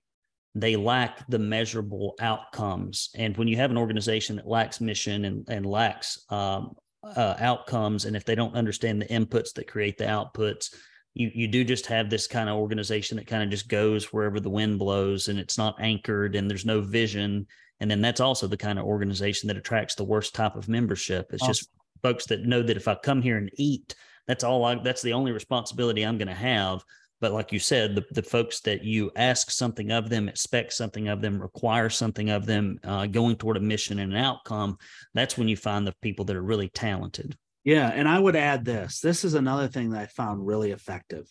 they 0.56 0.76
lack 0.76 1.28
the 1.30 1.40
measurable 1.40 2.16
outcomes. 2.20 3.10
And 3.16 3.38
when 3.38 3.48
you 3.48 3.58
have 3.58 3.72
an 3.72 3.78
organization 3.78 4.36
that 4.38 4.48
lacks 4.48 4.82
mission 4.82 5.26
and, 5.26 5.48
and 5.48 5.66
lacks 5.66 6.26
um, 6.30 6.76
uh, 7.04 7.36
outcomes, 7.40 8.06
and 8.06 8.16
if 8.16 8.26
they 8.26 8.36
don't 8.36 8.56
understand 8.56 9.02
the 9.02 9.06
inputs 9.06 9.54
that 9.54 9.68
create 9.68 9.98
the 9.98 10.06
outputs, 10.06 10.74
you 11.14 11.32
you 11.34 11.48
do 11.48 11.64
just 11.64 11.86
have 11.88 12.10
this 12.10 12.28
kind 12.28 12.50
of 12.50 12.58
organization 12.58 13.18
that 13.18 13.28
kind 13.28 13.44
of 13.44 13.50
just 13.50 13.68
goes 13.68 14.12
wherever 14.12 14.40
the 14.40 14.50
wind 14.50 14.80
blows, 14.80 15.28
and 15.28 15.40
it's 15.40 15.58
not 15.58 15.76
anchored, 15.80 16.36
and 16.36 16.50
there's 16.50 16.66
no 16.66 16.82
vision. 16.82 17.48
And 17.82 17.90
then 17.90 18.02
that's 18.02 18.20
also 18.20 18.46
the 18.46 18.58
kind 18.58 18.78
of 18.78 18.86
organization 18.86 19.48
that 19.48 19.58
attracts 19.58 19.96
the 19.96 20.04
worst 20.04 20.36
type 20.36 20.56
of 20.56 20.68
membership. 20.68 21.28
It's 21.32 21.42
awesome. 21.42 21.54
just 21.54 21.70
folks 22.02 22.26
that 22.28 22.46
know 22.46 22.62
that 22.62 22.78
if 22.78 22.88
I 22.88 22.96
come 22.96 23.22
here 23.22 23.38
and 23.38 23.50
eat, 23.56 23.96
that's 24.28 24.44
all 24.44 24.64
I. 24.66 24.76
That's 24.76 25.02
the 25.02 25.14
only 25.14 25.32
responsibility 25.32 26.04
I'm 26.04 26.18
going 26.18 26.28
to 26.28 26.34
have. 26.34 26.84
But 27.22 27.34
like 27.34 27.52
you 27.52 27.60
said 27.60 27.96
the, 27.96 28.06
the 28.12 28.24
folks 28.24 28.62
that 28.62 28.84
you 28.84 29.12
ask 29.16 29.52
something 29.52 29.92
of 29.92 30.10
them 30.10 30.30
expect 30.30 30.74
something 30.74 31.08
of 31.08 31.22
them 31.22 31.42
require 31.42 31.90
something 31.90 32.30
of 32.30 32.46
them 32.46 32.80
uh, 32.84 33.08
going 33.08 33.36
toward 33.36 33.58
a 33.58 33.62
mission 33.62 34.00
and 34.00 34.14
an 34.14 34.20
outcome 34.20 34.78
that's 35.14 35.38
when 35.38 35.48
you 35.48 35.58
find 35.58 35.86
the 35.86 35.96
people 36.02 36.26
that 36.26 36.36
are 36.36 36.44
really 36.44 36.70
talented. 36.70 37.38
Yeah 37.64 37.90
and 37.90 38.08
i 38.08 38.18
would 38.18 38.36
add 38.36 38.64
this 38.64 39.02
this 39.02 39.26
is 39.26 39.34
another 39.34 39.68
thing 39.68 39.90
that 39.90 40.02
i 40.02 40.06
found 40.06 40.46
really 40.46 40.72
effective. 40.72 41.28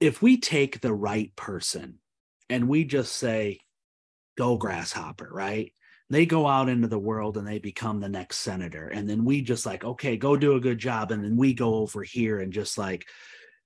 If 0.00 0.22
we 0.22 0.38
take 0.38 0.80
the 0.80 0.94
right 0.94 1.34
person 1.36 1.98
and 2.48 2.68
we 2.68 2.84
just 2.84 3.14
say 3.14 3.58
go 4.36 4.56
grasshopper 4.56 5.28
right 5.30 5.72
they 6.12 6.26
go 6.26 6.46
out 6.46 6.68
into 6.68 6.88
the 6.88 6.98
world 6.98 7.38
and 7.38 7.46
they 7.46 7.58
become 7.58 7.98
the 7.98 8.08
next 8.08 8.38
senator. 8.38 8.88
And 8.88 9.08
then 9.08 9.24
we 9.24 9.40
just 9.40 9.64
like 9.64 9.84
okay 9.84 10.16
go 10.16 10.36
do 10.36 10.56
a 10.56 10.60
good 10.60 10.78
job. 10.78 11.10
And 11.10 11.24
then 11.24 11.36
we 11.36 11.54
go 11.54 11.76
over 11.76 12.02
here 12.02 12.38
and 12.38 12.52
just 12.52 12.76
like 12.76 13.06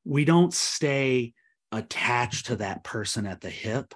we 0.04 0.24
don't 0.24 0.54
stay 0.54 1.34
attached 1.72 2.46
to 2.46 2.56
that 2.56 2.84
person 2.84 3.26
at 3.26 3.40
the 3.40 3.50
hip. 3.50 3.94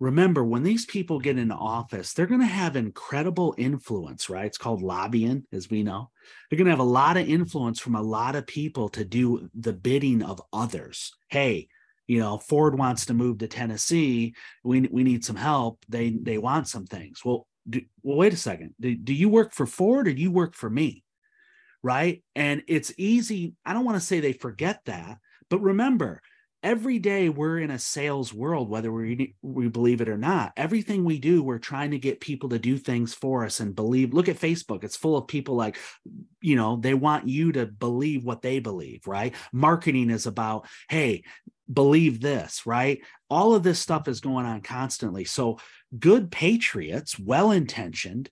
Remember 0.00 0.44
when 0.44 0.64
these 0.64 0.84
people 0.84 1.20
get 1.20 1.38
into 1.38 1.54
office 1.54 2.12
they're 2.12 2.26
going 2.26 2.40
to 2.40 2.46
have 2.46 2.74
incredible 2.74 3.54
influence 3.56 4.28
right? 4.28 4.46
It's 4.46 4.58
called 4.58 4.82
lobbying 4.82 5.44
as 5.52 5.70
we 5.70 5.84
know. 5.84 6.10
They're 6.50 6.56
going 6.56 6.66
to 6.66 6.72
have 6.72 6.80
a 6.80 6.82
lot 6.82 7.16
of 7.16 7.28
influence 7.28 7.78
from 7.78 7.94
a 7.94 8.02
lot 8.02 8.34
of 8.34 8.46
people 8.46 8.88
to 8.90 9.04
do 9.04 9.48
the 9.54 9.72
bidding 9.72 10.22
of 10.22 10.42
others. 10.52 11.12
Hey 11.28 11.68
you 12.06 12.18
know 12.18 12.36
ford 12.36 12.76
wants 12.76 13.06
to 13.06 13.14
move 13.14 13.38
to 13.38 13.46
tennessee. 13.46 14.34
We, 14.64 14.80
we 14.80 15.04
need 15.04 15.24
some 15.24 15.36
help. 15.36 15.84
They 15.88 16.10
they 16.10 16.38
want 16.38 16.66
some 16.66 16.86
things. 16.86 17.24
Well 17.24 17.46
do, 17.68 17.82
well 18.02 18.18
wait 18.18 18.32
a 18.32 18.36
second. 18.36 18.74
Do, 18.80 18.94
do 18.94 19.14
you 19.14 19.28
work 19.28 19.52
for 19.52 19.66
ford 19.66 20.08
or 20.08 20.14
do 20.14 20.20
you 20.20 20.30
work 20.30 20.54
for 20.54 20.68
me? 20.68 21.02
Right? 21.82 22.22
And 22.34 22.62
it's 22.66 22.92
easy. 22.96 23.54
I 23.64 23.72
don't 23.74 23.84
want 23.84 23.96
to 23.98 24.04
say 24.04 24.20
they 24.20 24.32
forget 24.32 24.80
that 24.86 25.18
but 25.50 25.60
remember 25.60 26.20
every 26.64 26.98
day 26.98 27.28
we're 27.28 27.58
in 27.58 27.70
a 27.70 27.78
sales 27.78 28.34
world 28.34 28.68
whether 28.68 28.90
we 28.90 29.36
we 29.42 29.68
believe 29.68 30.00
it 30.00 30.08
or 30.08 30.18
not 30.18 30.52
everything 30.56 31.04
we 31.04 31.18
do 31.20 31.42
we're 31.42 31.58
trying 31.58 31.92
to 31.92 31.98
get 31.98 32.20
people 32.20 32.48
to 32.48 32.58
do 32.58 32.76
things 32.76 33.14
for 33.14 33.44
us 33.44 33.60
and 33.60 33.76
believe 33.76 34.12
look 34.12 34.28
at 34.28 34.40
facebook 34.40 34.82
it's 34.82 34.96
full 34.96 35.16
of 35.16 35.28
people 35.28 35.54
like 35.54 35.78
you 36.40 36.56
know 36.56 36.76
they 36.76 36.94
want 36.94 37.28
you 37.28 37.52
to 37.52 37.66
believe 37.66 38.24
what 38.24 38.42
they 38.42 38.58
believe 38.58 39.06
right? 39.06 39.34
Marketing 39.52 40.10
is 40.10 40.26
about 40.26 40.66
hey 40.88 41.24
believe 41.72 42.20
this 42.20 42.66
right? 42.66 43.00
All 43.30 43.54
of 43.54 43.62
this 43.62 43.78
stuff 43.78 44.08
is 44.08 44.20
going 44.20 44.46
on 44.46 44.60
constantly. 44.60 45.24
So 45.24 45.58
good 45.98 46.30
patriots 46.30 47.18
well 47.18 47.50
intentioned 47.50 48.30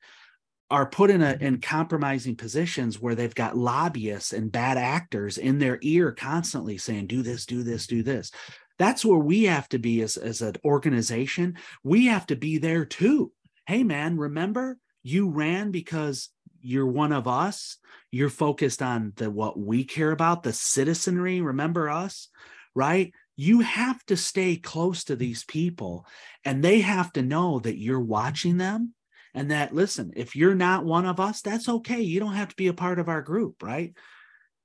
are 0.72 0.86
put 0.86 1.10
in 1.10 1.20
a 1.20 1.36
in 1.38 1.60
compromising 1.60 2.34
positions 2.34 2.98
where 2.98 3.14
they've 3.14 3.34
got 3.34 3.56
lobbyists 3.56 4.32
and 4.32 4.50
bad 4.50 4.78
actors 4.78 5.36
in 5.36 5.58
their 5.58 5.78
ear 5.82 6.12
constantly 6.12 6.78
saying 6.78 7.06
do 7.06 7.22
this 7.22 7.44
do 7.44 7.62
this 7.62 7.86
do 7.86 8.02
this. 8.02 8.30
That's 8.78 9.04
where 9.04 9.18
we 9.18 9.44
have 9.44 9.68
to 9.68 9.78
be 9.78 10.00
as, 10.00 10.16
as 10.16 10.40
an 10.40 10.54
organization. 10.64 11.58
We 11.84 12.06
have 12.06 12.26
to 12.28 12.36
be 12.36 12.56
there 12.56 12.86
too. 12.86 13.32
Hey 13.66 13.84
man 13.84 14.16
remember 14.16 14.78
you 15.02 15.28
ran 15.28 15.72
because 15.72 16.30
you're 16.62 16.86
one 16.86 17.12
of 17.12 17.28
us. 17.28 17.76
You're 18.10 18.30
focused 18.30 18.80
on 18.80 19.12
the 19.16 19.30
what 19.30 19.58
we 19.58 19.84
care 19.84 20.10
about 20.10 20.42
the 20.42 20.54
citizenry 20.54 21.42
remember 21.42 21.90
us 21.90 22.28
right? 22.74 23.12
You 23.36 23.60
have 23.60 24.02
to 24.06 24.16
stay 24.16 24.56
close 24.56 25.04
to 25.04 25.16
these 25.16 25.44
people 25.44 26.06
and 26.46 26.64
they 26.64 26.80
have 26.80 27.12
to 27.12 27.22
know 27.22 27.58
that 27.58 27.78
you're 27.78 28.00
watching 28.00 28.56
them 28.56 28.94
and 29.34 29.50
that 29.50 29.74
listen 29.74 30.12
if 30.16 30.36
you're 30.36 30.54
not 30.54 30.84
one 30.84 31.06
of 31.06 31.20
us 31.20 31.40
that's 31.40 31.68
okay. 31.68 32.00
You 32.00 32.20
don't 32.20 32.34
have 32.34 32.48
to 32.48 32.56
be 32.56 32.68
a 32.68 32.74
part 32.74 32.98
of 32.98 33.08
our 33.08 33.22
group 33.22 33.62
right? 33.62 33.92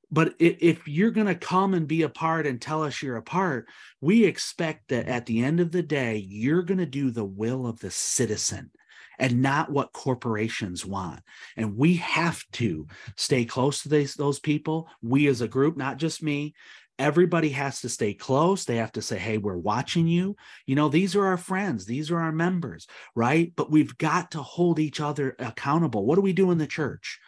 But 0.09 0.36
if 0.39 0.88
you're 0.88 1.11
going 1.11 1.28
to 1.28 1.36
come 1.36 1.74
and 1.74 1.86
be 1.86 2.03
a 2.03 2.09
part 2.09 2.47
and 2.47 2.61
tell 2.61 2.84
us 2.84 3.01
you're 3.01 3.18
a 3.18 3.22
part 3.22 3.68
we 4.01 4.26
expect 4.26 4.89
that 4.89 5.07
at 5.07 5.26
the 5.26 5.43
end 5.43 5.59
of 5.59 5.72
the 5.72 5.84
day 5.84 6.18
you're 6.18 6.63
going 6.63 6.78
to 6.78 6.86
do 6.86 7.11
the 7.11 7.26
will 7.26 7.68
of 7.68 7.80
the 7.80 7.91
citizen 7.91 8.72
and 9.20 9.41
not 9.41 9.72
what 9.72 9.93
corporations 9.93 10.86
want. 10.86 11.22
And 11.55 11.76
we 11.76 11.95
have 11.95 12.43
to 12.53 12.88
stay 13.15 13.45
close 13.45 13.82
to 13.82 13.89
these, 13.89 14.13
those 14.13 14.39
people. 14.39 14.89
We 15.01 15.28
as 15.28 15.41
a 15.41 15.47
group 15.47 15.76
not 15.76 15.97
just 15.97 16.22
me 16.22 16.53
everybody 17.00 17.50
has 17.50 17.82
to 17.82 17.89
stay 17.89 18.14
close. 18.14 18.66
They 18.66 18.78
have 18.78 18.91
to 18.93 19.02
say 19.02 19.18
hey 19.18 19.38
we're 19.38 19.58
watching 19.58 20.08
you. 20.08 20.36
You 20.66 20.76
know 20.76 20.89
these 20.89 21.16
are 21.16 21.26
our 21.26 21.38
friends. 21.38 21.86
These 21.86 22.12
are 22.12 22.20
our 22.20 22.32
members 22.32 22.88
right? 23.16 23.52
But 23.56 23.72
we've 23.72 23.98
got 23.98 24.32
to 24.32 24.41
hold 24.41 24.80
each 24.80 25.00
other 25.00 25.36
accountable. 25.39 26.06
What 26.06 26.16
do 26.16 26.22
we 26.22 26.34
do 26.34 26.52
in 26.52 26.58
the 26.58 26.68
church 26.68 27.20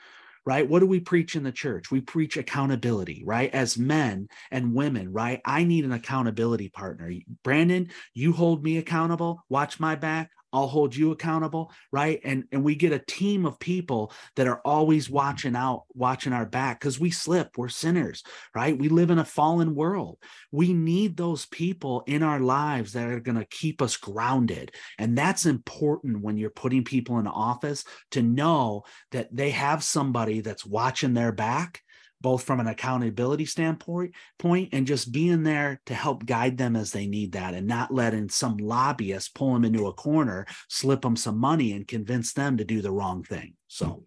right? 0.45 0.67
What 0.67 0.79
do 0.79 0.87
we 0.87 0.99
preach 0.99 1.35
in 1.35 1.43
the 1.43 1.51
church? 1.51 1.91
We 1.91 2.01
preach 2.01 2.37
accountability 2.37 3.23
right? 3.25 3.53
As 3.53 3.77
men 3.77 4.27
and 4.51 4.73
women 4.73 5.11
right? 5.11 5.41
I 5.45 5.63
need 5.63 5.85
an 5.85 5.91
accountability 5.91 6.69
partner. 6.69 7.11
Brandon 7.43 7.89
you 8.13 8.33
hold 8.33 8.63
me 8.63 8.77
accountable. 8.77 9.43
Watch 9.49 9.79
my 9.79 9.95
back 9.95 10.31
I'll 10.51 10.67
hold 10.67 10.95
you 10.95 11.11
accountable, 11.11 11.71
right? 11.91 12.19
And 12.23 12.45
and 12.51 12.63
we 12.63 12.75
get 12.75 12.91
a 12.91 12.99
team 12.99 13.45
of 13.45 13.59
people 13.59 14.11
that 14.35 14.47
are 14.47 14.61
always 14.65 15.09
watching 15.09 15.55
out, 15.55 15.83
watching 15.93 16.33
our 16.33 16.45
back 16.45 16.79
because 16.79 16.99
we 16.99 17.11
slip, 17.11 17.57
we're 17.57 17.69
sinners, 17.69 18.23
right? 18.55 18.77
We 18.77 18.89
live 18.89 19.11
in 19.11 19.19
a 19.19 19.25
fallen 19.25 19.75
world. 19.75 20.17
We 20.51 20.73
need 20.73 21.17
those 21.17 21.45
people 21.45 22.03
in 22.07 22.23
our 22.23 22.39
lives 22.39 22.93
that 22.93 23.09
are 23.09 23.19
going 23.19 23.37
to 23.37 23.45
keep 23.45 23.81
us 23.81 23.97
grounded. 23.97 24.71
And 24.97 25.17
that's 25.17 25.45
important 25.45 26.21
when 26.21 26.37
you're 26.37 26.49
putting 26.49 26.83
people 26.83 27.19
in 27.19 27.27
office 27.27 27.83
to 28.11 28.21
know 28.21 28.83
that 29.11 29.29
they 29.31 29.51
have 29.51 29.83
somebody 29.83 30.41
that's 30.41 30.65
watching 30.65 31.13
their 31.13 31.31
back 31.31 31.81
both 32.21 32.43
from 32.43 32.59
an 32.59 32.67
accountability 32.67 33.45
standpoint 33.45 34.13
point 34.37 34.69
and 34.71 34.87
just 34.87 35.11
being 35.11 35.43
there 35.43 35.81
to 35.85 35.93
help 35.93 36.25
guide 36.25 36.57
them 36.57 36.75
as 36.75 36.91
they 36.91 37.07
need 37.07 37.33
that 37.33 37.53
and 37.53 37.67
not 37.67 37.93
letting 37.93 38.29
some 38.29 38.57
lobbyist 38.57 39.33
pull 39.35 39.53
them 39.53 39.65
into 39.65 39.87
a 39.87 39.93
corner 39.93 40.45
slip 40.67 41.01
them 41.01 41.15
some 41.15 41.37
money 41.37 41.73
and 41.73 41.87
convince 41.87 42.33
them 42.33 42.57
to 42.57 42.63
do 42.63 42.81
the 42.81 42.91
wrong 42.91 43.23
thing. 43.23 43.53
So. 43.67 44.03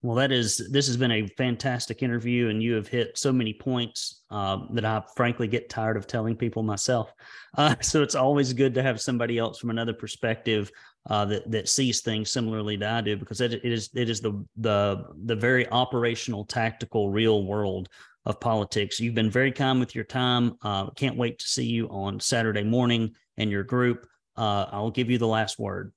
Well 0.00 0.14
that 0.16 0.30
is 0.30 0.68
this 0.70 0.86
has 0.86 0.96
been 0.96 1.10
a 1.10 1.26
fantastic 1.26 2.04
interview 2.04 2.50
and 2.50 2.62
you 2.62 2.74
have 2.74 2.86
hit 2.86 3.18
so 3.18 3.32
many 3.32 3.52
points 3.52 4.22
uh, 4.30 4.58
that 4.74 4.84
i 4.84 5.02
frankly 5.16 5.48
get 5.48 5.68
tired 5.68 5.96
of 5.96 6.06
telling 6.06 6.36
people 6.36 6.62
myself. 6.62 7.12
Uh, 7.56 7.74
so 7.82 8.02
it's 8.02 8.14
always 8.14 8.52
good 8.52 8.74
to 8.74 8.82
have 8.82 9.00
somebody 9.00 9.38
else 9.38 9.58
from 9.58 9.70
another 9.70 9.92
perspective 9.92 10.70
uh, 11.08 11.24
that 11.24 11.50
that 11.50 11.68
sees 11.68 12.00
things 12.00 12.30
similarly 12.30 12.76
to 12.78 12.88
I 12.88 13.00
do 13.00 13.16
because 13.16 13.40
it, 13.40 13.54
it 13.54 13.64
is 13.64 13.90
it 13.94 14.10
is 14.10 14.20
the 14.20 14.44
the 14.56 15.06
the 15.24 15.36
very 15.36 15.68
operational, 15.70 16.44
tactical, 16.44 17.10
real 17.10 17.44
world 17.44 17.88
of 18.26 18.40
politics. 18.40 19.00
You've 19.00 19.14
been 19.14 19.30
very 19.30 19.52
kind 19.52 19.80
with 19.80 19.94
your 19.94 20.04
time. 20.04 20.58
Uh, 20.62 20.90
can't 20.90 21.16
wait 21.16 21.38
to 21.38 21.46
see 21.48 21.64
you 21.64 21.88
on 21.88 22.20
Saturday 22.20 22.62
morning 22.62 23.14
and 23.38 23.50
your 23.50 23.62
group. 23.64 24.06
Uh, 24.36 24.66
I'll 24.70 24.90
give 24.90 25.10
you 25.10 25.18
the 25.18 25.26
last 25.26 25.58
word. 25.58 25.92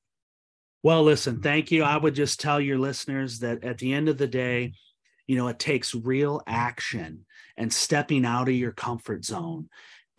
Well, 0.82 1.04
listen, 1.04 1.42
thank 1.42 1.72
you. 1.72 1.84
I 1.84 1.98
would 1.98 2.16
just 2.16 2.40
tell 2.40 2.60
your 2.60 2.80
listeners 2.80 3.40
that 3.40 3.64
at 3.64 3.78
the 3.78 3.94
end 3.94 4.10
of 4.10 4.18
the 4.18 4.28
day, 4.28 4.74
you 5.28 5.36
know, 5.36 5.48
it 5.50 5.60
takes 5.60 5.94
real 5.94 6.42
action 6.48 7.26
and 7.58 7.72
stepping 7.72 8.26
out 8.26 8.48
of 8.48 8.56
your 8.56 8.72
comfort 8.72 9.26
zone 9.26 9.70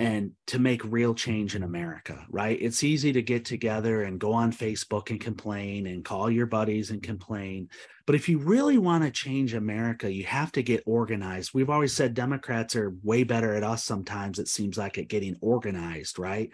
and 0.02 0.32
to 0.48 0.58
make 0.58 0.82
real 0.84 1.14
change 1.14 1.54
in 1.54 1.62
America, 1.62 2.26
right? 2.28 2.58
It's 2.60 2.82
easy 2.82 3.12
to 3.12 3.22
get 3.22 3.44
together 3.44 4.02
and 4.02 4.18
go 4.18 4.32
on 4.32 4.52
Facebook 4.52 5.10
and 5.10 5.20
complain 5.20 5.86
and 5.86 6.04
call 6.04 6.28
your 6.28 6.46
buddies 6.46 6.90
and 6.90 7.00
complain. 7.00 7.68
But 8.04 8.16
if 8.16 8.28
you 8.28 8.38
really 8.38 8.78
want 8.78 9.04
to 9.04 9.12
change 9.12 9.54
America, 9.54 10.12
you 10.12 10.24
have 10.24 10.50
to 10.52 10.62
get 10.62 10.82
organized. 10.86 11.54
We've 11.54 11.70
always 11.70 11.94
said 11.94 12.14
Democrats 12.14 12.74
are 12.74 12.96
way 13.04 13.22
better 13.22 13.54
at 13.54 13.62
us 13.62 13.84
sometimes, 13.84 14.40
it 14.40 14.48
seems 14.48 14.76
like, 14.76 14.98
at 14.98 15.06
getting 15.06 15.36
organized, 15.40 16.18
right? 16.18 16.50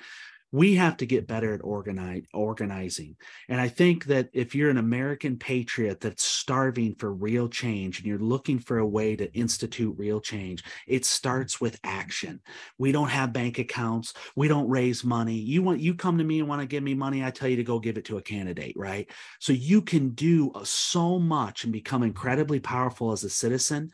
We 0.50 0.74
have 0.76 0.96
to 0.98 1.06
get 1.06 1.26
better 1.26 1.52
at 1.52 1.60
organize, 1.62 2.24
organizing. 2.32 3.16
And 3.48 3.60
I 3.60 3.68
think 3.68 4.06
that 4.06 4.30
if 4.32 4.54
you're 4.54 4.70
an 4.70 4.78
American 4.78 5.36
patriot 5.36 6.00
that's 6.00 6.24
starving 6.24 6.94
for 6.94 7.12
real 7.12 7.48
change 7.48 7.98
and 7.98 8.06
you're 8.06 8.18
looking 8.18 8.58
for 8.58 8.78
a 8.78 8.86
way 8.86 9.14
to 9.16 9.32
institute 9.34 9.94
real 9.98 10.20
change, 10.20 10.64
it 10.86 11.04
starts 11.04 11.60
with 11.60 11.78
action. 11.84 12.40
We 12.78 12.92
don't 12.92 13.10
have 13.10 13.32
bank 13.32 13.58
accounts. 13.58 14.14
We 14.36 14.48
don't 14.48 14.68
raise 14.68 15.04
money. 15.04 15.34
You 15.34 15.62
want 15.62 15.80
you 15.80 15.94
come 15.94 16.18
to 16.18 16.24
me 16.24 16.38
and 16.38 16.48
want 16.48 16.62
to 16.62 16.66
give 16.66 16.82
me 16.82 16.94
money, 16.94 17.24
I 17.24 17.30
tell 17.30 17.48
you 17.48 17.56
to 17.56 17.64
go 17.64 17.78
give 17.78 17.98
it 17.98 18.06
to 18.06 18.18
a 18.18 18.22
candidate, 18.22 18.74
right? 18.76 19.10
So 19.40 19.52
you 19.52 19.82
can 19.82 20.10
do 20.10 20.50
uh, 20.54 20.64
so 20.64 21.18
much 21.18 21.64
and 21.64 21.72
become 21.72 22.02
incredibly 22.02 22.60
powerful 22.60 23.12
as 23.12 23.24
a 23.24 23.30
citizen 23.30 23.90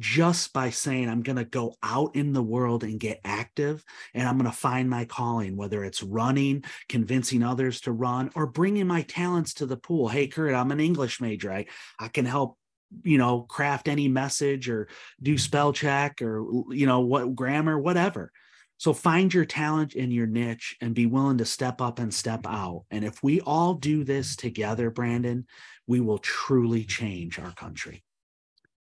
just 0.00 0.52
by 0.52 0.70
saying, 0.70 1.08
I'm 1.08 1.22
going 1.22 1.36
to 1.36 1.44
go 1.44 1.74
out 1.82 2.14
in 2.14 2.32
the 2.32 2.42
world 2.42 2.84
and 2.84 3.00
get 3.00 3.20
active 3.24 3.84
and 4.14 4.28
I'm 4.28 4.38
going 4.38 4.50
to 4.50 4.56
find 4.56 4.88
my 4.88 5.04
calling, 5.04 5.56
whether 5.56 5.84
it's 5.84 6.02
running, 6.02 6.64
convincing 6.88 7.42
others 7.42 7.80
to 7.82 7.92
run, 7.92 8.30
or 8.34 8.46
bringing 8.46 8.86
my 8.86 9.02
talents 9.02 9.54
to 9.54 9.66
the 9.66 9.76
pool. 9.76 10.08
Hey, 10.08 10.28
Kurt, 10.28 10.54
I'm 10.54 10.70
an 10.70 10.80
English 10.80 11.20
major. 11.20 11.52
I, 11.52 11.66
I 11.98 12.08
can 12.08 12.24
help 12.24 12.56
you 13.02 13.18
know 13.18 13.42
craft 13.42 13.88
any 13.88 14.08
message 14.08 14.68
or 14.68 14.88
do 15.22 15.36
spell 15.36 15.72
check 15.72 16.22
or 16.22 16.42
you 16.70 16.86
know 16.86 17.00
what 17.00 17.34
grammar 17.34 17.78
whatever 17.78 18.32
so 18.78 18.94
find 18.94 19.34
your 19.34 19.44
talent 19.44 19.94
in 19.94 20.10
your 20.10 20.26
niche 20.26 20.76
and 20.80 20.94
be 20.94 21.04
willing 21.04 21.36
to 21.36 21.44
step 21.44 21.82
up 21.82 21.98
and 21.98 22.14
step 22.14 22.46
out 22.46 22.84
and 22.90 23.04
if 23.04 23.22
we 23.22 23.42
all 23.42 23.74
do 23.74 24.04
this 24.04 24.36
together 24.36 24.90
brandon 24.90 25.46
we 25.86 26.00
will 26.00 26.16
truly 26.16 26.82
change 26.82 27.38
our 27.38 27.52
country 27.52 28.02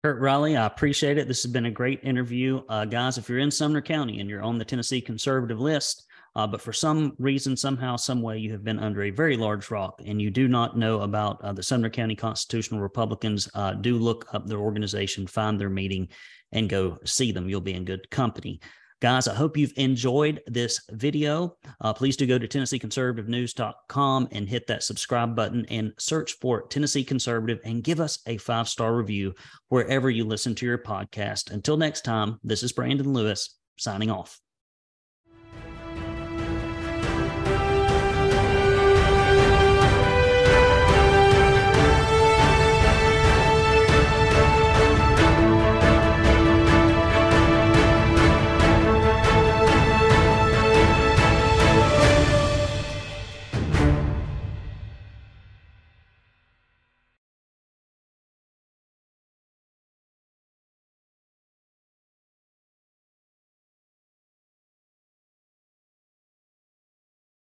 Kurt 0.04 0.20
Riley, 0.20 0.54
I 0.54 0.66
appreciate 0.66 1.16
it. 1.16 1.28
This 1.28 1.42
has 1.44 1.50
been 1.50 1.64
a 1.64 1.70
great 1.70 2.04
interview. 2.04 2.60
Uh, 2.68 2.84
guys, 2.84 3.16
if 3.16 3.26
you're 3.26 3.38
in 3.38 3.50
Sumner 3.50 3.80
County 3.80 4.20
and 4.20 4.28
you're 4.28 4.42
on 4.42 4.58
the 4.58 4.64
Tennessee 4.66 5.00
conservative 5.00 5.58
list, 5.58 6.04
uh, 6.36 6.46
but 6.46 6.60
for 6.60 6.74
some 6.74 7.14
reason, 7.18 7.56
somehow, 7.56 7.96
some 7.96 8.20
way, 8.20 8.36
you 8.36 8.52
have 8.52 8.62
been 8.62 8.78
under 8.78 9.04
a 9.04 9.10
very 9.10 9.34
large 9.34 9.70
rock 9.70 10.02
and 10.04 10.20
you 10.20 10.30
do 10.30 10.46
not 10.46 10.76
know 10.76 11.00
about 11.00 11.40
uh, 11.40 11.54
the 11.54 11.62
Sumner 11.62 11.88
County 11.88 12.14
Constitutional 12.14 12.82
Republicans, 12.82 13.48
uh, 13.54 13.72
do 13.72 13.96
look 13.96 14.26
up 14.34 14.46
their 14.46 14.58
organization, 14.58 15.26
find 15.26 15.58
their 15.58 15.70
meeting, 15.70 16.08
and 16.52 16.68
go 16.68 16.98
see 17.06 17.32
them. 17.32 17.48
You'll 17.48 17.62
be 17.62 17.72
in 17.72 17.86
good 17.86 18.10
company 18.10 18.60
Guys, 19.04 19.28
I 19.28 19.34
hope 19.34 19.58
you've 19.58 19.74
enjoyed 19.76 20.40
this 20.46 20.80
video. 20.90 21.58
Uh, 21.82 21.92
please 21.92 22.16
do 22.16 22.26
go 22.26 22.38
to 22.38 22.48
TennesseeConservativeNews.com 22.48 24.28
and 24.32 24.48
hit 24.48 24.66
that 24.66 24.82
subscribe 24.82 25.36
button 25.36 25.66
and 25.68 25.92
search 25.98 26.38
for 26.40 26.62
Tennessee 26.68 27.04
Conservative 27.04 27.60
and 27.66 27.84
give 27.84 28.00
us 28.00 28.20
a 28.26 28.38
five 28.38 28.66
star 28.66 28.96
review 28.96 29.34
wherever 29.68 30.08
you 30.08 30.24
listen 30.24 30.54
to 30.54 30.64
your 30.64 30.78
podcast. 30.78 31.50
Until 31.50 31.76
next 31.76 32.00
time, 32.00 32.40
this 32.42 32.62
is 32.62 32.72
Brandon 32.72 33.12
Lewis 33.12 33.58
signing 33.76 34.10
off. 34.10 34.40